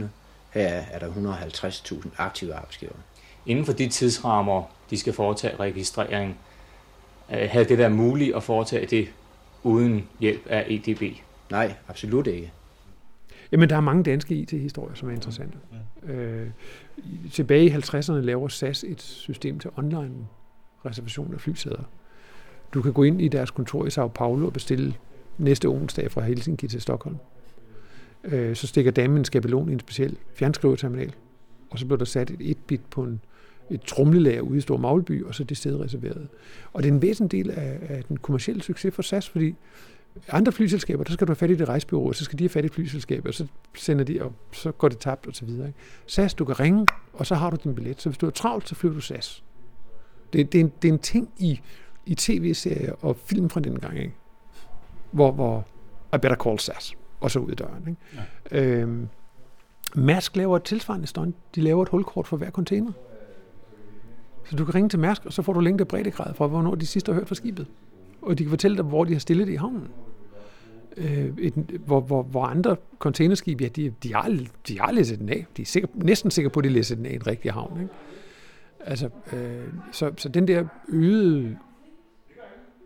Her 0.51 0.67
er 0.91 0.99
der 0.99 1.09
150.000 1.09 2.09
aktive 2.19 2.55
arbejdsgivere. 2.55 2.97
Inden 3.47 3.65
for 3.65 3.73
de 3.73 3.89
tidsrammer, 3.89 4.63
de 4.91 4.99
skal 4.99 5.13
foretage 5.13 5.57
registrering, 5.57 6.39
øh, 7.31 7.49
havde 7.51 7.65
det 7.65 7.79
været 7.79 7.93
muligt 7.93 8.37
at 8.37 8.43
foretage 8.43 8.87
det 8.87 9.09
uden 9.63 10.09
hjælp 10.21 10.47
af 10.47 10.67
EDB? 10.69 11.17
Nej, 11.51 11.75
absolut 11.89 12.27
ikke. 12.27 12.53
Jamen, 13.53 13.71
der 13.71 13.77
er 13.77 13.81
mange 13.81 14.03
danske 14.03 14.35
IT-historier, 14.35 14.95
som 14.95 15.09
er 15.09 15.13
interessante. 15.13 15.59
Ja. 16.07 16.13
Øh, 16.13 16.51
tilbage 17.33 17.67
i 17.67 17.71
50'erne 17.71 18.13
laver 18.13 18.49
SAS 18.49 18.85
et 18.85 19.03
system 19.03 19.59
til 19.59 19.71
online 19.77 20.15
reservation 20.87 21.35
af 21.35 21.41
flysæder. 21.41 21.83
Du 22.75 22.83
kan 22.83 22.93
gå 22.93 23.03
ind 23.03 23.21
i 23.21 23.29
deres 23.29 23.51
kontor 23.51 23.87
i 23.87 23.91
Sao 23.91 24.09
Paulo 24.09 24.47
og 24.47 24.53
bestille 24.53 24.95
næste 25.39 25.67
onsdag 25.67 26.11
fra 26.11 26.21
Helsinki 26.21 26.69
til 26.69 26.81
Stockholm. 26.81 27.17
Øh, 28.25 28.57
så 28.57 28.67
stikker 28.67 28.91
damen 28.91 29.19
en 29.19 29.25
skabelon 29.25 29.69
i 29.69 29.73
en 29.73 29.81
speciel 29.81 30.17
fjernskriverterminal, 30.35 31.15
og 31.71 31.79
så 31.79 31.87
bliver 31.87 31.99
der 31.99 32.05
sat 32.05 32.31
et 32.31 32.37
et 32.41 32.59
bit 32.67 32.81
på 32.91 33.03
en, 33.03 33.21
et 33.71 33.83
trumlelager 33.83 34.41
ude 34.41 34.59
i 34.59 34.61
Stor 34.61 34.77
Magleby, 34.77 35.25
og 35.25 35.35
så 35.35 35.43
er 35.43 35.47
det 35.47 35.57
sted 35.57 35.81
reserveret. 35.81 36.29
Og 36.73 36.83
det 36.83 36.89
er 36.89 36.93
en 36.93 37.03
væsentlig 37.03 37.45
del 37.45 37.51
af, 37.51 37.79
af 37.89 38.05
den 38.05 38.17
kommercielle 38.17 38.63
succes 38.63 38.95
for 38.95 39.03
SAS, 39.03 39.29
fordi 39.29 39.55
andre 40.29 40.53
flyselskaber, 40.53 41.05
der 41.05 41.13
skal 41.13 41.27
du 41.27 41.31
have 41.31 41.37
fat 41.37 41.51
i 41.51 41.55
det 41.55 41.69
rejsebureau, 41.69 42.09
og 42.09 42.15
så 42.15 42.25
skal 42.25 42.39
de 42.39 42.45
have 42.45 42.49
fat 42.49 42.65
i 42.65 42.69
flyselskabet, 42.69 43.27
og 43.27 43.35
så 43.35 43.47
sender 43.75 44.05
de, 44.05 44.23
og 44.23 44.33
så 44.53 44.73
går 44.73 44.89
det 44.89 44.99
tabt, 44.99 45.27
og 45.27 45.35
så 45.35 45.45
videre. 45.45 45.67
Ikke? 45.67 45.79
SAS, 46.07 46.35
du 46.35 46.45
kan 46.45 46.61
ringe, 46.61 46.87
og 47.13 47.27
så 47.27 47.35
har 47.35 47.51
du 47.51 47.57
din 47.65 47.75
billet. 47.75 48.03
Så 48.03 48.09
hvis 48.09 48.19
du 48.19 48.27
er 48.27 48.31
travlt, 48.31 48.69
så 48.69 48.75
flyver 48.75 48.95
du 48.95 49.01
SAS. 49.01 49.45
Det, 50.33 50.53
det, 50.53 50.61
er, 50.61 50.65
en, 50.65 50.73
det 50.83 50.89
er 50.89 50.93
en 50.93 50.99
ting 50.99 51.31
i, 51.39 51.61
i 52.07 52.15
tv-serier 52.15 52.93
og 53.05 53.17
film 53.17 53.51
fra 53.51 53.61
den 53.61 53.79
gang, 53.79 53.99
ikke? 53.99 54.15
Hvor, 55.11 55.33
hvor 55.33 55.67
I 56.15 56.19
better 56.19 56.37
call 56.37 56.59
SAS, 56.59 56.95
og 57.25 57.31
så 57.31 57.39
ud 57.39 57.53
i 57.53 57.55
døren. 57.55 57.89
Ikke? 57.89 58.01
Ja. 58.53 58.81
Øhm, 58.81 59.09
Mærsk 59.95 60.37
laver 60.37 60.57
et 60.57 60.63
tilsvarende 60.63 61.07
stunt. 61.07 61.37
De 61.55 61.61
laver 61.61 61.83
et 61.83 61.89
hulkort 61.89 62.27
for 62.27 62.37
hver 62.37 62.51
container. 62.51 62.93
Så 64.51 64.57
du 64.57 64.65
kan 64.65 64.75
ringe 64.75 64.89
til 64.89 64.99
Mærsk, 64.99 65.27
og 65.27 65.33
så 65.33 65.43
får 65.43 65.53
du 65.53 65.61
længde 65.61 65.85
breddegrad 65.85 66.35
fra, 66.35 66.47
hvornår 66.47 66.75
de 66.75 66.87
sidste 66.87 67.13
har 67.13 67.15
hørt 67.15 67.29
fra 67.29 67.35
skibet 67.35 67.67
og 68.25 68.39
de 68.39 68.45
kan 68.45 68.51
fortælle 68.51 68.77
dig, 68.77 68.85
hvor 68.85 69.05
de 69.05 69.13
har 69.13 69.21
stillet 69.21 69.47
det 69.47 69.53
i 69.53 69.57
havnen. 69.57 69.89
Øh, 70.97 71.33
et, 71.39 71.55
hvor, 71.87 72.01
hvor, 72.01 72.23
hvor 72.23 72.45
andre 72.45 72.77
containerskib, 72.99 73.61
ja, 73.61 73.69
de, 73.69 73.95
de, 74.03 74.15
har, 74.15 74.39
de 74.69 74.81
har 74.81 74.93
læsset 74.93 75.19
den 75.19 75.29
af. 75.29 75.47
De 75.57 75.63
er 75.63 75.67
sikker, 75.67 75.89
næsten 75.95 76.31
sikre 76.31 76.51
på, 76.51 76.61
at 76.61 76.65
de 76.65 76.69
læser 76.69 76.97
den 76.97 77.07
af 77.07 77.11
i 77.11 77.15
en 77.15 77.27
rigtig 77.27 77.53
havn. 77.53 77.81
Ikke? 77.81 77.93
Altså, 78.81 79.09
øh, 79.33 79.69
så, 79.93 80.13
så 80.17 80.29
den 80.29 80.49
der 80.49 80.65
øgede 80.89 81.57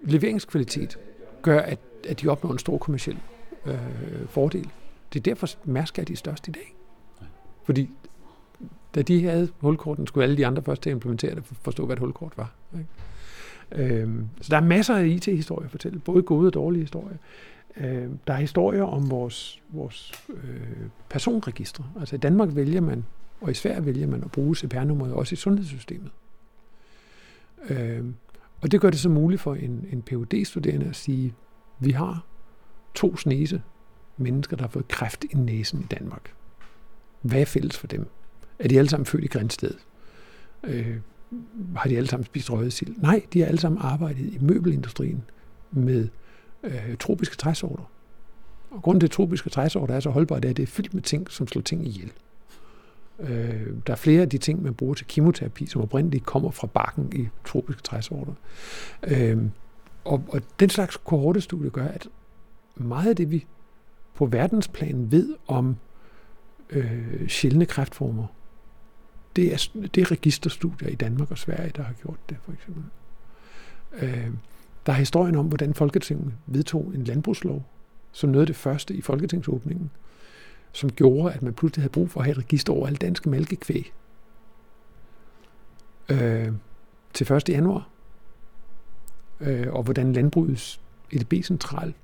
leveringskvalitet 0.03 0.98
gør, 1.42 1.61
at, 1.61 1.79
at 2.09 2.20
de 2.20 2.29
opnår 2.29 2.53
en 2.53 2.59
stor 2.59 2.79
kommersiel 2.79 3.18
øh, 3.72 4.28
fordel. 4.28 4.70
Det 5.12 5.18
er 5.18 5.22
derfor, 5.22 5.46
Mærsk 5.64 5.98
er 5.98 6.04
de 6.04 6.16
største 6.16 6.48
i 6.48 6.52
dag. 6.52 6.74
Fordi 7.64 7.90
da 8.94 9.02
de 9.02 9.24
havde 9.24 9.48
hulkorten, 9.61 10.07
skulle 10.07 10.24
alle 10.24 10.37
de 10.37 10.46
andre 10.46 10.62
først 10.62 10.83
til 10.83 10.90
at 10.90 10.94
implementere 10.94 11.35
det, 11.35 11.44
for 11.44 11.54
forstå, 11.54 11.87
hvad 11.87 11.96
et 11.96 12.00
hulkort 12.00 12.33
var. 12.37 12.54
Ikke? 12.72 12.88
Øhm, 13.72 14.28
så 14.40 14.48
der 14.50 14.57
er 14.57 14.61
masser 14.61 14.96
af 14.96 15.07
IT-historier 15.07 15.64
at 15.64 15.70
fortælle, 15.70 15.98
både 15.98 16.22
gode 16.22 16.46
og 16.46 16.54
dårlige 16.54 16.83
historier. 16.83 17.16
Øh, 17.76 18.09
der 18.26 18.33
er 18.33 18.37
historier 18.37 18.83
om 18.83 19.11
vores, 19.11 19.62
vores 19.68 20.12
øh, 20.28 20.61
personregistre. 21.09 21.85
Altså 22.00 22.16
i 22.16 22.18
Danmark 22.18 22.48
vælger 22.54 22.81
man, 22.81 23.04
og 23.40 23.50
i 23.50 23.54
Sverige 23.54 23.87
vælger 23.87 24.07
man 24.07 24.24
at 24.24 24.31
bruge 24.31 24.57
CPR-nummeret 24.57 25.12
også 25.12 25.33
i 25.33 25.37
sundhedssystemet. 25.37 26.11
Øh, 27.68 28.04
og 28.61 28.72
det 28.72 28.81
gør 28.81 28.90
det 28.90 28.98
så 28.98 29.09
muligt 29.09 29.40
for 29.40 29.54
en, 29.54 29.87
en 29.92 30.02
phd 30.02 30.44
studerende 30.44 30.87
at 30.87 30.96
sige, 30.96 31.35
vi 31.78 31.90
har 31.90 32.24
to 32.98 33.16
snese 33.16 33.62
mennesker, 34.16 34.56
der 34.56 34.62
har 34.62 34.68
fået 34.68 34.88
kræft 34.88 35.24
i 35.24 35.34
næsen 35.34 35.80
i 35.80 35.84
Danmark. 35.84 36.32
Hvad 37.22 37.40
er 37.40 37.44
fælles 37.44 37.78
for 37.78 37.87
dem? 37.87 38.06
Er 38.58 38.68
de 38.68 38.78
alle 38.78 38.90
sammen 38.90 39.06
født 39.06 39.24
i 39.24 39.26
Grænsted? 39.26 39.74
Øh, 40.64 40.96
har 41.76 41.88
de 41.88 41.96
alle 41.96 42.08
sammen 42.08 42.24
spist 42.24 42.50
røget 42.50 42.72
sild? 42.72 42.96
Nej, 42.96 43.22
de 43.32 43.40
har 43.40 43.46
alle 43.46 43.61
sammen 43.61 43.80
arbejdet 43.82 44.26
i 44.26 44.38
møbelindustrien 44.40 45.24
med 45.70 46.08
øh, 46.62 46.96
tropiske 47.00 47.37
træsorter. 47.37 47.90
Og 48.70 48.82
grunden 48.82 49.00
til, 49.00 49.06
at 49.06 49.11
tropiske 49.11 49.50
træsorter 49.50 49.94
er 49.94 50.00
så 50.00 50.11
holdbare, 50.11 50.40
det 50.40 50.44
er, 50.44 50.50
at 50.50 50.56
det 50.56 50.62
er 50.62 50.66
fyldt 50.66 50.94
med 50.94 51.02
ting, 51.02 51.30
som 51.30 51.48
slår 51.48 51.62
ting 51.62 51.87
ihjel. 51.87 52.12
Øh, 53.20 53.66
der 53.87 53.92
er 53.92 53.96
flere 53.96 54.22
af 54.22 54.28
de 54.28 54.38
ting, 54.38 54.62
man 54.62 54.74
bruger 54.74 54.94
til 54.94 55.06
kemoterapi, 55.06 55.66
som 55.66 55.82
oprindeligt 55.82 56.26
kommer 56.26 56.50
fra 56.50 56.66
bakken 56.66 57.12
i 57.12 57.28
tropiske 57.44 57.82
træsorter. 57.82 58.32
Øh, 59.06 59.38
og, 60.04 60.24
og 60.28 60.40
den 60.61 60.70
slags 60.70 60.96
kohortestudie 61.04 61.70
gør, 61.70 61.88
at 61.88 62.08
meget 62.80 63.08
af 63.08 63.16
det, 63.16 63.30
vi 63.30 63.46
på 64.14 64.26
verdensplan 64.26 65.12
ved 65.12 65.36
om 65.46 65.76
øh, 66.70 67.28
sjældne 67.28 67.66
kræftformer, 67.66 68.26
det 69.36 69.52
er, 69.52 69.68
det 69.94 70.00
er 70.00 70.10
registerstudier 70.10 70.88
i 70.88 70.94
Danmark 70.94 71.30
og 71.30 71.38
Sverige, 71.38 71.72
der 71.76 71.82
har 71.82 71.92
gjort 71.92 72.18
det, 72.28 72.36
for 72.42 72.52
eksempel. 72.52 72.84
Øh, 73.92 74.30
der 74.86 74.92
er 74.92 74.96
historien 74.96 75.36
om, 75.36 75.46
hvordan 75.46 75.74
Folketinget 75.74 76.32
vedtog 76.46 76.92
en 76.94 77.04
landbrugslov, 77.04 77.64
som 78.12 78.30
noget 78.30 78.42
af 78.42 78.46
det 78.46 78.56
første 78.56 78.94
i 78.94 79.00
Folketingsåbningen, 79.00 79.90
som 80.72 80.92
gjorde, 80.92 81.34
at 81.34 81.42
man 81.42 81.54
pludselig 81.54 81.82
havde 81.82 81.92
brug 81.92 82.10
for 82.10 82.20
at 82.20 82.26
have 82.26 82.32
et 82.32 82.38
register 82.38 82.72
over 82.72 82.86
alle 82.86 82.96
danske 82.96 83.30
mælkekvæg. 83.30 83.92
Øh, 86.08 86.52
til 87.14 87.32
1. 87.32 87.48
januar. 87.48 87.88
Øh, 89.40 89.72
og 89.72 89.82
hvordan 89.82 90.12
landbrugets 90.12 90.80
EDB-central 91.12 91.94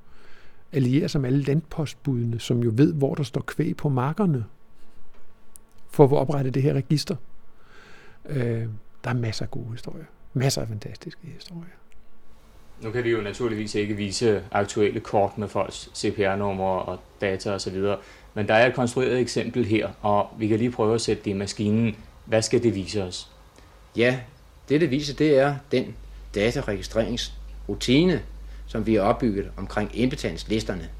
allierer 0.74 1.08
sig 1.08 1.20
med 1.20 1.30
alle 1.30 1.42
landpostbudene, 1.42 2.40
som 2.40 2.62
jo 2.62 2.72
ved, 2.74 2.94
hvor 2.94 3.14
der 3.14 3.22
står 3.22 3.40
kvæg 3.40 3.76
på 3.76 3.88
markerne, 3.88 4.44
for 5.90 6.04
at 6.04 6.12
oprette 6.12 6.50
det 6.50 6.62
her 6.62 6.72
register. 6.72 7.16
Øh, 8.28 8.66
der 9.04 9.10
er 9.10 9.14
masser 9.14 9.44
af 9.44 9.50
gode 9.50 9.70
historier. 9.72 10.04
Masser 10.32 10.62
af 10.62 10.68
fantastiske 10.68 11.26
historier. 11.26 11.70
Nu 12.82 12.90
kan 12.90 13.04
vi 13.04 13.10
jo 13.10 13.20
naturligvis 13.20 13.74
ikke 13.74 13.94
vise 13.94 14.42
aktuelle 14.52 15.00
kort 15.00 15.38
med 15.38 15.48
folks 15.48 15.90
CPR-numre 15.94 16.82
og 16.82 16.98
data 17.20 17.54
osv., 17.54 17.82
men 18.34 18.48
der 18.48 18.54
er 18.54 18.66
et 18.66 18.74
konstrueret 18.74 19.20
eksempel 19.20 19.64
her, 19.64 19.88
og 20.02 20.28
vi 20.38 20.48
kan 20.48 20.58
lige 20.58 20.70
prøve 20.70 20.94
at 20.94 21.00
sætte 21.00 21.24
det 21.24 21.30
i 21.30 21.34
maskinen. 21.34 21.96
Hvad 22.24 22.42
skal 22.42 22.62
det 22.62 22.74
vise 22.74 23.02
os? 23.02 23.30
Ja, 23.96 24.20
det 24.68 24.80
det 24.80 24.90
viser, 24.90 25.14
det 25.14 25.38
er 25.38 25.56
den 25.72 25.96
dataregistreringsrutine, 26.34 28.22
som 28.74 28.86
vi 28.86 28.94
har 28.94 29.02
opbygget 29.02 29.50
omkring 29.56 29.98
indbetalingslisterne. 29.98 30.90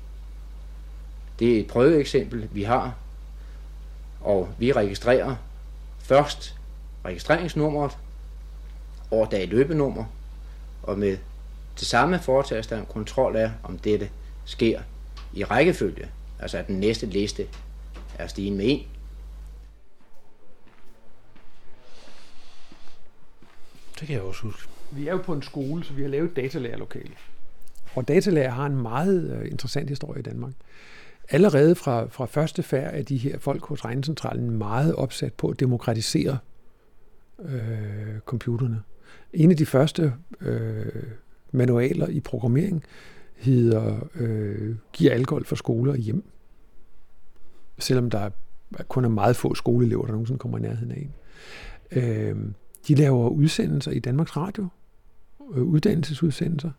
Det 1.38 1.56
er 1.56 1.60
et 1.60 1.66
prøveeksempel, 1.66 2.48
vi 2.52 2.62
har, 2.62 2.94
og 4.20 4.48
vi 4.58 4.72
registrerer 4.72 5.36
først 5.98 6.54
registreringsnummeret, 7.04 7.98
årdag 9.10 9.48
løbenummer, 9.48 10.04
og 10.82 10.98
med 10.98 11.18
til 11.76 11.86
samme 11.86 12.18
foretages 12.18 12.66
der 12.66 12.78
en 12.78 12.86
kontrol 12.86 13.36
af, 13.36 13.50
om 13.62 13.78
dette 13.78 14.10
sker 14.44 14.80
i 15.32 15.44
rækkefølge, 15.44 16.08
altså 16.40 16.58
at 16.58 16.66
den 16.66 16.80
næste 16.80 17.06
liste 17.06 17.46
er 18.18 18.26
stigen 18.26 18.56
med 18.56 18.66
1. 18.66 18.82
Det 24.00 24.06
kan 24.06 24.16
jeg 24.16 24.22
også 24.22 24.42
huske. 24.42 24.68
Vi 24.90 25.08
er 25.08 25.12
jo 25.12 25.18
på 25.18 25.32
en 25.32 25.42
skole, 25.42 25.84
så 25.84 25.92
vi 25.92 26.02
har 26.02 26.08
lavet 26.08 26.36
datalærerlokale. 26.36 27.14
Og 27.96 28.08
datalager 28.08 28.50
har 28.50 28.66
en 28.66 28.82
meget 28.82 29.30
øh, 29.30 29.50
interessant 29.50 29.88
historie 29.88 30.20
i 30.20 30.22
Danmark. 30.22 30.52
Allerede 31.30 31.74
fra, 31.74 32.06
fra 32.06 32.26
første 32.26 32.62
færd 32.62 32.94
er 32.94 33.02
de 33.02 33.16
her 33.16 33.38
folk 33.38 33.66
hos 33.66 33.84
Regnecentralen 33.84 34.50
meget 34.50 34.94
opsat 34.94 35.32
på 35.32 35.48
at 35.48 35.60
demokratisere 35.60 36.38
øh, 37.44 38.20
computerne. 38.26 38.82
En 39.32 39.50
af 39.50 39.56
de 39.56 39.66
første 39.66 40.12
øh, 40.40 41.02
manualer 41.52 42.06
i 42.06 42.20
programmering 42.20 42.84
hedder 43.36 44.08
øh, 44.14 44.76
Giv 44.92 45.10
alkohol 45.10 45.44
for 45.44 45.56
skoler 45.56 45.96
hjem. 45.96 46.24
Selvom 47.78 48.10
der 48.10 48.30
kun 48.88 49.04
er 49.04 49.08
meget 49.08 49.36
få 49.36 49.54
skoleelever, 49.54 50.04
der 50.04 50.12
nogensinde 50.12 50.38
kommer 50.38 50.58
i 50.58 50.60
nærheden 50.60 50.92
af 50.92 50.96
en. 50.98 51.14
Øh, 52.02 52.36
de 52.88 52.94
laver 52.94 53.28
udsendelser 53.28 53.90
i 53.90 53.98
Danmarks 53.98 54.36
Radio, 54.36 54.68
øh, 55.54 55.62
uddannelsesudsendelser, 55.62 56.70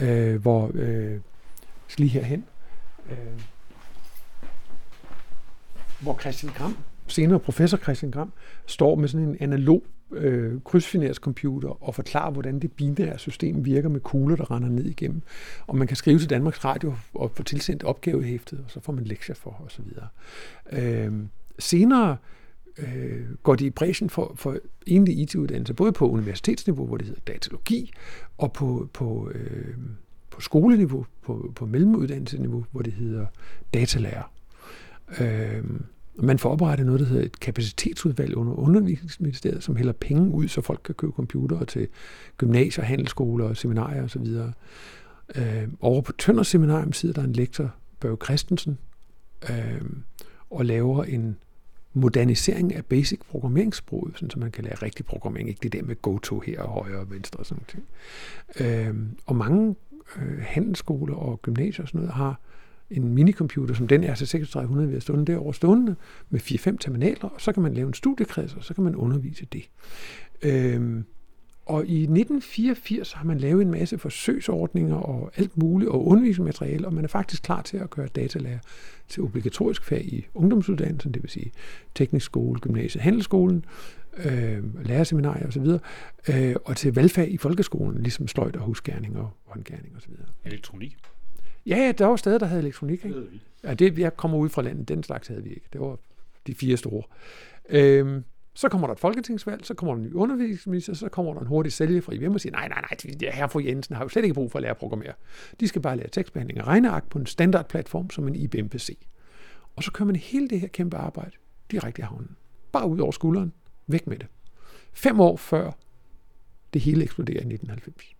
øh, 0.00 0.42
hvor, 0.42 0.70
øh, 0.74 1.20
lige 1.98 2.10
herhen, 2.10 2.44
øh, 3.10 3.16
hvor 6.00 6.18
Christian 6.20 6.52
Gram, 6.52 6.76
senere 7.06 7.40
professor 7.40 7.76
Christian 7.76 8.10
Gram, 8.10 8.32
står 8.66 8.94
med 8.94 9.08
sådan 9.08 9.28
en 9.28 9.36
analog 9.40 9.84
øh, 10.12 10.60
krydsfinerscomputer 10.64 11.84
og 11.84 11.94
forklarer, 11.94 12.30
hvordan 12.30 12.58
det 12.58 12.72
binære 12.72 13.18
system 13.18 13.64
virker 13.64 13.88
med 13.88 14.00
kugler, 14.00 14.36
der 14.36 14.50
render 14.50 14.68
ned 14.68 14.84
igennem. 14.84 15.22
Og 15.66 15.76
man 15.76 15.86
kan 15.86 15.96
skrive 15.96 16.18
til 16.18 16.30
Danmarks 16.30 16.64
Radio 16.64 16.94
og 17.14 17.30
få 17.30 17.42
tilsendt 17.42 17.84
opgavehæftet, 17.84 18.60
og 18.64 18.70
så 18.70 18.80
får 18.80 18.92
man 18.92 19.04
lektier 19.04 19.34
for 19.34 19.62
osv. 19.66 19.84
Øh, 20.72 21.12
senere 21.58 22.10
øh, 22.10 22.16
Øh, 22.78 23.34
går 23.42 23.54
de 23.54 23.66
i 23.66 23.70
bræschen 23.70 24.10
for, 24.10 24.32
for 24.36 24.56
egentlig 24.86 25.18
IT-uddannelse, 25.18 25.74
både 25.74 25.92
på 25.92 26.08
universitetsniveau, 26.10 26.86
hvor 26.86 26.96
det 26.96 27.06
hedder 27.06 27.20
datalogi, 27.26 27.92
og 28.38 28.52
på, 28.52 28.88
på, 28.92 29.30
øh, 29.34 29.74
på 30.30 30.40
skoleniveau, 30.40 31.06
på, 31.22 31.52
på 31.56 31.66
mellemuddannelsesniveau, 31.66 32.64
hvor 32.70 32.82
det 32.82 32.92
hedder 32.92 33.26
datalærer. 33.74 34.32
Øh, 35.20 35.64
man 36.16 36.38
får 36.38 36.50
oprettet 36.50 36.86
noget, 36.86 37.00
der 37.00 37.06
hedder 37.06 37.24
et 37.24 37.40
kapacitetsudvalg 37.40 38.36
under 38.36 38.52
undervisningsministeriet, 38.52 39.62
som 39.62 39.76
hælder 39.76 39.92
penge 39.92 40.30
ud, 40.30 40.48
så 40.48 40.60
folk 40.60 40.80
kan 40.84 40.94
købe 40.94 41.12
computere 41.12 41.64
til 41.64 41.88
gymnasier, 42.36 42.84
handelsskoler, 42.84 43.54
seminarier 43.54 44.04
osv. 44.04 44.26
Øh, 45.36 45.68
over 45.80 46.00
på 46.00 46.12
Tønder 46.12 46.42
Seminarium 46.42 46.92
sidder 46.92 47.20
der 47.20 47.28
en 47.28 47.32
lektor, 47.32 47.74
Børge 48.00 48.16
Christensen, 48.24 48.78
øh, 49.50 49.82
og 50.50 50.64
laver 50.64 51.04
en 51.04 51.36
modernisering 51.94 52.74
af 52.74 52.84
basic 52.84 53.20
programmeringssproget, 53.30 54.24
så 54.30 54.38
man 54.38 54.50
kan 54.50 54.64
lære 54.64 54.74
rigtig 54.74 55.06
programmering, 55.06 55.48
ikke 55.48 55.60
det 55.62 55.72
der 55.72 55.82
med 55.82 56.02
go-to 56.02 56.40
her 56.40 56.60
og 56.62 56.84
højre 56.84 56.98
og 56.98 57.10
venstre 57.10 57.38
og 57.38 57.46
sådan 57.46 57.64
noget. 58.58 58.88
Øh, 58.88 58.94
og 59.26 59.36
mange 59.36 59.74
øh, 60.16 60.38
handelsskoler 60.40 61.14
og 61.14 61.42
gymnasier 61.42 61.82
og 61.84 61.88
sådan 61.88 62.00
noget 62.00 62.14
har 62.14 62.40
en 62.90 63.14
minicomputer, 63.14 63.74
som 63.74 63.88
den 63.88 64.04
er 64.04 64.08
altså 64.08 64.26
til 64.26 64.28
3600 64.28 64.88
ved 64.88 64.96
at 64.96 65.02
stående 65.02 65.32
derovre 65.32 65.54
stående, 65.54 65.96
med 66.30 66.40
4-5 66.40 66.76
terminaler, 66.76 67.28
og 67.28 67.40
så 67.40 67.52
kan 67.52 67.62
man 67.62 67.74
lave 67.74 67.88
en 67.88 67.94
studiekreds, 67.94 68.54
og 68.54 68.64
så 68.64 68.74
kan 68.74 68.84
man 68.84 68.96
undervise 68.96 69.46
det. 69.52 69.70
Øh, 70.42 71.02
og 71.66 71.86
i 71.86 72.02
1984 72.02 73.12
har 73.12 73.24
man 73.24 73.38
lavet 73.38 73.62
en 73.62 73.70
masse 73.70 73.98
forsøgsordninger 73.98 74.96
og 74.96 75.30
alt 75.36 75.58
muligt, 75.58 75.90
og 75.90 76.06
undervisningsmateriale, 76.06 76.86
og 76.86 76.94
man 76.94 77.04
er 77.04 77.08
faktisk 77.08 77.42
klar 77.42 77.62
til 77.62 77.76
at 77.76 77.90
gøre 77.90 78.06
datalærer 78.06 78.58
til 79.08 79.22
obligatorisk 79.22 79.84
fag 79.84 80.04
i 80.04 80.26
ungdomsuddannelsen, 80.34 81.12
det 81.12 81.22
vil 81.22 81.30
sige 81.30 81.52
teknisk 81.94 82.26
skole, 82.26 82.60
gymnasiet, 82.60 83.02
handelsskolen, 83.02 83.64
øh, 84.16 84.84
lærerseminarier 84.86 85.46
osv., 85.46 85.66
øh, 86.28 86.56
og 86.64 86.76
til 86.76 86.94
valgfag 86.94 87.30
i 87.30 87.36
folkeskolen, 87.36 88.02
ligesom 88.02 88.28
sløjt 88.28 88.56
og 88.56 88.62
husgærning 88.62 89.18
og 89.18 89.30
håndgærning 89.44 89.96
osv. 89.96 90.12
Elektronik? 90.44 90.96
Ja, 91.66 91.76
ja, 91.76 91.92
der 91.92 92.06
var 92.06 92.16
steder, 92.16 92.38
der 92.38 92.46
havde 92.46 92.62
elektronik. 92.62 93.04
Ikke? 93.04 93.16
Det 93.16 93.32
vi. 93.32 93.40
Ja, 93.64 93.74
det, 93.74 93.98
jeg 93.98 94.16
kommer 94.16 94.38
ud 94.38 94.48
fra 94.48 94.62
landet, 94.62 94.88
den 94.88 95.02
slags 95.02 95.28
havde 95.28 95.42
vi 95.42 95.50
ikke. 95.50 95.66
Det 95.72 95.80
var 95.80 95.98
de 96.46 96.54
fire 96.54 96.76
store. 96.76 97.02
Øhm, 97.68 98.24
så 98.54 98.68
kommer 98.68 98.86
der 98.86 98.94
et 98.94 99.00
folketingsvalg, 99.00 99.66
så 99.66 99.74
kommer 99.74 99.94
der 99.94 100.02
en 100.02 100.08
ny 100.08 100.12
undervisningsminister, 100.12 100.94
så 100.94 101.08
kommer 101.08 101.34
der 101.34 101.40
en 101.40 101.46
hurtig 101.46 101.72
sælgefri 101.72 102.18
hjem 102.18 102.34
og 102.34 102.40
siger, 102.40 102.52
nej, 102.52 102.68
nej, 102.68 102.80
nej, 102.80 103.30
her 103.32 103.46
fru 103.46 103.60
Jensen 103.60 103.96
har 103.96 104.04
jo 104.04 104.08
slet 104.08 104.22
ikke 104.22 104.34
brug 104.34 104.52
for 104.52 104.58
at 104.58 104.62
lære 104.62 104.70
at 104.70 104.76
programmere. 104.76 105.12
De 105.60 105.68
skal 105.68 105.82
bare 105.82 105.96
lære 105.96 106.08
tekstbehandling 106.08 106.60
og 106.60 106.66
regneark 106.66 107.08
på 107.08 107.18
en 107.18 107.26
standardplatform 107.26 108.10
som 108.10 108.28
en 108.28 108.36
IBM 108.36 108.66
PC. 108.66 108.98
Og 109.76 109.82
så 109.82 109.92
kører 109.92 110.06
man 110.06 110.16
hele 110.16 110.48
det 110.48 110.60
her 110.60 110.68
kæmpe 110.68 110.96
arbejde 110.96 111.32
direkte 111.70 112.00
i 112.00 112.04
havnen. 112.04 112.36
Bare 112.72 112.88
ud 112.88 112.98
over 112.98 113.12
skulderen. 113.12 113.52
Væk 113.86 114.06
med 114.06 114.18
det. 114.18 114.26
Fem 114.92 115.20
år 115.20 115.36
før 115.36 115.70
det 116.74 116.80
hele 116.80 117.02
eksploderer 117.02 117.40
i 117.40 117.52
1990 117.52 118.14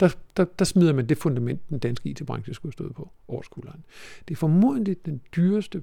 der, 0.00 0.16
der, 0.36 0.44
der 0.44 0.64
smider 0.64 0.92
man 0.92 1.06
det 1.06 1.18
fundament, 1.18 1.68
den 1.68 1.78
danske 1.78 2.08
IT-branche 2.08 2.54
skulle 2.54 2.72
stå 2.72 2.92
på 2.92 3.10
over 3.28 3.42
skulderen. 3.42 3.84
Det 4.28 4.34
er 4.34 4.38
formodentlig 4.38 5.06
den 5.06 5.20
dyreste 5.36 5.82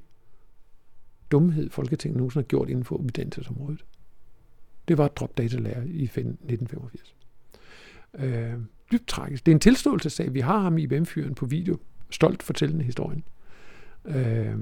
dumhed, 1.31 1.69
Folketinget 1.69 2.17
nogensinde 2.17 2.43
har 2.43 2.47
gjort 2.47 2.69
inden 2.69 2.83
for 2.83 2.95
uddannelsesområdet. 2.95 3.85
Det 4.87 4.97
var 4.97 5.07
droppe 5.07 5.43
datalærer 5.43 5.83
i 5.83 6.03
1985. 6.03 7.15
Øh, 8.19 8.53
dybt 8.91 9.07
tragisk. 9.07 9.45
Det 9.45 9.51
er 9.51 9.55
en 9.55 9.59
tilståelsessag. 9.59 10.33
Vi 10.33 10.39
har 10.39 10.59
ham 10.59 10.77
i 10.77 10.83
IBM-fyren 10.83 11.35
på 11.35 11.45
video 11.45 11.77
stolt 12.09 12.43
fortællende 12.43 12.83
historien. 12.83 13.23
Øh, 14.05 14.55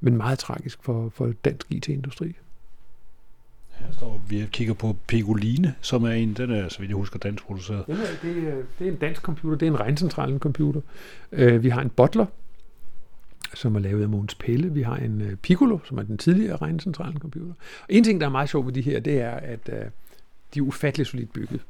men 0.00 0.16
meget 0.16 0.38
tragisk 0.38 0.82
for, 0.82 1.08
for 1.08 1.32
dansk 1.44 1.66
IT-industri. 1.70 2.36
Her 3.70 3.92
står, 3.92 4.22
vi 4.28 4.46
kigger 4.52 4.74
på 4.74 4.96
Pegoline, 5.06 5.74
som 5.80 6.04
er 6.04 6.10
en, 6.10 6.34
den 6.34 6.50
er, 6.50 6.68
så 6.68 6.78
vidt 6.78 6.88
jeg 6.88 6.96
husker, 6.96 7.18
dansk 7.18 7.44
produceret. 7.44 7.84
Ja, 7.88 7.94
det, 8.22 8.48
er, 8.48 8.62
det 8.78 8.88
er 8.88 8.92
en 8.92 8.98
dansk 8.98 9.22
computer, 9.22 9.58
det 9.58 9.66
er 9.66 9.70
en 9.70 9.80
regncentralen 9.80 10.38
computer. 10.38 10.80
Øh, 11.32 11.62
vi 11.62 11.68
har 11.68 11.82
en 11.82 11.90
Bottler, 11.90 12.26
som 13.54 13.74
er 13.74 13.80
lavet 13.80 14.02
af 14.02 14.08
Måns 14.08 14.34
Pelle. 14.34 14.72
Vi 14.72 14.82
har 14.82 14.96
en 14.96 15.20
øh, 15.20 15.36
Piccolo, 15.36 15.78
som 15.84 15.98
er 15.98 16.02
den 16.02 16.18
tidligere 16.18 16.56
regncentralen 16.56 17.18
computer. 17.18 17.54
Og 17.80 17.86
en 17.88 18.04
ting, 18.04 18.20
der 18.20 18.26
er 18.26 18.30
meget 18.30 18.48
sjov 18.48 18.66
ved 18.66 18.72
de 18.72 18.80
her, 18.80 19.00
det 19.00 19.20
er, 19.20 19.30
at 19.30 19.68
øh, 19.72 19.84
de 20.54 20.58
er 20.58 20.62
ufatteligt 20.62 21.08
solidt 21.08 21.32
bygget. 21.32 21.60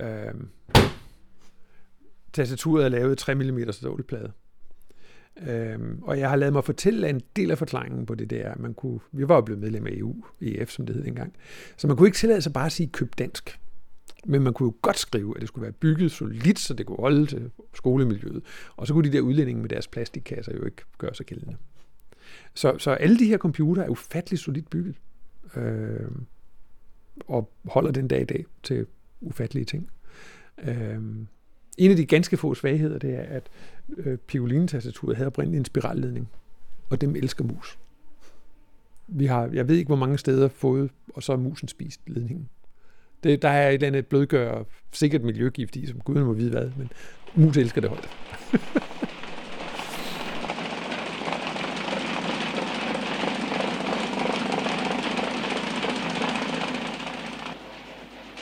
Øh, 0.00 0.34
tastaturet 2.32 2.84
er 2.84 2.88
lavet 2.88 3.18
3 3.18 3.34
mm 3.34 3.72
stålplade. 3.72 4.32
Øhm, 5.48 5.98
og 6.02 6.18
jeg 6.18 6.28
har 6.28 6.36
lavet 6.36 6.52
mig 6.52 6.64
fortælle 6.64 7.08
en 7.08 7.22
del 7.36 7.50
af 7.50 7.58
forklaringen 7.58 8.06
på 8.06 8.14
det 8.14 8.30
der. 8.30 8.54
Man 8.56 8.74
kunne, 8.74 9.00
vi 9.12 9.28
var 9.28 9.34
jo 9.34 9.40
blevet 9.40 9.60
medlem 9.60 9.86
af 9.86 9.90
EU, 9.90 10.24
EF 10.40 10.70
som 10.70 10.86
det 10.86 10.96
hed 10.96 11.06
engang. 11.06 11.34
Så 11.76 11.86
man 11.86 11.96
kunne 11.96 12.08
ikke 12.08 12.18
tillade 12.18 12.42
sig 12.42 12.52
bare 12.52 12.66
at 12.66 12.72
sige 12.72 12.86
køb 12.86 13.18
dansk. 13.18 13.59
Men 14.24 14.42
man 14.42 14.52
kunne 14.52 14.66
jo 14.66 14.74
godt 14.82 14.98
skrive, 14.98 15.36
at 15.36 15.40
det 15.40 15.48
skulle 15.48 15.62
være 15.62 15.72
bygget 15.72 16.10
solidt, 16.10 16.58
så 16.58 16.74
det 16.74 16.86
kunne 16.86 16.98
holde 16.98 17.26
til 17.26 17.50
skolemiljøet. 17.74 18.42
Og 18.76 18.86
så 18.86 18.94
kunne 18.94 19.08
de 19.10 19.16
der 19.16 19.20
udlændinge 19.20 19.62
med 19.62 19.68
deres 19.68 19.88
plastikkasser 19.88 20.52
jo 20.56 20.64
ikke 20.64 20.82
gøre 20.98 21.14
sig 21.14 21.26
gældende. 21.26 21.56
Så, 22.54 22.78
så 22.78 22.90
alle 22.90 23.18
de 23.18 23.26
her 23.26 23.38
computer 23.38 23.82
er 23.82 23.88
ufatteligt 23.88 24.42
solidt 24.42 24.70
bygget. 24.70 24.94
Øh, 25.56 26.10
og 27.28 27.50
holder 27.64 27.90
den 27.90 28.08
dag 28.08 28.20
i 28.20 28.24
dag 28.24 28.46
til 28.62 28.86
ufattelige 29.20 29.64
ting. 29.64 29.90
Øh, 30.62 30.98
en 31.78 31.90
af 31.90 31.96
de 31.96 32.06
ganske 32.06 32.36
få 32.36 32.54
svagheder, 32.54 32.98
det 32.98 33.14
er, 33.14 33.22
at 33.22 33.50
øh, 33.96 34.18
Pioline-tastaturet 34.18 35.16
havde 35.16 35.26
oprindeligt 35.26 35.60
en 35.60 35.64
spiralledning, 35.64 36.28
og 36.90 37.00
dem 37.00 37.16
elsker 37.16 37.44
mus. 37.44 37.78
Vi 39.08 39.26
har, 39.26 39.46
jeg 39.52 39.68
ved 39.68 39.76
ikke, 39.76 39.88
hvor 39.88 39.96
mange 39.96 40.18
steder 40.18 40.48
fået, 40.48 40.90
og 41.14 41.22
så 41.22 41.32
er 41.32 41.36
musen 41.36 41.68
spist 41.68 42.00
ledningen. 42.06 42.48
Det, 43.22 43.42
der 43.42 43.48
er 43.48 43.68
et 43.68 43.74
eller 43.74 43.86
andet 43.86 44.06
blødgør, 44.06 44.62
sikkert 44.92 45.22
miljøgift 45.22 45.76
i, 45.76 45.86
som 45.86 46.00
guden 46.00 46.24
må 46.24 46.32
vide 46.32 46.50
hvad, 46.50 46.70
men 46.76 46.90
mus 47.34 47.56
elsker 47.56 47.80
det 47.80 47.90
højt. 47.90 48.08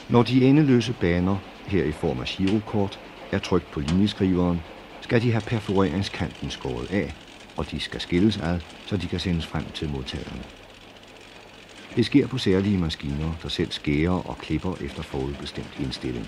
Når 0.09 0.23
de 0.23 0.45
endeløse 0.45 0.95
baner, 1.01 1.37
her 1.67 1.85
i 1.85 1.93
form 1.93 2.21
af 2.21 2.27
girokort, 2.27 3.01
er 3.33 3.39
trykt 3.39 3.71
på 3.71 3.81
linjeskriveren, 3.81 4.61
skal 5.01 5.23
de 5.23 5.33
have 5.33 5.43
perforeringskanten 5.47 6.51
skåret 6.51 6.91
af, 6.91 7.15
og 7.57 7.71
de 7.71 7.81
skal 7.81 8.01
skilles 8.01 8.37
ad, 8.37 8.61
så 8.87 8.97
de 8.97 9.07
kan 9.07 9.21
sendes 9.21 9.47
frem 9.47 9.65
til 9.75 9.89
modtagerne. 9.89 10.58
Det 11.99 12.07
sker 12.07 12.27
på 12.27 12.39
særlige 12.39 12.79
maskiner, 12.79 13.33
der 13.43 13.49
selv 13.49 13.71
skærer 13.71 14.29
og 14.29 14.39
klipper 14.39 14.75
efter 14.81 15.03
forudbestemt 15.03 15.81
indstilling. 15.81 16.27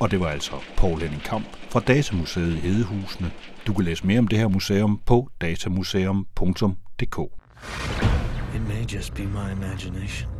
Og 0.00 0.10
det 0.10 0.20
var 0.20 0.28
altså 0.28 0.52
Paul 0.76 1.00
Henning 1.00 1.22
Kamp 1.22 1.46
fra 1.70 1.80
Datamuseet 1.80 2.56
i 2.56 2.60
Hedehusene. 2.60 3.30
Du 3.66 3.72
kan 3.72 3.84
læse 3.84 4.06
mere 4.06 4.18
om 4.18 4.28
det 4.28 4.38
her 4.38 4.48
museum 4.48 5.00
på 5.06 5.28
datamuseum.dk. 5.40 7.18
It 8.54 8.62
may 8.68 8.94
just 8.94 9.14
be 9.14 9.22
my 9.22 9.52
imagination. 9.52 10.30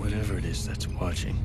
Whatever 0.00 0.38
it 0.38 0.44
is 0.44 0.68
that's 0.68 1.02
watching. 1.02 1.36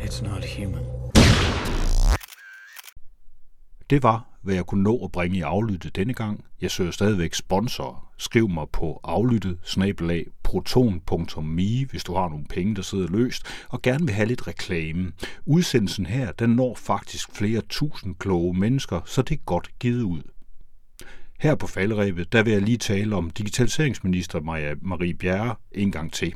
It's 0.00 0.22
not 0.24 0.44
human. 0.56 0.84
Det 3.90 4.02
var, 4.02 4.27
hvad 4.42 4.54
jeg 4.54 4.66
kunne 4.66 4.82
nå 4.82 5.04
at 5.04 5.12
bringe 5.12 5.38
i 5.38 5.40
aflyttet 5.40 5.96
denne 5.96 6.14
gang. 6.14 6.44
Jeg 6.60 6.70
søger 6.70 6.90
stadigvæk 6.90 7.34
sponsor. 7.34 8.12
Skriv 8.18 8.48
mig 8.48 8.66
på 8.72 9.00
aflyttet 9.04 9.58
snabelag 9.62 10.26
proton.me, 10.42 11.86
hvis 11.86 12.04
du 12.04 12.14
har 12.14 12.28
nogle 12.28 12.44
penge, 12.44 12.76
der 12.76 12.82
sidder 12.82 13.06
løst, 13.06 13.42
og 13.68 13.82
gerne 13.82 14.06
vil 14.06 14.14
have 14.14 14.28
lidt 14.28 14.46
reklame. 14.46 15.12
Udsendelsen 15.46 16.06
her, 16.06 16.32
den 16.32 16.50
når 16.50 16.74
faktisk 16.74 17.32
flere 17.32 17.60
tusind 17.60 18.14
kloge 18.14 18.54
mennesker, 18.54 19.00
så 19.04 19.22
det 19.22 19.34
er 19.34 19.42
godt 19.44 19.78
givet 19.78 20.02
ud. 20.02 20.22
Her 21.40 21.54
på 21.54 21.66
falderæbet, 21.66 22.32
der 22.32 22.42
vil 22.42 22.52
jeg 22.52 22.62
lige 22.62 22.78
tale 22.78 23.16
om 23.16 23.30
digitaliseringsminister 23.30 24.40
Maria 24.40 24.74
Marie 24.82 25.14
Bjerre 25.14 25.54
en 25.72 25.92
gang 25.92 26.12
til. 26.12 26.34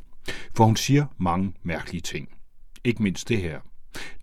For 0.56 0.64
hun 0.64 0.76
siger 0.76 1.06
mange 1.18 1.52
mærkelige 1.62 2.00
ting. 2.00 2.28
Ikke 2.84 3.02
mindst 3.02 3.28
det 3.28 3.38
her. 3.38 3.60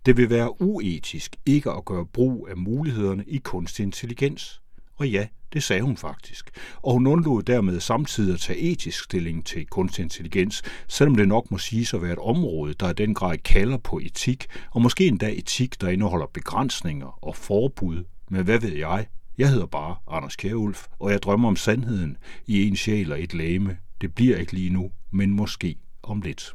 Det 0.06 0.16
vil 0.16 0.30
være 0.30 0.62
uetisk 0.62 1.36
ikke 1.46 1.70
at 1.70 1.84
gøre 1.84 2.06
brug 2.06 2.48
af 2.50 2.56
mulighederne 2.56 3.24
i 3.26 3.38
kunstig 3.38 3.82
intelligens. 3.82 4.60
Og 4.96 5.08
ja, 5.08 5.26
det 5.52 5.62
sagde 5.62 5.82
hun 5.82 5.96
faktisk. 5.96 6.50
Og 6.82 6.92
hun 6.92 7.06
undlod 7.06 7.42
dermed 7.42 7.80
samtidig 7.80 8.34
at 8.34 8.40
tage 8.40 8.58
etisk 8.58 9.04
stilling 9.04 9.46
til 9.46 9.66
kunstig 9.66 10.02
intelligens, 10.02 10.62
selvom 10.88 11.14
det 11.14 11.28
nok 11.28 11.50
må 11.50 11.58
siges 11.58 11.94
at 11.94 12.02
være 12.02 12.12
et 12.12 12.18
område, 12.18 12.74
der 12.74 12.90
i 12.90 12.92
den 12.92 13.14
grad 13.14 13.38
kalder 13.38 13.76
på 13.76 13.98
etik, 13.98 14.46
og 14.70 14.82
måske 14.82 15.06
endda 15.06 15.32
etik, 15.32 15.80
der 15.80 15.88
indeholder 15.88 16.26
begrænsninger 16.26 17.24
og 17.24 17.36
forbud. 17.36 18.04
Men 18.30 18.44
hvad 18.44 18.58
ved 18.58 18.72
jeg? 18.72 19.06
Jeg 19.38 19.50
hedder 19.50 19.66
bare 19.66 19.96
Anders 20.08 20.36
Kjærulf, 20.36 20.86
og 20.98 21.10
jeg 21.10 21.22
drømmer 21.22 21.48
om 21.48 21.56
sandheden 21.56 22.16
i 22.46 22.68
en 22.68 22.76
sjæl 22.76 23.12
og 23.12 23.22
et 23.22 23.34
lame. 23.34 23.76
Det 24.00 24.14
bliver 24.14 24.36
ikke 24.36 24.52
lige 24.52 24.70
nu, 24.70 24.90
men 25.10 25.30
måske 25.30 25.76
om 26.02 26.20
lidt. 26.20 26.54